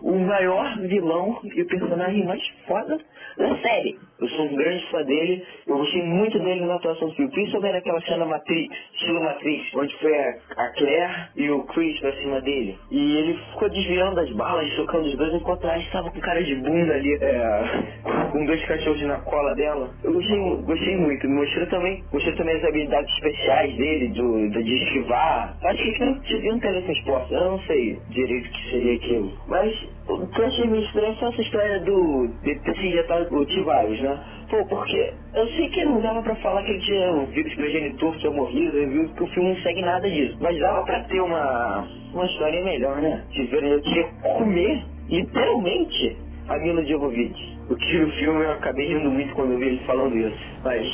O 0.00 0.12
maior 0.20 0.78
vilão 0.78 1.40
e 1.42 1.60
o 1.60 1.66
personagem 1.66 2.24
mais 2.24 2.42
foda 2.66 2.98
da 3.36 3.56
série. 3.58 3.96
Eu 4.20 4.28
sou 4.28 4.46
um 4.46 4.56
grande 4.56 4.84
fã 4.90 5.02
dele, 5.04 5.44
eu 5.66 5.76
gostei 5.78 6.02
muito 6.02 6.38
dele 6.40 6.64
na 6.64 6.74
atuação 6.74 7.08
do 7.08 7.14
filme, 7.14 7.30
principalmente 7.30 7.72
naquela 7.74 8.00
cena 8.02 8.24
Matrix, 8.24 8.76
estilo 8.94 9.22
Matrix, 9.22 9.74
onde 9.76 9.96
foi 9.98 10.18
a, 10.18 10.68
Claire 10.76 11.12
e 11.36 11.50
o 11.50 11.62
Chris 11.64 12.00
pra 12.00 12.12
cima 12.14 12.40
dele. 12.40 12.76
E 12.90 13.16
ele 13.16 13.38
ficou 13.52 13.68
desviando 13.68 14.18
as 14.20 14.30
balas, 14.32 14.68
chocando 14.74 15.08
os 15.08 15.16
dois, 15.16 15.34
enquanto 15.34 15.66
a 15.66 15.78
estava 15.78 16.10
com 16.10 16.20
cara 16.20 16.42
de 16.42 16.54
bunda 16.56 16.94
ali, 16.94 17.16
é, 17.20 18.30
com 18.32 18.44
dois 18.44 18.64
cachorros 18.66 19.02
na 19.02 19.18
cola 19.18 19.54
dela. 19.54 19.90
Eu 20.02 20.12
gostei, 20.12 20.56
gostei 20.64 20.96
muito, 20.96 21.28
mostrou 21.48 21.66
também, 21.68 22.04
mostrou 22.12 22.36
também 22.36 22.56
as 22.56 22.64
habilidades 22.64 23.14
especiais 23.14 23.76
dele, 23.76 24.08
do, 24.08 24.50
do 24.50 24.62
de 24.64 24.74
esquivar. 24.84 25.56
Acho 25.64 25.82
que 25.82 26.02
eles 26.02 26.22
deviam 26.28 26.58
esporte, 26.92 27.32
eu 27.34 27.40
não 27.50 27.58
sei 27.60 27.98
direito 28.10 28.46
o 28.46 28.50
que 28.52 28.70
seria 28.70 28.94
aquilo. 28.94 29.32
Mas 29.48 29.74
o 30.08 30.26
que 30.28 30.40
eu 30.40 30.46
achei 30.46 30.66
meio 30.68 30.84
estranho 30.84 31.16
é 31.20 31.24
essa 31.26 31.42
história 31.42 31.80
do, 31.80 32.28
de 32.42 32.60
ter 32.60 32.74
se 32.76 32.86
injetado 32.86 33.26
o 33.36 33.46
T-Virus, 33.46 34.00
né? 34.02 34.20
Pô, 34.50 34.66
porque 34.66 35.14
eu 35.34 35.46
sei 35.48 35.68
que 35.68 35.84
não 35.84 36.00
dava 36.00 36.22
pra 36.22 36.36
falar 36.36 36.62
que 36.64 36.70
ele 36.72 36.80
tinha 36.80 37.12
um 37.12 37.26
vírus 37.26 37.54
progenitor, 37.54 38.16
tinha 38.18 38.32
morrido, 38.32 38.78
eu 38.78 38.90
vi 38.90 39.08
que 39.14 39.22
o 39.24 39.26
filme 39.28 39.50
não 39.50 39.56
segue 39.58 39.82
nada 39.82 40.08
disso. 40.10 40.36
Mas 40.40 40.58
dava 40.58 40.84
pra 40.84 41.00
ter 41.04 41.20
uma, 41.20 41.86
uma 42.14 42.26
história 42.26 42.64
melhor, 42.64 42.96
né? 43.02 43.24
Tiveram 43.32 43.68
eu 43.68 43.82
tinha 43.82 44.04
que 44.04 44.22
comer, 44.22 44.84
literalmente, 45.08 46.16
a 46.48 46.58
Mila 46.58 46.84
Jovovich. 46.86 47.58
O 47.70 47.76
que 47.76 47.98
no 47.98 48.10
filme 48.12 48.44
eu 48.44 48.52
acabei 48.52 48.86
rindo 48.86 49.10
muito 49.10 49.34
quando 49.34 49.52
eu 49.52 49.58
vi 49.58 49.66
ele 49.66 49.80
falando 49.86 50.16
isso. 50.16 50.38
Mas, 50.64 50.86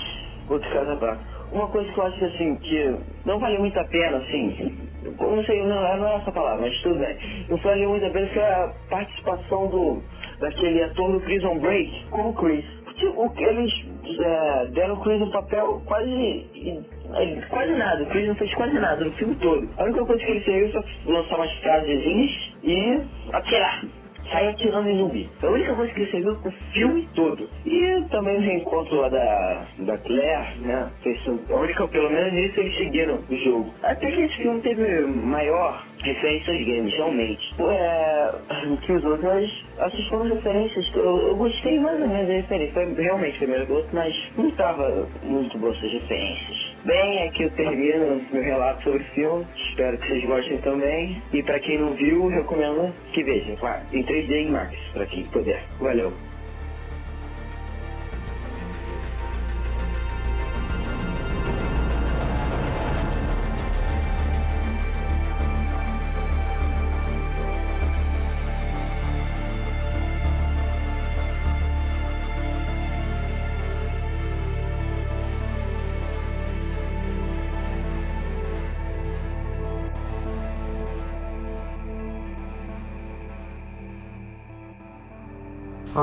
caso 0.48 0.90
à 0.90 0.96
parte. 0.96 1.24
Uma 1.52 1.68
coisa 1.68 1.92
que 1.92 1.98
eu 1.98 2.04
acho 2.04 2.24
assim, 2.24 2.57
que 2.57 2.96
não 3.24 3.38
valeu 3.38 3.61
muito 3.61 3.78
a 3.78 3.85
pena, 3.85 4.16
assim, 4.16 4.76
eu 5.04 5.37
não 5.37 5.44
sei, 5.44 5.62
não, 5.62 5.98
não 5.98 6.09
é 6.09 6.16
essa 6.16 6.33
palavra, 6.33 6.62
mas 6.62 6.83
tudo 6.83 6.98
bem. 6.98 7.16
Não 7.48 7.57
valeu 7.59 7.90
muito 7.90 8.07
a 8.07 8.11
pena 8.11 8.26
foi 8.28 8.42
a 8.42 8.72
participação 8.90 9.68
do, 9.68 10.02
daquele 10.40 10.83
ator 10.83 11.12
do 11.12 11.20
Prison 11.20 11.59
Break 11.59 12.07
com 12.11 12.30
o 12.30 12.35
Chris. 12.35 12.64
Tipo, 12.94 13.33
eles 13.38 13.72
é, 14.20 14.66
deram 14.72 14.94
o 14.94 15.00
Chris 15.00 15.20
um 15.20 15.30
papel 15.30 15.83
quase. 15.85 16.46
quase 17.50 17.72
nada, 17.72 18.02
o 18.02 18.07
Chris 18.07 18.28
não 18.28 18.35
fez 18.37 18.54
quase 18.54 18.74
nada 18.74 19.04
no 19.04 19.12
filme 19.12 19.35
todo. 19.37 19.68
A 19.76 19.85
única 19.85 20.04
coisa 20.04 20.24
que 20.24 20.30
ele 20.30 20.40
fez 20.40 20.72
foi 20.72 21.12
lançar 21.12 21.37
umas 21.37 21.52
frasezinhas 21.54 22.30
e 22.62 23.00
atirar 23.33 23.85
sai 24.30 24.48
atirando 24.48 24.88
em 24.88 24.98
zumbi. 24.98 25.30
Foi 25.40 25.48
a 25.48 25.52
única 25.52 25.74
coisa 25.74 25.92
que 25.92 26.00
ele 26.00 26.10
serviu 26.10 26.37
pro 26.37 26.50
filme 26.72 27.08
todo. 27.14 27.48
E 27.66 28.04
também 28.10 28.37
o 28.37 28.40
reencontro 28.40 28.96
lá 28.96 29.08
da, 29.08 29.66
da 29.78 29.98
Claire, 29.98 30.58
né? 30.60 30.90
A 31.50 31.54
única, 31.56 31.88
pelo 31.88 32.10
menos 32.10 32.32
nisso 32.32 32.60
eles 32.60 32.76
seguiram 32.76 33.18
o 33.28 33.37
jogo. 33.37 33.74
Até 33.82 34.10
que 34.10 34.22
esse 34.22 34.37
filme 34.37 34.60
teve 34.60 35.00
maior 35.06 35.84
referência 36.02 36.52
aos 36.52 36.64
games, 36.64 36.94
realmente. 36.94 37.54
É, 37.60 38.34
que 38.82 38.92
os 38.92 39.04
outros, 39.04 39.24
mas 39.24 39.64
essas 39.78 40.08
foram 40.08 40.24
referências 40.26 40.88
que 40.90 40.98
eu, 40.98 41.28
eu, 41.28 41.37
gostei 41.37 41.78
mais 41.80 42.00
ou 42.00 42.08
menos 42.08 42.28
da 42.28 42.34
referência. 42.34 42.75
Foi 42.75 42.94
realmente 42.94 43.38
primeiro 43.38 43.66
gosto, 43.66 43.88
mas 43.92 44.14
não 44.37 44.48
estava 44.48 45.08
muito 45.22 45.58
boas 45.58 45.77
essas 45.79 45.92
referências. 45.92 46.63
Bem, 46.85 47.28
aqui 47.28 47.44
eu 47.44 47.50
termino 47.52 48.20
meu 48.30 48.42
relato 48.42 48.82
sobre 48.82 49.02
o 49.02 49.06
filme. 49.14 49.46
Espero 49.70 49.96
que 49.98 50.06
vocês 50.06 50.24
gostem 50.26 50.58
também. 50.58 51.22
E 51.32 51.42
para 51.42 51.58
quem 51.60 51.78
não 51.78 51.94
viu, 51.94 52.26
recomendo 52.28 52.94
que 53.14 53.24
veja, 53.24 53.56
claro. 53.56 53.87
Em 53.90 54.04
3D 54.04 54.30
e 54.30 54.46
IMAX, 54.48 54.76
para 54.92 55.06
quem 55.06 55.24
puder. 55.30 55.64
Valeu. 55.80 56.12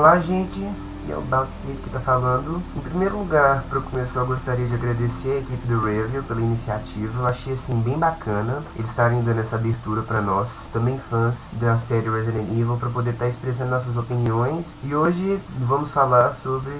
Olá, 0.02 0.18
gente. 0.18 0.58
Aqui 1.00 1.12
é 1.12 1.16
o 1.16 1.20
Baltic 1.20 1.60
que 1.62 1.86
está 1.86 2.00
falando. 2.00 2.60
Em 2.74 2.80
primeiro 2.80 3.16
lugar, 3.16 3.62
para 3.70 3.80
começar, 3.80 4.18
eu 4.18 4.26
gostaria 4.26 4.66
de 4.66 4.74
agradecer 4.74 5.30
a 5.30 5.38
equipe 5.38 5.64
do 5.68 5.78
Review 5.78 6.24
pela 6.24 6.40
iniciativa. 6.40 7.20
Eu 7.20 7.26
achei 7.28 7.52
assim 7.52 7.80
bem 7.82 7.96
bacana 7.96 8.64
eles 8.74 8.90
estarem 8.90 9.22
dando 9.22 9.38
essa 9.38 9.54
abertura 9.54 10.02
para 10.02 10.20
nós, 10.20 10.66
também 10.72 10.98
fãs 10.98 11.52
da 11.52 11.78
série 11.78 12.10
Resident 12.10 12.48
Evil, 12.50 12.76
para 12.78 12.90
poder 12.90 13.10
estar 13.10 13.26
tá 13.26 13.30
expressando 13.30 13.70
nossas 13.70 13.96
opiniões. 13.96 14.76
E 14.82 14.92
hoje 14.92 15.40
vamos 15.60 15.92
falar 15.92 16.32
sobre 16.32 16.72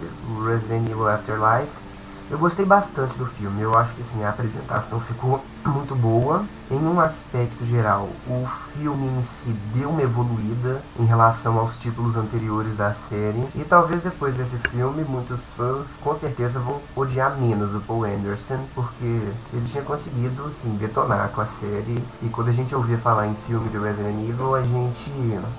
Resident 0.44 0.90
Evil 0.90 1.06
Afterlife. 1.06 1.70
Eu 2.28 2.38
gostei 2.38 2.66
bastante 2.66 3.16
do 3.18 3.24
filme. 3.24 3.62
Eu 3.62 3.78
acho 3.78 3.94
que 3.94 4.02
assim, 4.02 4.24
a 4.24 4.30
apresentação 4.30 4.98
ficou 4.98 5.40
muito 5.68 5.94
boa. 5.94 6.44
Em 6.70 6.78
um 6.78 6.98
aspecto 7.00 7.64
geral, 7.66 8.08
o 8.26 8.46
filme 8.46 9.06
em 9.06 9.22
si 9.22 9.50
deu 9.74 9.90
uma 9.90 10.02
evoluída 10.02 10.82
em 10.98 11.04
relação 11.04 11.58
aos 11.58 11.76
títulos 11.76 12.16
anteriores 12.16 12.76
da 12.76 12.94
série. 12.94 13.46
E 13.54 13.62
talvez 13.62 14.02
depois 14.02 14.34
desse 14.34 14.56
filme, 14.70 15.04
muitos 15.04 15.50
fãs 15.50 15.98
com 16.02 16.14
certeza 16.14 16.58
vão 16.60 16.80
odiar 16.96 17.36
menos 17.38 17.74
o 17.74 17.80
Paul 17.80 18.04
Anderson, 18.04 18.58
porque 18.74 19.04
ele 19.52 19.66
tinha 19.66 19.84
conseguido 19.84 20.48
sim 20.50 20.70
detonar 20.76 21.28
com 21.28 21.42
a 21.42 21.46
série. 21.46 22.02
E 22.22 22.28
quando 22.30 22.48
a 22.48 22.52
gente 22.52 22.74
ouvia 22.74 22.96
falar 22.96 23.26
em 23.26 23.34
filme 23.34 23.68
de 23.68 23.76
Resident 23.76 24.28
Evil, 24.28 24.54
a 24.54 24.62
gente 24.62 25.12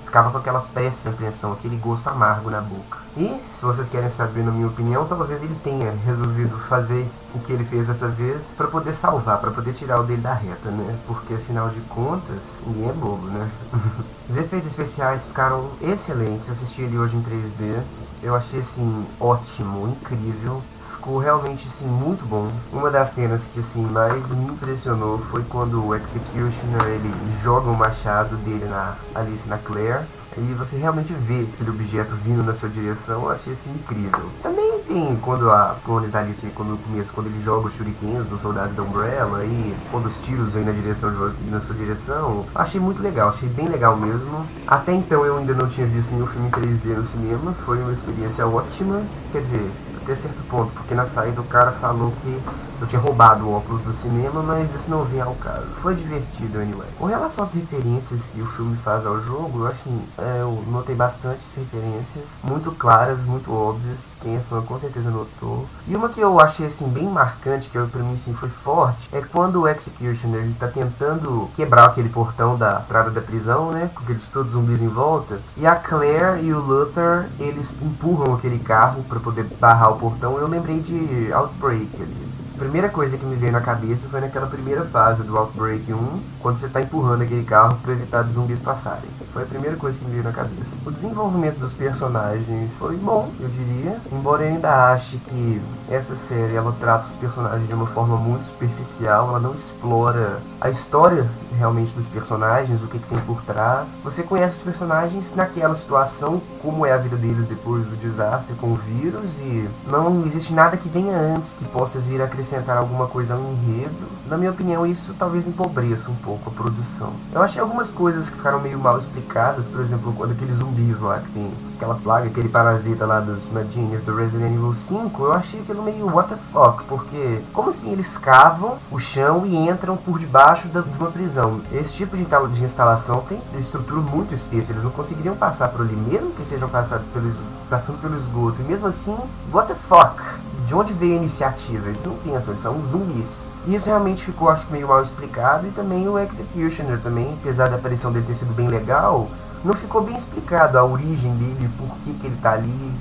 ficava 0.04 0.32
com 0.32 0.38
aquela 0.38 0.62
péssima 0.62 1.14
impressão, 1.14 1.54
aquele 1.54 1.78
gosto 1.78 2.10
amargo 2.10 2.50
na 2.50 2.62
boca. 2.62 2.98
E, 3.16 3.40
se 3.54 3.62
vocês 3.62 3.90
querem 3.90 4.10
saber, 4.10 4.44
na 4.44 4.52
minha 4.52 4.68
opinião, 4.68 5.06
talvez 5.06 5.44
ele 5.44 5.56
tenha 5.64 5.92
resolvido 6.04 6.58
fazer 6.58 7.08
o 7.34 7.40
que 7.40 7.52
ele 7.52 7.66
fez 7.66 7.88
dessa 7.88 8.08
vez 8.08 8.54
para 8.56 8.68
poder 8.68 8.94
salvar, 8.94 9.40
para 9.40 9.52
poder 9.52 9.74
tirar 9.74 10.00
o 10.00 10.04
dele 10.04 10.22
da 10.22 10.34
reta, 10.34 10.70
né? 10.72 11.00
Porque 11.08 11.34
afinal 11.34 11.70
de 11.70 11.82
contas, 11.82 12.62
ninguém 12.66 12.90
é 12.90 12.94
bobo, 12.94 13.28
né? 13.28 13.50
Os 14.28 14.38
efeitos 14.38 14.68
especiais 14.68 15.28
ficaram 15.28 15.72
excelentes. 15.82 16.50
Assisti 16.50 16.84
ele 16.84 16.98
hoje 16.98 17.18
em 17.18 17.22
3D. 17.22 17.84
Eu 18.22 18.36
achei 18.36 18.62
assim 18.62 19.06
ótimo, 19.20 19.88
incrível 19.88 20.64
ficou 21.04 21.18
realmente 21.18 21.68
assim 21.68 21.86
muito 21.86 22.26
bom. 22.26 22.48
Uma 22.72 22.90
das 22.90 23.10
cenas 23.10 23.48
que 23.48 23.60
assim 23.60 23.84
mais 23.84 24.34
me 24.34 24.46
impressionou 24.46 25.18
foi 25.18 25.44
quando 25.44 25.86
o 25.86 25.94
Executioner 25.94 26.88
ele 26.88 27.12
joga 27.42 27.70
o 27.70 27.78
machado 27.78 28.38
dele 28.38 28.66
na 28.66 28.98
Alice 29.14 29.48
na 29.48 29.58
Claire 29.58 30.06
e 30.38 30.54
você 30.54 30.78
realmente 30.78 31.14
vê 31.14 31.48
aquele 31.54 31.72
objeto 31.72 32.16
vindo 32.16 32.44
na 32.44 32.54
sua 32.54 32.70
direção, 32.70 33.24
eu 33.24 33.30
achei 33.30 33.54
assim 33.54 33.72
incrível. 33.72 34.32
Também 34.42 34.73
tem 34.88 35.16
quando 35.18 35.50
a 35.50 35.76
clones 35.84 36.12
da 36.12 36.20
Alice, 36.20 36.46
quando 36.56 36.70
no 36.70 36.78
começo, 36.78 37.14
quando 37.14 37.28
ele 37.28 37.40
joga 37.42 37.68
os 37.68 37.74
shurikens, 37.74 38.32
os 38.32 38.42
soldados 38.42 38.76
da 38.76 38.84
Umbrella, 38.84 39.46
e 39.46 39.76
quando 39.92 40.06
os 40.06 40.20
tiros 40.20 40.54
vêm 40.54 40.64
na 40.64 40.72
direção 40.72 41.12
de, 41.12 41.50
na 41.50 41.60
sua 41.60 41.76
direção, 41.76 42.46
achei 42.56 42.80
muito 42.80 43.02
legal, 43.02 43.30
achei 43.30 43.50
bem 43.50 43.68
legal 43.68 43.98
mesmo. 43.98 44.46
Até 44.68 44.94
então 44.94 45.26
eu 45.26 45.38
ainda 45.38 45.54
não 45.54 45.68
tinha 45.68 45.88
visto 45.88 46.14
nenhum 46.14 46.28
filme 46.28 46.48
em 46.48 46.52
3D 46.52 46.96
no 46.96 47.04
cinema, 47.04 47.54
foi 47.54 47.82
uma 47.82 47.94
experiência 47.94 48.48
ótima. 48.48 49.10
Quer 49.32 49.42
dizer, 49.42 49.72
até 50.04 50.16
certo 50.16 50.44
ponto, 50.44 50.72
porque 50.74 50.94
na 50.94 51.06
saída 51.06 51.42
o 51.42 51.46
cara 51.46 51.72
falou 51.72 52.14
que 52.22 52.42
eu 52.82 52.88
tinha 52.88 53.00
roubado 53.00 53.48
o 53.48 53.54
óculos 53.54 53.82
do 53.82 53.94
cinema, 53.94 54.44
mas 54.44 54.74
isso 54.74 54.90
não 54.90 55.06
vinha 55.06 55.24
ao 55.24 55.36
caso. 55.36 55.68
Foi 55.76 55.96
divertido, 55.96 56.60
anyway. 56.60 56.88
Com 57.00 57.06
relação 57.06 57.46
às 57.46 57.54
referências 57.54 58.26
que 58.26 58.42
o 58.42 58.46
filme 58.46 58.76
faz 58.76 59.06
ao 59.06 59.22
jogo, 59.22 59.60
eu 59.60 59.68
assim, 59.68 60.02
é, 60.18 60.42
eu 60.42 60.62
notei 60.68 60.94
bastante 60.94 61.42
referências, 61.56 62.26
muito 62.44 62.72
claras, 62.74 63.24
muito 63.24 63.54
óbvias, 63.54 64.00
que 64.00 64.26
quem 64.26 64.36
é 64.36 64.40
fã 64.40 64.62
com 64.62 64.78
certeza 64.78 65.10
notou. 65.10 65.66
E 65.88 65.96
uma 65.96 66.10
que 66.10 66.20
eu 66.20 66.40
achei 66.42 66.66
assim 66.66 66.88
bem 66.90 67.08
marcante, 67.08 67.70
que 67.70 67.80
pra 67.80 68.04
mim 68.04 68.18
sim 68.18 68.34
foi 68.34 68.50
forte, 68.50 69.10
é 69.14 69.22
quando 69.22 69.62
o 69.62 69.68
Executioner 69.68 70.42
ele 70.42 70.56
tá 70.60 70.68
tentando 70.68 71.50
quebrar 71.56 71.86
aquele 71.86 72.10
portão 72.10 72.58
da 72.58 72.82
entrada 72.84 73.12
da 73.12 73.22
prisão, 73.22 73.72
né? 73.72 73.90
Com 73.96 74.04
aqueles 74.04 74.28
todos 74.28 74.52
zumbis 74.52 74.82
em 74.82 74.90
volta. 74.90 75.40
E 75.56 75.66
a 75.66 75.76
Claire 75.76 76.44
e 76.44 76.54
o 76.54 76.60
Luther, 76.60 77.30
eles 77.40 77.78
empurram 77.82 78.34
aquele 78.34 78.60
carro 78.60 79.04
para 79.04 79.20
poder 79.22 79.46
barrar 79.60 79.93
o 79.94 79.98
portão. 79.98 80.38
Eu 80.38 80.48
lembrei 80.48 80.82
de 80.82 81.32
Outbreak 81.34 82.02
ali 82.02 82.28
a 82.54 82.60
primeira 82.60 82.90
coisa 82.90 83.18
que 83.18 83.26
me 83.26 83.36
veio 83.36 83.52
na 83.52 83.62
cabeça 83.62 84.08
foi 84.10 84.22
naquela 84.22 84.48
primeira 84.48 84.86
fase 84.86 85.24
do 85.24 85.36
Outbreak 85.38 85.92
1, 85.92 86.24
quando 86.44 86.58
você 86.58 86.68
está 86.68 86.82
empurrando 86.82 87.22
aquele 87.22 87.46
carro 87.46 87.78
para 87.82 87.94
evitar 87.94 88.26
os 88.26 88.34
zumbis 88.34 88.60
passarem. 88.60 89.10
Foi 89.32 89.44
a 89.44 89.46
primeira 89.46 89.78
coisa 89.78 89.98
que 89.98 90.06
me 90.06 90.12
veio 90.12 90.24
na 90.24 90.34
cabeça. 90.34 90.78
O 90.86 90.92
desenvolvimento 90.92 91.58
dos 91.58 91.74
personagens 91.74 92.74
foi 92.74 92.98
bom, 92.98 93.32
eu 93.40 93.48
diria, 93.48 93.98
embora 94.12 94.44
eu 94.44 94.50
ainda 94.50 94.92
ache 94.92 95.18
que 95.18 95.62
essa 95.90 96.16
série 96.16 96.56
ela 96.56 96.76
trata 96.80 97.08
os 97.08 97.16
personagens 97.16 97.68
de 97.68 97.74
uma 97.74 97.88
forma 97.88 98.18
muito 98.18 98.44
superficial, 98.44 99.30
ela 99.30 99.40
não 99.40 99.56
explora 99.56 100.40
a 100.60 100.70
história 100.70 101.28
realmente 101.58 101.94
dos 101.94 102.08
personagens, 102.08 102.84
o 102.84 102.88
que, 102.88 103.00
que 103.00 103.08
tem 103.08 103.20
por 103.20 103.42
trás. 103.44 103.98
Você 104.04 104.22
conhece 104.22 104.58
os 104.58 104.64
personagens 104.64 105.34
naquela 105.36 105.76
situação, 105.76 106.42
como 106.62 106.86
é 106.86 106.92
a 106.92 106.98
vida 106.98 107.16
deles 107.16 107.48
depois 107.48 107.86
do 107.86 107.96
desastre 107.96 108.56
com 108.56 108.74
o 108.74 108.76
vírus, 108.76 109.40
e 109.40 109.70
não 109.88 110.26
existe 110.26 110.54
nada 110.54 110.76
que 110.76 110.90
venha 110.90 111.18
antes 111.18 111.54
que 111.54 111.64
possa 111.66 112.00
vir 112.00 112.22
acrescentar 112.22 112.78
alguma 112.78 113.08
coisa 113.08 113.34
ao 113.34 113.40
enredo. 113.40 114.12
Na 114.28 114.38
minha 114.38 114.52
opinião, 114.52 114.86
isso 114.86 115.16
talvez 115.18 115.48
empobreça 115.48 116.12
um 116.12 116.16
pouco 116.16 116.33
a 116.46 116.52
produção. 116.52 117.14
Eu 117.32 117.42
achei 117.42 117.62
algumas 117.62 117.92
coisas 117.92 118.30
que 118.30 118.38
ficaram 118.38 118.60
meio 118.60 118.80
mal 118.80 118.98
explicadas, 118.98 119.68
por 119.68 119.82
exemplo, 119.82 120.14
quando 120.14 120.32
aqueles 120.32 120.58
zumbis 120.58 121.00
lá 121.02 121.20
que 121.20 121.32
tem 121.32 121.52
aquela 121.76 121.96
plaga, 121.96 122.28
aquele 122.28 122.50
parasita 122.50 123.06
lá 123.06 123.20
dos 123.20 123.50
Madines 123.52 124.04
do 124.04 124.16
Resident 124.16 124.54
Evil 124.54 124.74
5, 124.74 125.24
eu 125.24 125.34
achei 125.34 125.60
aquilo 125.60 125.84
meio 125.84 126.08
what 126.08 126.30
the 126.30 126.36
fuck, 126.36 126.84
porque 126.86 127.42
como 127.52 127.70
assim 127.70 127.92
eles 127.92 128.18
cavam 128.18 128.78
o 128.92 129.00
chão 129.00 129.46
e 129.46 129.56
entram 129.70 129.98
por 129.98 130.18
debaixo 130.18 130.68
da, 130.70 130.82
de 130.82 130.98
uma 130.98 131.12
prisão? 131.12 131.62
Esse 131.72 131.96
tipo 131.96 132.16
de, 132.16 132.26
de 132.26 132.64
instalação 132.64 133.22
tem 133.28 133.40
estrutura 133.58 134.02
muito 134.02 134.34
espessa, 134.34 134.72
eles 134.72 134.84
não 134.84 134.92
conseguiriam 134.92 135.36
passar 135.36 135.70
por 135.70 135.82
ali, 135.82 135.96
mesmo 135.96 136.32
que 136.32 136.46
sejam 136.46 136.70
passados 136.70 137.08
pelo, 137.08 137.30
passando 137.70 138.00
pelo 138.02 138.16
esgoto, 138.16 138.62
e 138.62 138.66
mesmo 138.66 138.88
assim, 138.88 139.18
what 139.52 139.68
the 139.68 139.76
fuck? 139.76 140.22
De 140.66 140.74
onde 140.74 140.94
veio 140.94 141.14
a 141.14 141.18
iniciativa? 141.18 141.90
Eles 141.90 142.06
não 142.06 142.16
pensam, 142.16 142.54
eles 142.54 142.62
são 142.62 142.86
zumbis. 142.88 143.53
Isso 143.66 143.88
realmente 143.88 144.26
ficou, 144.26 144.50
acho 144.50 144.68
meio 144.70 144.88
mal 144.88 145.02
explicado. 145.02 145.68
E 145.68 145.72
também 145.72 146.08
o 146.08 146.20
Executioner 146.20 147.00
também, 147.00 147.38
apesar 147.42 147.70
da 147.70 147.78
aparição 147.78 148.12
dele 148.12 148.26
ter 148.26 148.36
sido 148.36 148.54
bem 148.54 148.68
legal, 148.68 149.30
não 149.64 149.74
ficou 149.74 150.02
bem 150.02 150.18
explicado 150.18 150.78
a 150.78 150.84
origem 150.84 151.36
dele, 151.36 151.70
por 151.78 151.96
que, 152.00 152.14
que 152.14 152.28
ele 152.28 152.36
está 152.36 152.54
ali, 152.54 152.92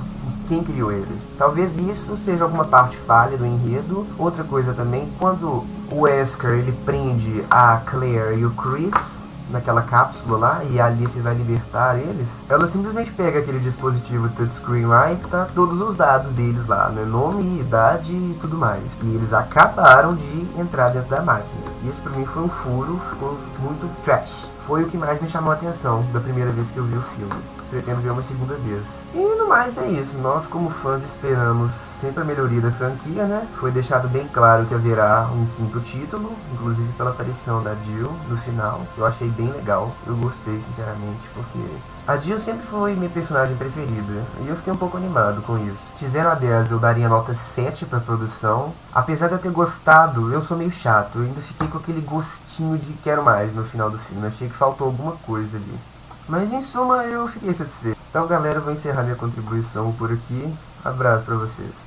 quem 0.47 0.63
criou 0.63 0.93
ele. 0.93 1.19
Talvez 1.37 1.77
isso 1.77 2.17
seja 2.17 2.45
alguma 2.45 2.65
parte 2.65 2.97
falha 2.97 3.37
do 3.37 3.45
enredo. 3.45 4.07
Outra 4.17 4.45
coisa 4.45 4.73
também, 4.73 5.09
quando 5.19 5.65
o 5.91 6.03
Wesker 6.03 6.53
ele 6.53 6.73
prende 6.85 7.45
a 7.51 7.79
Claire 7.85 8.39
e 8.39 8.47
o 8.47 8.51
Chris 8.51 9.22
naquela 9.53 9.83
cápsula 9.83 10.39
lá 10.39 10.65
e 10.65 10.81
a 10.81 10.87
Alice 10.87 11.21
vai 11.21 11.35
libertar 11.35 11.99
eles, 11.99 12.45
ela 12.49 12.67
simplesmente 12.67 13.13
pega 13.13 13.39
aquele 13.39 13.61
dispositivo 13.61 14.29
touchscreen 14.31 14.87
lá 14.87 15.13
e 15.13 15.17
tá 15.17 15.47
todos 15.55 15.81
os 15.81 15.95
dados 15.95 16.35
deles 16.35 16.67
lá, 16.67 16.89
né? 16.89 17.05
Nome, 17.05 17.61
idade 17.61 18.15
e 18.15 18.37
tudo 18.41 18.57
mais. 18.57 18.83
E 19.03 19.15
eles 19.15 19.33
acabaram 19.33 20.15
de 20.15 20.49
entrar 20.59 20.89
dentro 20.89 21.11
da 21.11 21.23
máquina. 21.23 21.63
Isso 21.85 22.03
pra 22.03 22.13
mim 22.13 22.25
foi 22.25 22.43
um 22.43 22.49
furo, 22.49 23.01
ficou 23.11 23.39
muito 23.61 23.89
trash. 24.03 24.51
Foi 24.67 24.83
o 24.83 24.87
que 24.87 24.97
mais 24.97 25.21
me 25.21 25.29
chamou 25.29 25.53
a 25.53 25.55
atenção 25.55 26.03
da 26.13 26.21
primeira 26.21 26.51
vez 26.51 26.71
que 26.71 26.79
eu 26.79 26.85
vi 26.85 26.97
o 26.97 27.03
filme 27.03 27.62
pretendo 27.73 28.03
ver 28.03 28.11
uma 28.11 28.23
segunda 28.23 28.55
vez. 28.57 28.85
E 29.15 29.19
no 29.19 29.49
mais 29.49 29.79
é 29.79 29.89
isso, 29.89 30.19
nós 30.19 30.47
como 30.47 30.69
fãs 30.69 31.03
esperamos 31.03 31.73
sempre 31.73 32.21
a 32.21 32.25
melhoria 32.25 32.61
da 32.61 32.71
franquia, 32.71 33.25
né? 33.25 33.49
Foi 33.55 33.71
deixado 33.71 34.09
bem 34.09 34.29
claro 34.29 34.67
que 34.67 34.75
haverá 34.75 35.27
um 35.33 35.47
quinto 35.47 35.81
título, 35.81 36.33
inclusive 36.53 36.93
pela 36.93 37.11
aparição 37.11 37.63
da 37.63 37.75
Jill 37.87 38.13
no 38.29 38.37
final, 38.37 38.83
que 38.95 39.01
eu 39.01 39.07
achei 39.07 39.29
bem 39.31 39.51
legal. 39.51 39.91
Eu 40.07 40.15
gostei, 40.17 40.61
sinceramente, 40.61 41.31
porque 41.33 41.59
a 42.07 42.17
Jill 42.19 42.39
sempre 42.39 42.67
foi 42.67 42.95
minha 42.95 43.09
personagem 43.09 43.57
preferida, 43.57 44.23
e 44.43 44.49
eu 44.49 44.57
fiquei 44.57 44.73
um 44.73 44.77
pouco 44.77 44.99
animado 44.99 45.41
com 45.43 45.57
isso. 45.67 45.95
De 45.97 46.07
0 46.07 46.29
a 46.29 46.35
10 46.35 46.73
eu 46.73 46.79
daria 46.79 47.09
nota 47.09 47.33
7 47.33 47.87
pra 47.87 48.01
produção. 48.01 48.75
Apesar 48.93 49.29
de 49.29 49.35
eu 49.35 49.39
ter 49.39 49.51
gostado, 49.51 50.31
eu 50.31 50.43
sou 50.43 50.59
meio 50.59 50.71
chato, 50.71 51.19
eu 51.19 51.23
ainda 51.23 51.41
fiquei 51.41 51.69
com 51.69 51.79
aquele 51.79 52.03
gostinho 52.03 52.77
de 52.77 52.93
quero 52.95 53.23
mais 53.23 53.55
no 53.55 53.65
final 53.65 53.89
do 53.89 53.97
filme. 53.97 54.27
Achei 54.27 54.49
que 54.49 54.55
faltou 54.55 54.89
alguma 54.89 55.13
coisa 55.25 55.57
ali. 55.57 55.92
Mas 56.29 56.53
em 56.53 56.61
suma 56.61 57.05
eu 57.05 57.27
fiquei 57.29 57.53
satisfeito. 57.53 57.99
Então 58.09 58.27
galera, 58.27 58.59
eu 58.59 58.63
vou 58.63 58.73
encerrar 58.73 59.03
minha 59.03 59.17
contribuição 59.17 59.93
por 59.95 60.13
aqui. 60.13 60.55
Abraço 60.85 61.25
para 61.25 61.37
vocês. 61.37 61.87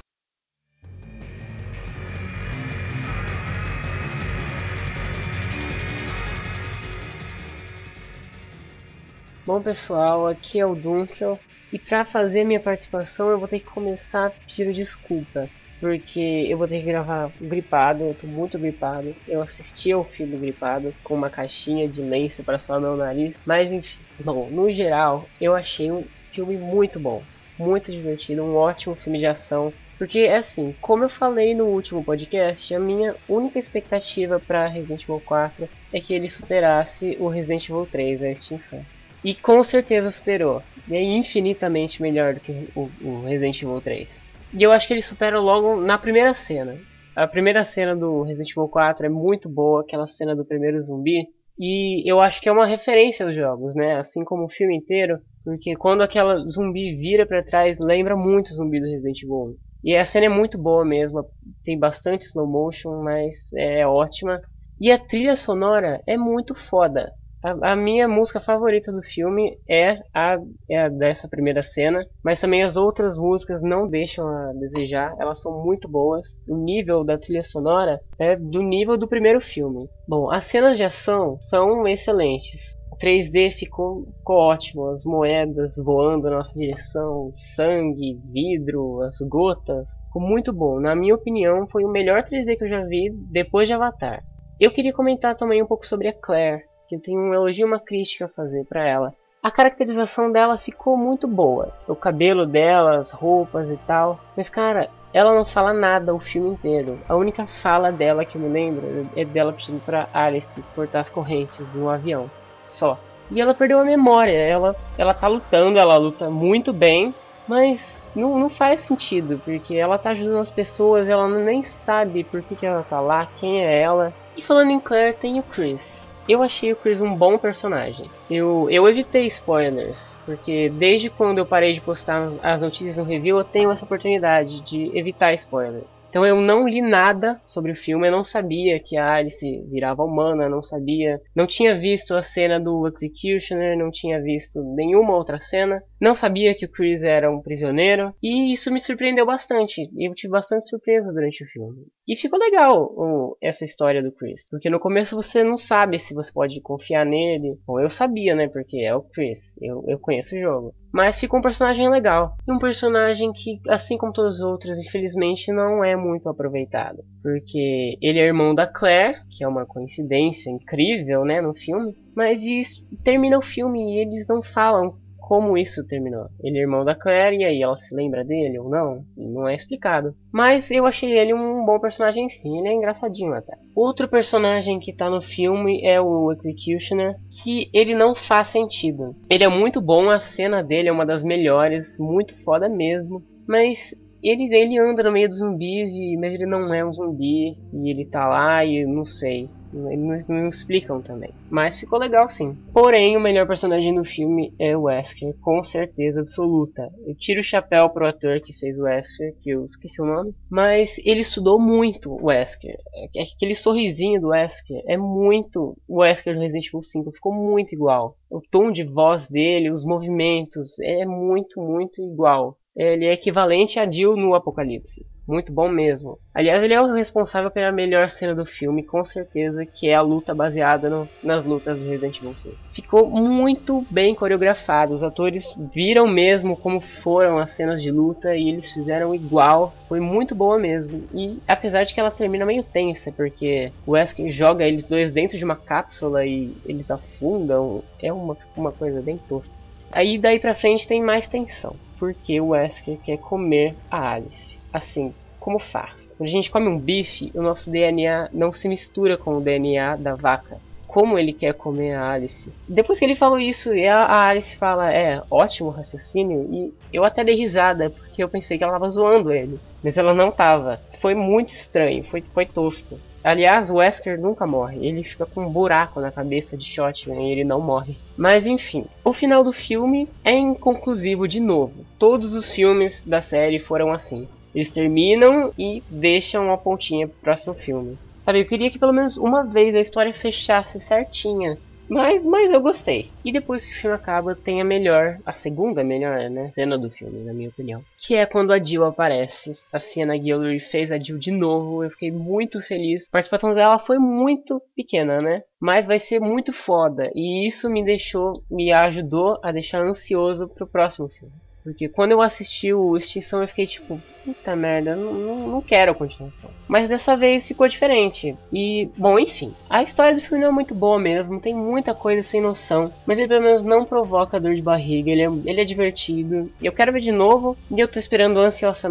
Bom 9.45 9.61
pessoal, 9.61 10.27
aqui 10.27 10.59
é 10.59 10.65
o 10.65 10.73
Dunkel 10.73 11.39
e 11.71 11.77
para 11.77 12.03
fazer 12.03 12.43
minha 12.43 12.59
participação 12.59 13.29
eu 13.29 13.37
vou 13.37 13.47
ter 13.47 13.59
que 13.59 13.69
começar 13.69 14.31
pedindo 14.47 14.73
desculpa 14.73 15.47
porque 15.79 16.47
eu 16.49 16.57
vou 16.57 16.67
ter 16.67 16.79
que 16.79 16.85
gravar 16.85 17.31
gripado, 17.39 18.03
eu 18.03 18.15
tô 18.15 18.27
muito 18.27 18.57
gripado. 18.57 19.15
Eu 19.27 19.41
assisti 19.41 19.91
ao 19.91 20.05
filme 20.05 20.37
gripado 20.37 20.93
com 21.03 21.15
uma 21.15 21.29
caixinha 21.29 21.87
de 21.87 22.01
lenço 22.01 22.43
para 22.43 22.59
suar 22.59 22.81
meu 22.81 22.95
nariz, 22.95 23.35
mas 23.45 23.71
enfim. 23.71 23.99
Bom, 24.23 24.49
no 24.49 24.71
geral, 24.71 25.29
eu 25.39 25.53
achei 25.53 25.91
um 25.91 26.05
filme 26.33 26.57
muito 26.57 26.99
bom, 26.99 27.23
muito 27.57 27.91
divertido, 27.91 28.43
um 28.43 28.55
ótimo 28.55 28.95
filme 28.95 29.19
de 29.19 29.25
ação. 29.25 29.71
Porque 29.97 30.19
é 30.19 30.37
assim, 30.37 30.75
como 30.81 31.05
eu 31.05 31.09
falei 31.09 31.55
no 31.55 31.67
último 31.67 32.03
podcast, 32.03 32.73
a 32.73 32.79
minha 32.79 33.15
única 33.29 33.59
expectativa 33.59 34.41
para 34.45 34.67
Resident 34.67 35.03
Evil 35.03 35.21
4 35.21 35.69
é 35.93 36.01
que 36.01 36.13
ele 36.13 36.29
superasse 36.29 37.15
o 37.17 37.29
Resident 37.29 37.69
Evil 37.69 37.85
3, 37.85 38.21
a 38.21 38.31
extinção. 38.31 38.85
E 39.23 39.33
com 39.35 39.63
certeza 39.63 40.11
superou. 40.11 40.61
E 40.87 40.95
é 40.95 41.01
infinitamente 41.01 42.01
melhor 42.01 42.33
do 42.33 42.41
que 42.41 42.51
o, 42.75 42.89
o 43.01 43.21
Resident 43.25 43.61
Evil 43.61 43.81
3. 43.81 44.24
E 44.57 44.63
eu 44.63 44.71
acho 44.71 44.87
que 44.87 44.93
ele 44.93 45.01
supera 45.01 45.37
logo 45.37 45.81
na 45.81 45.97
primeira 45.97 46.33
cena. 46.33 46.77
A 47.13 47.27
primeira 47.27 47.65
cena 47.65 47.93
do 47.93 48.21
Resident 48.23 48.51
Evil 48.51 48.69
4 48.69 49.05
é 49.05 49.09
muito 49.09 49.49
boa, 49.49 49.81
aquela 49.81 50.07
cena 50.07 50.33
do 50.33 50.45
primeiro 50.45 50.81
zumbi. 50.81 51.27
E 51.59 52.09
eu 52.09 52.21
acho 52.21 52.39
que 52.39 52.47
é 52.47 52.51
uma 52.51 52.65
referência 52.65 53.25
aos 53.25 53.35
jogos, 53.35 53.75
né? 53.75 53.97
Assim 53.99 54.23
como 54.23 54.45
o 54.45 54.49
filme 54.49 54.77
inteiro. 54.77 55.17
Porque 55.43 55.75
quando 55.75 56.03
aquela 56.03 56.37
zumbi 56.37 56.95
vira 56.95 57.25
para 57.25 57.43
trás, 57.43 57.77
lembra 57.79 58.15
muito 58.15 58.49
o 58.49 58.53
zumbi 58.55 58.79
do 58.79 58.87
Resident 58.87 59.21
Evil 59.21 59.35
1. 59.35 59.55
E 59.83 59.97
a 59.97 60.05
cena 60.05 60.27
é 60.27 60.29
muito 60.29 60.57
boa 60.57 60.85
mesmo, 60.85 61.23
tem 61.63 61.77
bastante 61.77 62.25
slow 62.25 62.47
motion, 62.47 63.03
mas 63.03 63.35
é 63.55 63.85
ótima. 63.85 64.39
E 64.79 64.89
a 64.89 64.97
trilha 64.97 65.35
sonora 65.35 66.01
é 66.07 66.17
muito 66.17 66.55
foda. 66.69 67.11
A, 67.45 67.73
a, 67.73 67.75
minha 67.75 68.07
música 68.07 68.39
favorita 68.39 68.91
do 68.91 69.03
filme 69.03 69.55
é 69.69 69.99
a, 70.11 70.35
é 70.67 70.81
a 70.81 70.89
dessa 70.89 71.27
primeira 71.27 71.61
cena, 71.61 72.03
mas 72.23 72.41
também 72.41 72.63
as 72.63 72.75
outras 72.75 73.15
músicas 73.15 73.61
não 73.61 73.87
deixam 73.87 74.27
a 74.27 74.51
desejar, 74.53 75.13
elas 75.19 75.39
são 75.43 75.63
muito 75.63 75.87
boas. 75.87 76.25
O 76.49 76.57
nível 76.57 77.03
da 77.03 77.19
trilha 77.19 77.43
sonora 77.43 77.99
é 78.17 78.35
do 78.35 78.63
nível 78.63 78.97
do 78.97 79.07
primeiro 79.07 79.39
filme. 79.41 79.87
Bom, 80.07 80.31
as 80.31 80.49
cenas 80.49 80.75
de 80.75 80.81
ação 80.81 81.37
são 81.41 81.87
excelentes. 81.87 82.59
O 82.91 82.97
3D 82.97 83.51
ficou, 83.51 84.07
ficou 84.17 84.37
ótimo, 84.37 84.87
as 84.87 85.03
moedas 85.05 85.75
voando 85.75 86.27
na 86.27 86.37
nossa 86.37 86.57
direção, 86.57 87.29
sangue, 87.55 88.19
vidro, 88.33 89.03
as 89.03 89.19
gotas, 89.19 89.87
ficou 90.07 90.23
muito 90.23 90.51
bom. 90.51 90.79
Na 90.79 90.95
minha 90.95 91.13
opinião, 91.13 91.67
foi 91.67 91.83
o 91.83 91.91
melhor 91.91 92.23
3D 92.23 92.57
que 92.57 92.63
eu 92.63 92.69
já 92.69 92.83
vi 92.85 93.11
depois 93.31 93.67
de 93.67 93.73
Avatar. 93.75 94.23
Eu 94.59 94.71
queria 94.71 94.93
comentar 94.93 95.35
também 95.35 95.61
um 95.61 95.67
pouco 95.67 95.85
sobre 95.85 96.07
a 96.07 96.13
Claire, 96.13 96.63
que 96.87 96.97
tem 96.97 97.17
um 97.17 97.33
elogio 97.33 97.61
e 97.61 97.65
uma 97.65 97.79
crítica 97.79 98.25
a 98.25 98.29
fazer 98.29 98.65
para 98.65 98.87
ela. 98.87 99.13
A 99.41 99.51
caracterização 99.51 100.31
dela 100.31 100.57
ficou 100.57 100.97
muito 100.97 101.27
boa. 101.27 101.71
O 101.87 101.95
cabelo 101.95 102.47
dela, 102.47 102.97
as 102.97 103.11
roupas 103.11 103.69
e 103.69 103.77
tal. 103.85 104.19
Mas, 104.35 104.49
cara, 104.49 104.89
ela 105.13 105.35
não 105.35 105.45
fala 105.45 105.71
nada 105.71 106.15
o 106.15 106.19
filme 106.19 106.49
inteiro. 106.49 106.99
A 107.07 107.15
única 107.15 107.45
fala 107.61 107.91
dela 107.91 108.25
que 108.25 108.37
eu 108.37 108.41
me 108.41 108.49
lembro 108.49 109.07
é 109.15 109.23
dela 109.23 109.53
pedindo 109.53 109.79
pra 109.85 110.09
Alice 110.11 110.63
cortar 110.73 111.01
as 111.01 111.09
correntes 111.09 111.65
no 111.75 111.89
avião. 111.89 112.29
Só. 112.63 112.97
E 113.29 113.39
ela 113.39 113.53
perdeu 113.53 113.79
a 113.79 113.85
memória. 113.85 114.35
Ela, 114.35 114.75
ela 114.97 115.13
tá 115.13 115.27
lutando, 115.27 115.79
ela 115.79 115.95
luta 115.97 116.27
muito 116.27 116.73
bem. 116.73 117.13
Mas 117.47 117.79
não, 118.15 118.39
não 118.39 118.49
faz 118.49 118.85
sentido, 118.87 119.39
porque 119.43 119.75
ela 119.75 119.97
tá 119.97 120.11
ajudando 120.11 120.39
as 120.39 120.51
pessoas, 120.51 121.07
ela 121.07 121.27
nem 121.27 121.63
sabe 121.85 122.23
por 122.23 122.41
que, 122.41 122.55
que 122.55 122.65
ela 122.65 122.81
tá 122.83 122.99
lá, 122.99 123.27
quem 123.37 123.61
é 123.61 123.81
ela. 123.81 124.13
E 124.37 124.41
falando 124.41 124.71
em 124.71 124.79
Claire, 124.79 125.17
tem 125.17 125.39
o 125.39 125.43
Chris. 125.43 125.81
Eu 126.27 126.41
achei 126.41 126.73
o 126.73 126.75
Chris 126.75 126.99
um 127.01 127.15
bom 127.15 127.37
personagem. 127.37 128.09
Eu, 128.29 128.67
eu 128.69 128.87
evitei 128.87 129.27
spoilers, 129.27 129.99
porque 130.25 130.69
desde 130.69 131.09
quando 131.09 131.37
eu 131.37 131.45
parei 131.45 131.73
de 131.73 131.81
postar 131.81 132.27
as 132.41 132.61
notícias 132.61 132.97
no 132.97 133.03
review, 133.03 133.37
eu 133.37 133.43
tenho 133.43 133.71
essa 133.71 133.85
oportunidade 133.85 134.63
de 134.65 134.97
evitar 134.97 135.33
spoilers. 135.35 135.91
Então 136.09 136.25
eu 136.25 136.39
não 136.39 136.67
li 136.67 136.81
nada 136.81 137.39
sobre 137.43 137.71
o 137.71 137.75
filme, 137.75 138.07
eu 138.07 138.11
não 138.11 138.23
sabia 138.23 138.79
que 138.79 138.97
a 138.97 139.15
Alice 139.15 139.63
virava 139.69 140.03
humana, 140.03 140.49
não 140.49 140.63
sabia, 140.63 141.19
não 141.35 141.45
tinha 141.45 141.77
visto 141.77 142.13
a 142.13 142.23
cena 142.23 142.59
do 142.59 142.87
Executioner, 142.87 143.77
não 143.77 143.91
tinha 143.91 144.21
visto 144.21 144.63
nenhuma 144.75 145.15
outra 145.15 145.39
cena, 145.41 145.81
não 146.01 146.15
sabia 146.15 146.55
que 146.55 146.65
o 146.65 146.71
Chris 146.71 147.03
era 147.03 147.29
um 147.29 147.41
prisioneiro, 147.41 148.13
e 148.23 148.53
isso 148.53 148.71
me 148.71 148.79
surpreendeu 148.79 149.25
bastante. 149.25 149.89
Eu 149.97 150.13
tive 150.13 150.31
bastante 150.31 150.67
surpresa 150.67 151.11
durante 151.11 151.43
o 151.43 151.47
filme. 151.47 151.83
E 152.07 152.15
ficou 152.15 152.39
legal 152.39 153.35
essa 153.41 153.65
história 153.65 154.01
do 154.01 154.11
Chris, 154.11 154.47
porque 154.49 154.69
no 154.69 154.79
começo 154.79 155.15
você 155.15 155.43
não 155.43 155.57
sabe 155.57 155.99
se 155.99 156.13
você 156.13 156.31
pode 156.31 156.61
confiar 156.61 157.05
nele. 157.05 157.57
Bom, 157.67 157.79
eu 157.79 157.89
sabia, 157.89 158.14
né, 158.35 158.47
porque 158.47 158.79
é 158.79 158.95
o 158.95 159.01
Chris, 159.01 159.39
eu, 159.61 159.83
eu 159.87 159.99
conheço 159.99 160.35
o 160.35 160.39
jogo. 160.39 160.73
Mas 160.93 161.19
ficou 161.19 161.39
um 161.39 161.43
personagem 161.43 161.89
legal. 161.89 162.37
E 162.47 162.51
um 162.51 162.57
personagem 162.57 163.31
que, 163.33 163.59
assim 163.67 163.97
como 163.97 164.13
todos 164.13 164.35
os 164.35 164.41
outros, 164.41 164.77
infelizmente 164.77 165.51
não 165.51 165.83
é 165.83 165.95
muito 165.95 166.29
aproveitado. 166.29 167.03
Porque 167.21 167.97
ele 168.01 168.19
é 168.19 168.25
irmão 168.25 168.55
da 168.55 168.65
Claire, 168.65 169.19
que 169.29 169.43
é 169.43 169.47
uma 169.47 169.65
coincidência 169.65 170.49
incrível, 170.49 171.25
né, 171.25 171.41
no 171.41 171.53
filme. 171.53 171.93
Mas 172.15 172.41
isso, 172.41 172.81
termina 173.03 173.37
o 173.37 173.41
filme 173.41 173.95
e 173.95 173.99
eles 173.99 174.25
não 174.27 174.41
falam 174.41 174.95
como 175.27 175.57
isso 175.57 175.85
terminou. 175.87 176.27
Ele 176.43 176.59
é 176.59 176.61
irmão 176.61 176.85
da 176.85 176.93
Claire 176.93 177.37
e 177.37 177.43
aí 177.43 177.61
ela 177.63 177.75
se 177.77 177.95
lembra 177.95 178.23
dele 178.23 178.59
ou 178.59 178.69
não? 178.69 179.03
Não 179.17 179.47
é 179.47 179.55
explicado. 179.55 180.13
Mas 180.31 180.69
eu 180.69 180.85
achei 180.85 181.17
ele 181.17 181.33
um 181.33 181.65
bom 181.65 181.79
personagem 181.79 182.29
sim, 182.29 182.59
ele 182.59 182.67
é 182.67 182.73
engraçadinho 182.73 183.33
até. 183.33 183.57
Outro 183.75 184.07
personagem 184.07 184.79
que 184.79 184.93
tá 184.93 185.09
no 185.09 185.23
filme 185.23 185.81
é 185.83 185.99
o 185.99 186.31
Executioner, 186.31 187.15
que 187.43 187.69
ele 187.73 187.95
não 187.95 188.13
faz 188.13 188.51
sentido. 188.51 189.15
Ele 189.27 189.43
é 189.43 189.49
muito 189.49 189.81
bom, 189.81 190.11
a 190.11 190.21
cena 190.21 190.63
dele 190.63 190.89
é 190.89 190.91
uma 190.91 191.05
das 191.05 191.23
melhores, 191.23 191.87
muito 191.97 192.35
foda 192.43 192.69
mesmo. 192.69 193.23
Mas 193.47 193.79
ele, 194.23 194.49
ele 194.55 194.79
anda 194.79 195.03
no 195.03 195.11
meio 195.11 195.29
dos 195.29 195.39
zumbis, 195.39 195.91
e, 195.91 196.17
mas 196.17 196.33
ele 196.33 196.45
não 196.45 196.73
é 196.73 196.85
um 196.85 196.93
zumbi. 196.93 197.55
E 197.73 197.89
ele 197.89 198.05
tá 198.05 198.27
lá 198.27 198.63
e 198.63 198.85
não 198.85 199.05
sei. 199.05 199.49
Eles 199.91 200.27
não, 200.27 200.49
explicam 200.49 201.01
também. 201.01 201.31
Mas 201.49 201.79
ficou 201.79 201.99
legal 201.99 202.29
sim. 202.29 202.55
Porém, 202.73 203.17
o 203.17 203.19
melhor 203.19 203.47
personagem 203.47 203.93
do 203.93 204.05
filme 204.05 204.53
é 204.59 204.75
o 204.75 204.83
Wesker, 204.83 205.35
com 205.41 205.63
certeza 205.63 206.21
absoluta. 206.21 206.89
Eu 207.05 207.15
tiro 207.15 207.41
o 207.41 207.43
chapéu 207.43 207.89
pro 207.89 208.07
ator 208.07 208.39
que 208.41 208.53
fez 208.53 208.77
o 208.77 208.83
Wesker, 208.83 209.35
que 209.41 209.49
eu 209.49 209.65
esqueci 209.65 210.01
o 210.01 210.05
nome. 210.05 210.33
Mas 210.49 210.89
ele 210.99 211.21
estudou 211.21 211.59
muito 211.59 212.11
o 212.11 212.27
Wesker. 212.27 212.77
É 213.15 213.21
aquele 213.21 213.55
sorrisinho 213.55 214.21
do 214.21 214.29
Wesker 214.29 214.83
é 214.87 214.97
muito 214.97 215.77
o 215.87 216.01
Wesker 216.01 216.33
do 216.33 216.39
Resident 216.39 216.67
Evil 216.67 216.83
5. 216.83 217.11
Ficou 217.11 217.33
muito 217.33 217.73
igual. 217.73 218.15
O 218.29 218.41
tom 218.41 218.71
de 218.71 218.83
voz 218.83 219.27
dele, 219.29 219.71
os 219.71 219.85
movimentos, 219.85 220.77
é 220.79 221.05
muito, 221.05 221.61
muito 221.61 222.01
igual. 222.01 222.57
Ele 222.75 223.05
é 223.05 223.13
equivalente 223.13 223.79
a 223.79 223.89
Jill 223.89 224.17
no 224.17 224.35
Apocalipse. 224.35 225.05
Muito 225.27 225.51
bom 225.51 225.67
mesmo. 225.67 226.19
Aliás, 226.33 226.61
ele 226.61 226.73
é 226.73 226.79
o 226.79 226.93
responsável 226.93 227.49
pela 227.49 227.71
melhor 227.71 228.11
cena 228.11 228.35
do 228.35 228.45
filme, 228.45 228.83
com 228.83 229.03
certeza, 229.03 229.65
que 229.65 229.87
é 229.89 229.95
a 229.95 230.01
luta 230.01 230.35
baseada 230.35 230.87
no, 230.87 231.09
nas 231.23 231.43
lutas 231.43 231.79
do 231.79 231.85
Resident 231.85 232.17
Evil 232.17 232.35
5. 232.35 232.55
Ficou 232.75 233.09
muito 233.09 233.83
bem 233.89 234.13
coreografado. 234.13 234.93
Os 234.93 235.01
atores 235.01 235.43
viram 235.73 236.05
mesmo 236.07 236.55
como 236.55 236.79
foram 237.01 237.39
as 237.39 237.55
cenas 237.55 237.81
de 237.81 237.89
luta 237.89 238.35
e 238.35 238.49
eles 238.49 238.71
fizeram 238.71 239.15
igual. 239.15 239.73
Foi 239.89 239.99
muito 239.99 240.35
boa 240.35 240.59
mesmo. 240.59 241.07
E 241.11 241.39
apesar 241.47 241.85
de 241.85 241.93
que 241.93 241.99
ela 241.99 242.11
termina 242.11 242.45
meio 242.45 242.63
tensa, 242.63 243.11
porque 243.11 243.71
o 243.87 243.93
Wesker 243.93 244.31
joga 244.31 244.67
eles 244.67 244.85
dois 244.85 245.11
dentro 245.11 245.39
de 245.39 245.43
uma 245.43 245.55
cápsula 245.55 246.23
e 246.23 246.53
eles 246.65 246.91
afundam, 246.91 247.83
é 247.99 248.13
uma, 248.13 248.37
uma 248.55 248.71
coisa 248.71 249.01
bem 249.01 249.17
tosca. 249.27 249.51
Aí 249.91 250.17
daí 250.19 250.39
pra 250.39 250.55
frente 250.55 250.87
tem 250.87 251.01
mais 251.01 251.27
tensão, 251.27 251.75
porque 251.99 252.39
o 252.39 252.49
Wesker 252.49 252.99
quer 253.01 253.17
comer 253.17 253.75
a 253.89 254.13
Alice 254.13 254.55
assim, 254.75 255.13
como 255.39 255.59
faz? 255.59 255.93
Quando 256.17 256.29
a 256.29 256.31
gente 256.31 256.51
come 256.51 256.67
um 256.67 256.79
bife, 256.79 257.31
o 257.33 257.41
nosso 257.41 257.69
DNA 257.69 258.29
não 258.33 258.51
se 258.51 258.67
mistura 258.67 259.17
com 259.17 259.37
o 259.37 259.41
DNA 259.41 259.95
da 259.95 260.15
vaca. 260.15 260.57
Como 260.87 261.19
ele 261.19 261.33
quer 261.33 261.53
comer 261.53 261.93
a 261.93 262.11
Alice. 262.11 262.49
Depois 262.69 262.97
que 262.97 263.03
ele 263.03 263.15
falou 263.15 263.37
isso, 263.37 263.69
a 263.69 264.27
Alice 264.27 264.55
fala, 264.55 264.93
é, 264.93 265.21
ótimo 265.29 265.69
raciocínio. 265.69 266.47
E 266.53 266.73
eu 266.93 267.03
até 267.03 267.23
dei 267.23 267.35
risada, 267.35 267.89
porque 267.89 268.23
eu 268.23 268.29
pensei 268.29 268.57
que 268.57 268.63
ela 268.63 268.73
tava 268.73 268.89
zoando 268.89 269.33
ele. 269.33 269.59
Mas 269.83 269.97
ela 269.97 270.13
não 270.13 270.31
tava. 270.31 270.79
Foi 271.01 271.13
muito 271.13 271.53
estranho, 271.53 272.03
foi, 272.05 272.21
foi 272.33 272.45
tosco. 272.45 272.97
Aliás, 273.25 273.71
o 273.71 273.77
Wesker 273.77 274.21
nunca 274.21 274.45
morre. 274.45 274.85
Ele 274.85 275.03
fica 275.03 275.25
com 275.25 275.41
um 275.47 275.49
buraco 275.49 275.99
na 275.99 276.11
cabeça 276.11 276.55
de 276.55 276.63
Shotgun 276.63 277.21
e 277.21 277.31
ele 277.31 277.43
não 277.43 277.59
morre. 277.59 277.97
Mas 278.15 278.45
enfim, 278.45 278.85
o 279.03 279.13
final 279.13 279.43
do 279.43 279.51
filme 279.51 280.07
é 280.23 280.35
inconclusivo 280.35 281.27
de 281.27 281.39
novo. 281.39 281.73
Todos 281.97 282.35
os 282.35 282.53
filmes 282.53 283.01
da 283.03 283.23
série 283.23 283.57
foram 283.57 283.91
assim. 283.91 284.27
Eles 284.53 284.71
terminam 284.71 285.51
e 285.57 285.81
deixam 285.89 286.53
a 286.53 286.57
pontinha 286.57 287.07
pro 287.07 287.17
próximo 287.19 287.55
filme. 287.55 287.97
Sabe, 288.23 288.41
eu 288.41 288.45
queria 288.45 288.69
que 288.69 288.77
pelo 288.77 288.93
menos 288.93 289.17
uma 289.17 289.43
vez 289.43 289.73
a 289.73 289.81
história 289.81 290.13
fechasse 290.13 290.79
certinha. 290.81 291.57
Mas, 291.89 292.23
mas 292.23 292.51
eu 292.51 292.61
gostei. 292.61 293.11
E 293.23 293.31
depois 293.31 293.63
que 293.63 293.71
o 293.71 293.81
filme 293.81 293.95
acaba, 293.95 294.35
tem 294.35 294.61
a 294.61 294.65
melhor, 294.65 295.17
a 295.25 295.33
segunda 295.33 295.83
melhor, 295.83 296.29
né, 296.29 296.51
cena 296.55 296.77
do 296.77 296.89
filme, 296.89 297.23
na 297.23 297.33
minha 297.33 297.49
opinião. 297.49 297.81
Que 297.97 298.15
é 298.15 298.25
quando 298.25 298.51
a 298.51 298.59
Jill 298.59 298.85
aparece. 298.85 299.57
A 299.71 299.79
Sienna 299.79 300.17
Guillory 300.17 300.59
fez 300.59 300.91
a 300.91 300.97
Jill 300.97 301.17
de 301.17 301.31
novo. 301.31 301.83
Eu 301.83 301.89
fiquei 301.91 302.11
muito 302.11 302.61
feliz. 302.61 303.05
A 303.07 303.11
participação 303.11 303.53
dela 303.53 303.79
foi 303.79 303.97
muito 303.97 304.61
pequena, 304.75 305.21
né? 305.21 305.43
Mas 305.59 305.87
vai 305.87 305.99
ser 305.99 306.19
muito 306.19 306.51
foda. 306.53 307.11
E 307.15 307.47
isso 307.47 307.69
me 307.69 307.83
deixou, 307.83 308.43
me 308.49 308.71
ajudou 308.71 309.39
a 309.43 309.51
deixar 309.51 309.85
ansioso 309.85 310.47
pro 310.47 310.67
próximo 310.67 311.07
filme. 311.07 311.33
Porque 311.65 311.89
quando 311.89 312.11
eu 312.11 312.21
assisti 312.21 312.71
o 312.71 312.95
Extinção 312.95 313.41
eu 313.41 313.47
fiquei 313.47 313.65
tipo, 313.65 313.99
puta 314.23 314.55
merda, 314.55 314.95
não, 314.95 315.13
não, 315.13 315.47
não 315.47 315.61
quero 315.61 315.91
a 315.91 315.95
continuação. 315.95 316.51
Mas 316.67 316.87
dessa 316.87 317.17
vez 317.17 317.47
ficou 317.47 317.67
diferente. 317.67 318.37
E, 318.53 318.87
bom, 318.95 319.17
enfim. 319.17 319.51
A 319.67 319.81
história 319.81 320.13
do 320.13 320.21
filme 320.21 320.43
não 320.43 320.51
é 320.51 320.53
muito 320.53 320.75
boa 320.75 320.99
mesmo, 320.99 321.41
tem 321.41 321.55
muita 321.55 321.95
coisa 321.95 322.21
sem 322.29 322.39
noção. 322.39 322.93
Mas 323.05 323.17
ele 323.17 323.27
pelo 323.27 323.43
menos 323.43 323.63
não 323.63 323.83
provoca 323.83 324.39
dor 324.39 324.53
de 324.53 324.61
barriga, 324.61 325.09
ele 325.09 325.23
é, 325.23 325.51
ele 325.51 325.61
é 325.61 325.65
divertido. 325.65 326.51
Eu 326.61 326.71
quero 326.71 326.93
ver 326.93 327.01
de 327.01 327.11
novo, 327.11 327.57
e 327.71 327.79
eu 327.79 327.87
tô 327.87 327.97
esperando 327.97 328.39
ansiosa, 328.39 328.87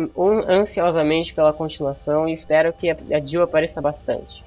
ansiosamente 0.49 1.33
pela 1.33 1.53
continuação. 1.53 2.29
E 2.29 2.35
espero 2.35 2.73
que 2.73 2.91
a, 2.91 2.97
a 3.13 3.21
Jill 3.21 3.43
apareça 3.43 3.81
bastante. 3.81 4.44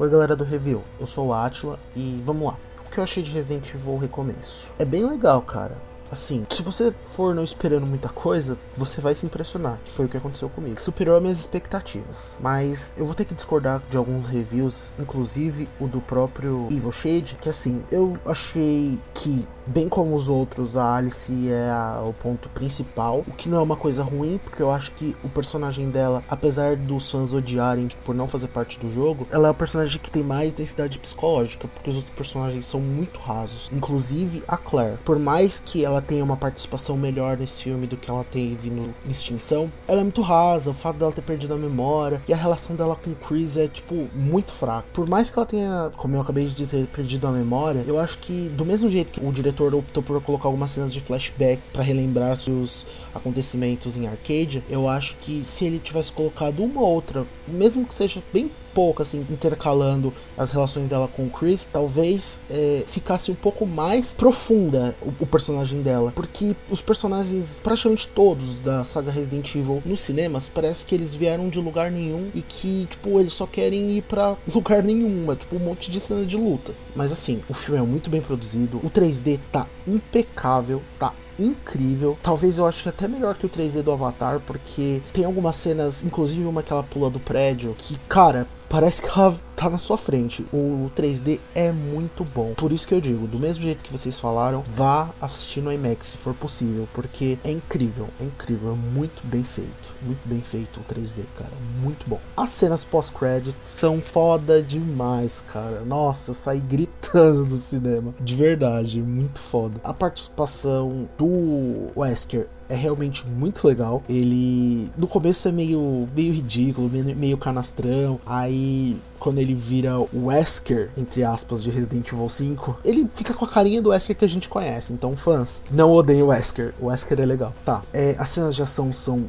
Oi 0.00 0.08
galera 0.08 0.34
do 0.34 0.44
review, 0.44 0.82
eu 0.98 1.06
sou 1.06 1.26
o 1.26 1.34
Atila 1.34 1.78
e 1.94 2.22
vamos 2.24 2.46
lá. 2.46 2.56
O 2.86 2.90
que 2.90 2.96
eu 2.96 3.04
achei 3.04 3.22
de 3.22 3.30
Resident 3.32 3.74
Evil 3.74 3.98
Recomeço? 3.98 4.72
É 4.78 4.84
bem 4.86 5.06
legal, 5.06 5.42
cara. 5.42 5.76
Assim, 6.10 6.46
se 6.50 6.62
você 6.62 6.92
for 7.00 7.34
não 7.34 7.44
esperando 7.44 7.86
muita 7.86 8.08
coisa, 8.08 8.58
você 8.74 9.00
vai 9.00 9.14
se 9.14 9.24
impressionar, 9.24 9.78
que 9.84 9.92
foi 9.92 10.06
o 10.06 10.08
que 10.08 10.16
aconteceu 10.16 10.48
comigo. 10.48 10.80
Superou 10.80 11.16
as 11.16 11.22
minhas 11.22 11.40
expectativas. 11.40 12.38
Mas 12.42 12.92
eu 12.96 13.04
vou 13.04 13.14
ter 13.14 13.24
que 13.24 13.34
discordar 13.34 13.82
de 13.88 13.96
alguns 13.96 14.26
reviews, 14.26 14.92
inclusive 14.98 15.68
o 15.78 15.86
do 15.86 16.00
próprio 16.00 16.66
Evil 16.70 16.92
Shade, 16.92 17.38
que 17.40 17.48
assim, 17.48 17.82
eu 17.90 18.18
achei 18.24 18.98
que 19.14 19.46
bem 19.66 19.88
como 19.88 20.14
os 20.14 20.28
outros, 20.28 20.76
a 20.76 20.96
Alice 20.96 21.48
é 21.48 21.70
a, 21.70 22.02
o 22.04 22.12
ponto 22.12 22.48
principal, 22.48 23.22
o 23.26 23.32
que 23.32 23.48
não 23.48 23.58
é 23.58 23.62
uma 23.62 23.76
coisa 23.76 24.02
ruim, 24.02 24.40
porque 24.42 24.62
eu 24.62 24.70
acho 24.70 24.90
que 24.92 25.14
o 25.22 25.28
personagem 25.28 25.90
dela, 25.90 26.22
apesar 26.28 26.76
dos 26.76 27.10
fãs 27.10 27.32
odiarem 27.32 27.88
por 28.04 28.14
não 28.14 28.26
fazer 28.26 28.48
parte 28.48 28.78
do 28.80 28.92
jogo, 28.92 29.26
ela 29.30 29.48
é 29.48 29.50
o 29.50 29.54
personagem 29.54 30.00
que 30.00 30.10
tem 30.10 30.24
mais 30.24 30.52
densidade 30.52 30.98
psicológica, 30.98 31.68
porque 31.68 31.88
os 31.88 31.96
outros 31.96 32.14
personagens 32.14 32.66
são 32.66 32.80
muito 32.80 33.20
rasos, 33.20 33.70
inclusive 33.72 34.42
a 34.48 34.56
Claire. 34.56 34.98
Por 35.04 35.18
mais 35.18 35.60
que 35.60 35.84
ela 35.84 35.99
tenha 36.00 36.24
uma 36.24 36.36
participação 36.36 36.96
melhor 36.96 37.36
nesse 37.36 37.62
filme 37.62 37.86
do 37.86 37.96
que 37.96 38.10
ela 38.10 38.24
teve 38.24 38.70
no 38.70 38.94
Extinção, 39.08 39.70
ela 39.86 40.00
é 40.00 40.02
muito 40.02 40.20
rasa, 40.20 40.70
o 40.70 40.74
fato 40.74 40.98
dela 40.98 41.12
ter 41.12 41.22
perdido 41.22 41.54
a 41.54 41.56
memória 41.56 42.20
e 42.28 42.32
a 42.32 42.36
relação 42.36 42.76
dela 42.76 42.96
com 42.96 43.10
o 43.10 43.14
Chris 43.14 43.56
é 43.56 43.68
tipo 43.68 44.08
muito 44.14 44.52
fraca. 44.52 44.86
Por 44.92 45.08
mais 45.08 45.30
que 45.30 45.38
ela 45.38 45.46
tenha, 45.46 45.90
como 45.96 46.16
eu 46.16 46.20
acabei 46.20 46.44
de 46.44 46.54
dizer, 46.54 46.86
perdido 46.88 47.26
a 47.26 47.30
memória, 47.30 47.84
eu 47.86 47.98
acho 47.98 48.18
que 48.18 48.48
do 48.50 48.64
mesmo 48.64 48.88
jeito 48.88 49.12
que 49.12 49.24
o 49.24 49.32
diretor 49.32 49.74
optou 49.74 50.02
por 50.02 50.20
colocar 50.22 50.48
algumas 50.48 50.70
cenas 50.70 50.92
de 50.92 51.00
flashback 51.00 51.60
para 51.72 51.82
relembrar 51.82 52.38
os 52.48 52.86
acontecimentos 53.14 53.96
em 53.96 54.06
arcade, 54.06 54.62
eu 54.68 54.88
acho 54.88 55.16
que 55.16 55.42
se 55.44 55.64
ele 55.64 55.78
tivesse 55.78 56.12
colocado 56.12 56.62
uma 56.62 56.82
outra, 56.82 57.26
mesmo 57.46 57.84
que 57.84 57.94
seja 57.94 58.22
bem 58.32 58.50
pouco, 58.74 59.02
assim, 59.02 59.26
intercalando 59.30 60.12
as 60.36 60.52
relações 60.52 60.86
dela 60.86 61.08
com 61.08 61.26
o 61.26 61.30
Chris, 61.30 61.66
talvez 61.70 62.40
é, 62.48 62.84
ficasse 62.86 63.30
um 63.30 63.34
pouco 63.34 63.66
mais 63.66 64.14
profunda 64.14 64.94
o, 65.02 65.12
o, 65.20 65.26
personagem 65.26 65.82
dela. 65.82 66.12
Porque 66.14 66.54
os 66.70 66.80
personagens, 66.80 67.60
praticamente 67.62 68.08
todos 68.08 68.58
da 68.58 68.84
saga 68.84 69.10
Resident 69.10 69.54
Evil 69.54 69.82
nos 69.84 70.00
cinemas, 70.00 70.48
parece 70.48 70.86
que 70.86 70.94
eles 70.94 71.14
vieram 71.14 71.48
de 71.48 71.60
lugar 71.60 71.90
nenhum 71.90 72.30
e 72.34 72.42
que, 72.42 72.86
tipo, 72.90 73.20
eles 73.20 73.32
só 73.32 73.46
querem 73.46 73.98
ir 73.98 74.02
para 74.02 74.36
lugar 74.52 74.82
nenhum, 74.82 75.30
é, 75.30 75.36
tipo 75.36 75.56
um 75.56 75.60
monte 75.60 75.90
de 75.90 76.00
cenas 76.00 76.26
de 76.26 76.36
luta. 76.36 76.72
Mas 76.94 77.12
assim, 77.12 77.42
o 77.48 77.54
filme 77.54 77.80
é 77.80 77.84
muito 77.84 78.10
bem 78.10 78.20
produzido, 78.20 78.78
o 78.78 78.90
3D 78.90 79.38
tá 79.52 79.66
impecável, 79.86 80.82
tá 80.98 81.12
incrível. 81.38 82.18
Talvez 82.22 82.58
eu 82.58 82.66
ache 82.66 82.88
até 82.88 83.08
melhor 83.08 83.34
que 83.34 83.46
o 83.46 83.48
3D 83.48 83.82
do 83.82 83.92
Avatar, 83.92 84.40
porque 84.40 85.00
tem 85.12 85.24
algumas 85.24 85.56
cenas, 85.56 86.02
inclusive 86.04 86.44
uma 86.44 86.62
que 86.62 86.72
ela 86.72 86.82
pula 86.82 87.10
do 87.10 87.18
prédio, 87.18 87.74
que, 87.76 87.98
cara, 88.08 88.46
parece 88.70 89.02
que 89.02 89.08
ela 89.08 89.36
tá 89.56 89.68
na 89.68 89.76
sua 89.76 89.98
frente. 89.98 90.46
O 90.52 90.90
3D 90.96 91.40
é 91.54 91.72
muito 91.72 92.24
bom. 92.24 92.54
Por 92.54 92.72
isso 92.72 92.86
que 92.86 92.94
eu 92.94 93.00
digo, 93.00 93.26
do 93.26 93.38
mesmo 93.38 93.64
jeito 93.64 93.84
que 93.84 93.92
vocês 93.92 94.18
falaram, 94.18 94.62
vá 94.64 95.10
assistir 95.20 95.60
no 95.60 95.72
IMAX 95.72 96.08
se 96.08 96.16
for 96.16 96.32
possível, 96.32 96.88
porque 96.94 97.36
é 97.44 97.50
incrível, 97.50 98.06
é 98.20 98.24
incrível, 98.24 98.72
é 98.72 98.94
muito 98.94 99.26
bem 99.26 99.42
feito. 99.42 99.70
Muito 100.00 100.26
bem 100.26 100.40
feito 100.40 100.80
o 100.80 100.84
3D, 100.84 101.24
cara, 101.36 101.50
muito 101.82 102.08
bom. 102.08 102.20
As 102.36 102.50
cenas 102.50 102.84
pós-credit 102.84 103.56
são 103.66 104.00
foda 104.00 104.62
demais, 104.62 105.42
cara. 105.48 105.80
Nossa, 105.80 106.30
eu 106.30 106.34
saí 106.34 106.60
gritando 106.60 107.44
do 107.44 107.56
cinema. 107.58 108.14
De 108.20 108.36
verdade, 108.36 109.02
muito 109.02 109.40
foda. 109.40 109.80
A 109.82 109.92
participação 109.92 111.08
do 111.18 111.90
Wesker 111.96 112.46
é 112.70 112.74
realmente 112.74 113.26
muito 113.26 113.66
legal. 113.66 114.02
Ele 114.08 114.90
no 114.96 115.06
começo 115.06 115.48
é 115.48 115.52
meio 115.52 116.08
meio 116.14 116.32
ridículo, 116.32 116.88
meio, 116.88 117.36
canastrão. 117.36 118.20
Aí 118.24 118.96
quando 119.18 119.38
ele 119.38 119.54
vira 119.54 119.98
o 119.98 120.26
Wesker, 120.26 120.90
entre 120.96 121.22
aspas, 121.22 121.62
de 121.62 121.70
Resident 121.70 122.10
Evil 122.10 122.28
5, 122.28 122.78
ele 122.84 123.06
fica 123.12 123.34
com 123.34 123.44
a 123.44 123.48
carinha 123.48 123.82
do 123.82 123.90
Wesker 123.90 124.16
que 124.16 124.24
a 124.24 124.28
gente 124.28 124.48
conhece. 124.48 124.92
Então, 124.94 125.14
fãs, 125.14 125.60
não 125.70 125.92
odeiem 125.92 126.22
o 126.22 126.28
Wesker. 126.28 126.72
O 126.80 126.86
Wesker 126.86 127.20
é 127.20 127.26
legal. 127.26 127.52
Tá, 127.64 127.82
é, 127.92 128.16
as 128.18 128.30
cenas 128.30 128.56
de 128.56 128.62
ação 128.62 128.92
são 128.92 129.28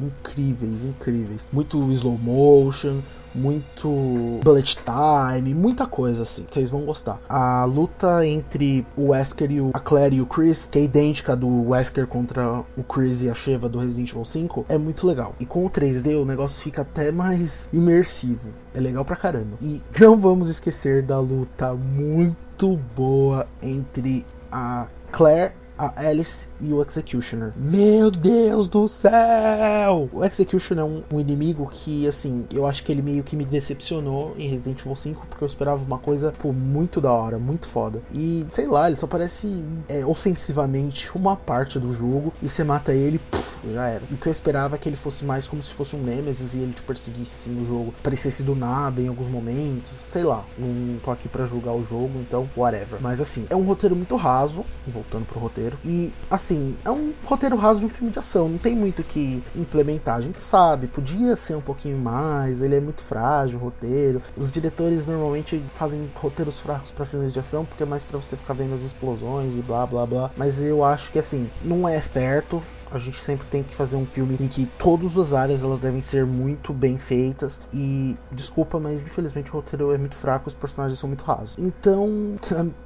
incríveis, 0.00 0.84
incríveis. 0.84 1.46
Muito 1.52 1.92
slow 1.92 2.16
motion, 2.16 3.00
muito 3.34 4.40
bullet 4.42 4.76
time, 4.76 5.54
muita 5.54 5.86
coisa 5.86 6.22
assim. 6.22 6.46
Vocês 6.50 6.70
vão 6.70 6.84
gostar. 6.84 7.20
A 7.28 7.64
luta 7.64 8.26
entre 8.26 8.86
o 8.96 9.08
Wesker 9.08 9.50
e 9.50 9.60
o, 9.60 9.70
a 9.72 9.80
Claire 9.80 10.16
e 10.16 10.20
o 10.20 10.26
Chris, 10.26 10.66
que 10.66 10.78
é 10.78 10.82
idêntica 10.82 11.34
do 11.36 11.68
Wesker 11.68 12.06
contra 12.06 12.62
o 12.76 12.82
Chris 12.82 13.22
e 13.22 13.30
a 13.30 13.34
Sheva 13.34 13.68
do 13.68 13.78
Resident 13.78 14.10
Evil 14.10 14.24
5, 14.24 14.66
é 14.68 14.78
muito 14.78 15.06
legal. 15.06 15.34
E 15.40 15.46
com 15.46 15.64
o 15.64 15.70
3D 15.70 16.20
o 16.20 16.24
negócio 16.24 16.62
fica 16.62 16.82
até 16.82 17.10
mais 17.10 17.68
imersivo. 17.72 18.50
É 18.74 18.80
legal 18.80 19.04
pra 19.04 19.16
caramba. 19.16 19.56
E 19.60 19.82
não 19.98 20.16
vamos 20.16 20.48
esquecer 20.48 21.02
da 21.02 21.18
luta 21.18 21.74
muito 21.74 22.76
boa 22.94 23.44
entre 23.62 24.24
a 24.50 24.86
Claire 25.10 25.52
a 25.82 25.92
Alice 25.96 26.48
e 26.60 26.72
o 26.72 26.80
Executioner. 26.80 27.52
Meu 27.56 28.08
Deus 28.08 28.68
do 28.68 28.86
céu! 28.86 30.08
O 30.12 30.24
Executioner 30.24 30.84
é 30.84 30.86
um, 30.86 31.02
um, 31.12 31.20
inimigo 31.20 31.68
que, 31.68 32.06
assim, 32.06 32.44
eu 32.54 32.66
acho 32.66 32.84
que 32.84 32.92
ele 32.92 33.02
meio 33.02 33.24
que 33.24 33.34
me 33.34 33.44
decepcionou 33.44 34.32
em 34.38 34.48
Resident 34.48 34.78
Evil 34.78 34.94
5, 34.94 35.26
porque 35.26 35.42
eu 35.42 35.46
esperava 35.46 35.82
uma 35.82 35.98
coisa, 35.98 36.32
pô, 36.38 36.52
muito 36.52 37.00
da 37.00 37.10
hora, 37.10 37.36
muito 37.36 37.66
foda. 37.66 38.00
E, 38.14 38.46
sei 38.50 38.68
lá, 38.68 38.86
ele 38.86 38.94
só 38.94 39.08
parece 39.08 39.64
é, 39.88 40.06
ofensivamente 40.06 41.10
uma 41.16 41.34
parte 41.34 41.80
do 41.80 41.92
jogo, 41.92 42.32
e 42.40 42.48
você 42.48 42.62
mata 42.62 42.94
ele, 42.94 43.18
puf, 43.18 43.68
já 43.68 43.88
era. 43.88 44.02
O 44.10 44.16
que 44.16 44.28
eu 44.28 44.32
esperava 44.32 44.76
é 44.76 44.78
que 44.78 44.88
ele 44.88 44.96
fosse 44.96 45.24
mais 45.24 45.48
como 45.48 45.62
se 45.62 45.72
fosse 45.72 45.96
um 45.96 46.02
Nemesis 46.02 46.54
e 46.54 46.58
ele 46.58 46.72
te 46.72 46.82
perseguisse 46.82 47.34
assim 47.40 47.58
no 47.58 47.64
jogo, 47.64 47.92
parecesse 48.02 48.44
do 48.44 48.54
nada 48.54 49.00
em 49.00 49.08
alguns 49.08 49.26
momentos, 49.26 49.90
sei 50.08 50.22
lá. 50.22 50.44
Não 50.56 50.98
tô 51.00 51.10
aqui 51.10 51.28
para 51.28 51.44
julgar 51.44 51.72
o 51.72 51.82
jogo, 51.82 52.20
então, 52.20 52.48
whatever. 52.56 53.00
Mas, 53.00 53.20
assim, 53.20 53.46
é 53.50 53.56
um 53.56 53.62
roteiro 53.62 53.96
muito 53.96 54.14
raso, 54.14 54.64
voltando 54.86 55.26
pro 55.26 55.40
roteiro 55.40 55.71
roteiro. 55.72 55.78
E, 55.84 56.12
assim, 56.30 56.76
é 56.84 56.90
um 56.90 57.12
roteiro 57.24 57.56
raso 57.56 57.80
de 57.80 57.86
um 57.86 57.88
filme 57.88 58.10
de 58.10 58.18
ação. 58.18 58.48
Não 58.48 58.58
tem 58.58 58.74
muito 58.74 59.02
que 59.02 59.42
implementar. 59.56 60.16
A 60.16 60.20
gente 60.20 60.40
sabe, 60.40 60.86
podia 60.86 61.36
ser 61.36 61.54
um 61.54 61.60
pouquinho 61.60 61.98
mais. 61.98 62.60
Ele 62.60 62.76
é 62.76 62.80
muito 62.80 63.02
frágil, 63.02 63.58
o 63.58 63.62
roteiro. 63.62 64.22
Os 64.36 64.50
diretores 64.50 65.06
normalmente 65.06 65.62
fazem 65.72 66.10
roteiros 66.14 66.60
fracos 66.60 66.90
para 66.90 67.04
filmes 67.04 67.32
de 67.32 67.38
ação, 67.38 67.64
porque 67.64 67.82
é 67.82 67.86
mais 67.86 68.04
para 68.04 68.18
você 68.18 68.36
ficar 68.36 68.54
vendo 68.54 68.74
as 68.74 68.82
explosões 68.82 69.56
e 69.56 69.60
blá 69.60 69.86
blá 69.86 70.06
blá. 70.06 70.30
Mas 70.36 70.62
eu 70.62 70.84
acho 70.84 71.10
que, 71.10 71.18
assim, 71.18 71.50
não 71.62 71.88
é 71.88 72.00
certo 72.00 72.62
a 72.96 73.00
gente 73.00 73.18
sempre 73.18 73.46
tem 73.46 73.62
que 73.62 73.74
fazer 73.74 73.96
um 73.96 74.04
filme 74.04 74.36
em 74.40 74.48
que 74.48 74.66
todas 74.78 75.16
as 75.16 75.32
áreas 75.32 75.62
elas 75.62 75.78
devem 75.78 76.00
ser 76.00 76.26
muito 76.26 76.72
bem 76.72 76.98
feitas 76.98 77.60
e 77.72 78.16
desculpa, 78.30 78.78
mas 78.78 79.04
infelizmente 79.04 79.50
o 79.50 79.54
roteiro 79.54 79.92
é 79.92 79.98
muito 79.98 80.14
fraco, 80.14 80.48
os 80.48 80.54
personagens 80.54 80.98
são 80.98 81.08
muito 81.08 81.24
rasos. 81.24 81.56
Então, 81.58 82.36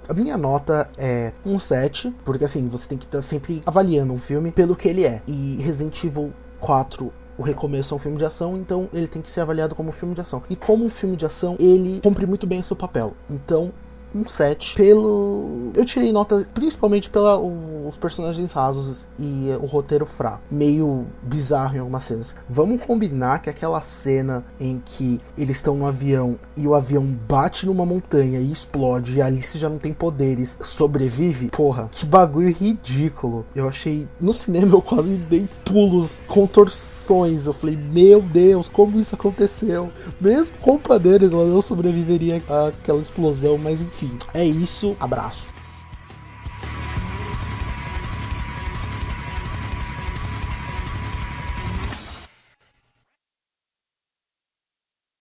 a 0.09 0.15
minha 0.15 0.37
nota 0.37 0.89
é 0.99 1.33
um 1.45 1.59
7, 1.59 2.15
porque 2.25 2.45
assim, 2.45 2.69
você 2.69 2.89
tem 2.89 2.99
que 2.99 3.05
estar 3.05 3.23
sempre 3.23 3.63
avaliando 3.67 4.13
um 4.13 4.19
filme 4.19 4.51
pelo 4.53 4.77
que 4.77 4.89
ele 4.89 5.05
é. 5.05 5.23
E 5.27 5.57
Resident 5.63 6.03
Evil 6.05 6.33
4 6.61 7.13
o 7.39 7.43
Recomeço 7.43 7.93
é 7.93 7.97
um 7.97 7.99
filme 7.99 8.17
de 8.17 8.25
ação, 8.25 8.57
então 8.57 8.89
ele 8.93 9.07
tem 9.07 9.21
que 9.21 9.31
ser 9.31 9.41
avaliado 9.41 9.75
como 9.75 9.91
um 9.91 9.93
filme 9.93 10.15
de 10.15 10.21
ação. 10.21 10.43
E 10.49 10.57
como 10.57 10.85
um 10.85 10.91
filme 10.91 11.17
de 11.17 11.27
ação, 11.27 11.57
ele 11.59 12.01
cumpre 12.01 12.27
muito 12.27 12.47
bem 12.47 12.61
o 12.61 12.65
seu 12.65 12.77
papel. 12.77 13.15
Então, 13.29 13.73
um 14.17 14.27
7 14.27 14.75
pelo. 14.75 15.71
Eu 15.75 15.85
tirei 15.85 16.13
nota 16.13 16.47
principalmente 16.55 17.11
pelos 17.11 17.97
personagens 17.99 18.53
rasos 18.53 19.07
e 19.19 19.49
o 19.61 19.67
roteiro 19.67 20.07
fraco, 20.07 20.43
meio 20.51 21.07
bizarro 21.23 21.77
em 21.77 21.81
algumas 21.81 22.05
cenas. 22.05 22.35
Vamos 22.49 22.83
combinar 22.83 23.41
que 23.41 23.51
aquela 23.51 23.81
cena 23.81 24.45
em 24.59 24.81
que 24.85 25.19
eles 25.37 25.57
estão 25.57 25.77
no 25.77 25.87
avião 25.87 26.39
e 26.57 26.67
o 26.67 26.75
avião 26.75 27.05
bate 27.05 27.67
numa 27.67 27.85
montanha 27.85 28.41
e 28.41 28.51
explode 28.51 29.17
e 29.17 29.23
a 29.23 29.27
Alice 29.27 29.59
já 29.59 29.69
não 29.69 29.79
tem 29.79 29.93
poderes, 29.93 30.57
sobrevive? 30.61 31.49
Porra, 31.51 31.89
que 31.93 32.07
bagulho 32.07 32.51
ridículo. 32.51 33.45
Eu 33.55 33.69
achei. 33.69 34.09
No 34.21 34.33
cinema 34.33 34.75
eu 34.77 34.83
quase 34.83 35.17
dei 35.17 35.49
pulos, 35.65 36.23
contorções. 36.27 37.47
Eu 37.47 37.53
falei, 37.53 37.77
meu 37.77 38.23
Deus, 38.23 38.69
como 38.69 38.99
isso 38.99 39.15
aconteceu? 39.15 39.91
Mesmo 40.21 40.57
com 40.61 40.79
poderes, 40.79 41.33
ela 41.33 41.47
não 41.47 41.61
sobreviveria 41.61 42.43
àquela 42.69 43.01
explosão, 43.01 43.59
mas 43.59 43.83
enfim 43.83 44.06
é 44.35 44.45
isso. 44.45 44.97
Abraço. 45.01 45.56